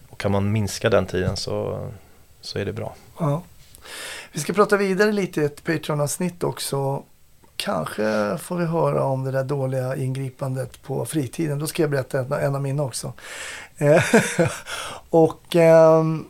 Och 0.10 0.18
kan 0.20 0.32
man 0.32 0.52
minska 0.52 0.90
den 0.90 1.06
tiden 1.06 1.38
så, 1.38 1.88
så 2.42 2.60
är 2.60 2.66
det 2.66 2.74
bra. 2.74 2.96
Ja. 3.20 3.42
Vi 4.32 4.40
ska 4.40 4.54
prata 4.54 4.78
vidare 4.78 5.12
lite 5.12 5.42
i 5.42 5.46
ett 5.46 5.64
Patreon-avsnitt 5.64 6.44
också. 6.44 7.04
Kanske 7.56 8.38
får 8.38 8.58
vi 8.58 8.66
höra 8.66 9.04
om 9.04 9.24
det 9.24 9.32
där 9.32 9.44
dåliga 9.44 9.96
ingripandet 9.96 10.84
på 10.84 11.06
fritiden. 11.06 11.60
Då 11.60 11.68
ska 11.68 11.84
jag 11.84 11.90
berätta 11.90 12.40
en, 12.40 12.56
av 12.56 12.62
mina 12.62 12.84
också. 12.84 13.14
Eh, 13.78 14.04
och 15.10 15.56
ehm, 15.56 16.26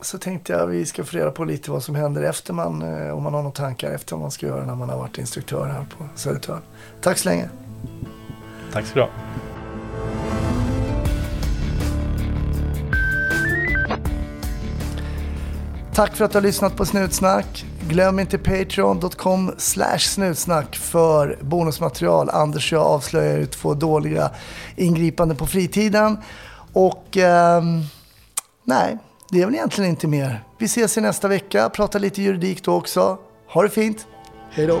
så 0.00 0.18
tänkte 0.18 0.52
jag 0.52 0.66
vi 0.66 0.86
ska 0.86 1.04
få 1.04 1.16
reda 1.16 1.30
på 1.30 1.44
lite 1.44 1.70
vad 1.70 1.82
som 1.82 1.94
händer 1.94 2.22
efter 2.22 2.52
man, 2.52 2.82
eh, 2.82 3.16
om 3.16 3.22
man 3.22 3.34
har 3.34 3.42
några 3.42 3.56
tankar 3.56 3.90
efter 3.90 4.12
vad 4.12 4.20
man 4.20 4.30
ska 4.30 4.46
göra 4.46 4.66
när 4.66 4.74
man 4.74 4.88
har 4.88 4.98
varit 4.98 5.18
instruktör 5.18 5.66
här 5.66 5.86
på 5.98 6.04
Södertörn. 6.14 6.62
Tack 7.00 7.18
så 7.18 7.28
länge. 7.28 7.48
Tack 8.72 8.86
ska 8.86 8.94
du 8.94 9.00
ha. 9.00 9.10
Tack 16.00 16.16
för 16.16 16.24
att 16.24 16.32
du 16.32 16.38
har 16.38 16.42
lyssnat 16.42 16.76
på 16.76 16.86
Snutsnack. 16.86 17.64
Glöm 17.88 18.18
inte 18.18 18.38
patreon.com 18.38 19.54
slash 19.58 19.98
snutsnack 19.98 20.76
för 20.76 21.38
bonusmaterial. 21.40 22.30
Anders 22.30 22.72
och 22.72 22.78
jag 22.78 22.86
avslöjar 22.86 23.38
ju 23.38 23.46
två 23.46 23.74
dåliga 23.74 24.30
ingripanden 24.76 25.36
på 25.36 25.46
fritiden. 25.46 26.18
Och 26.72 27.16
eh, 27.16 27.62
nej, 28.64 28.98
det 29.30 29.42
är 29.42 29.46
väl 29.46 29.54
egentligen 29.54 29.90
inte 29.90 30.06
mer. 30.06 30.44
Vi 30.58 30.66
ses 30.66 30.98
i 30.98 31.00
nästa 31.00 31.28
vecka, 31.28 31.68
pratar 31.68 32.00
lite 32.00 32.22
juridik 32.22 32.64
då 32.64 32.74
också. 32.74 33.18
Ha 33.48 33.62
det 33.62 33.70
fint. 33.70 34.06
Hej 34.50 34.66
då. 34.66 34.80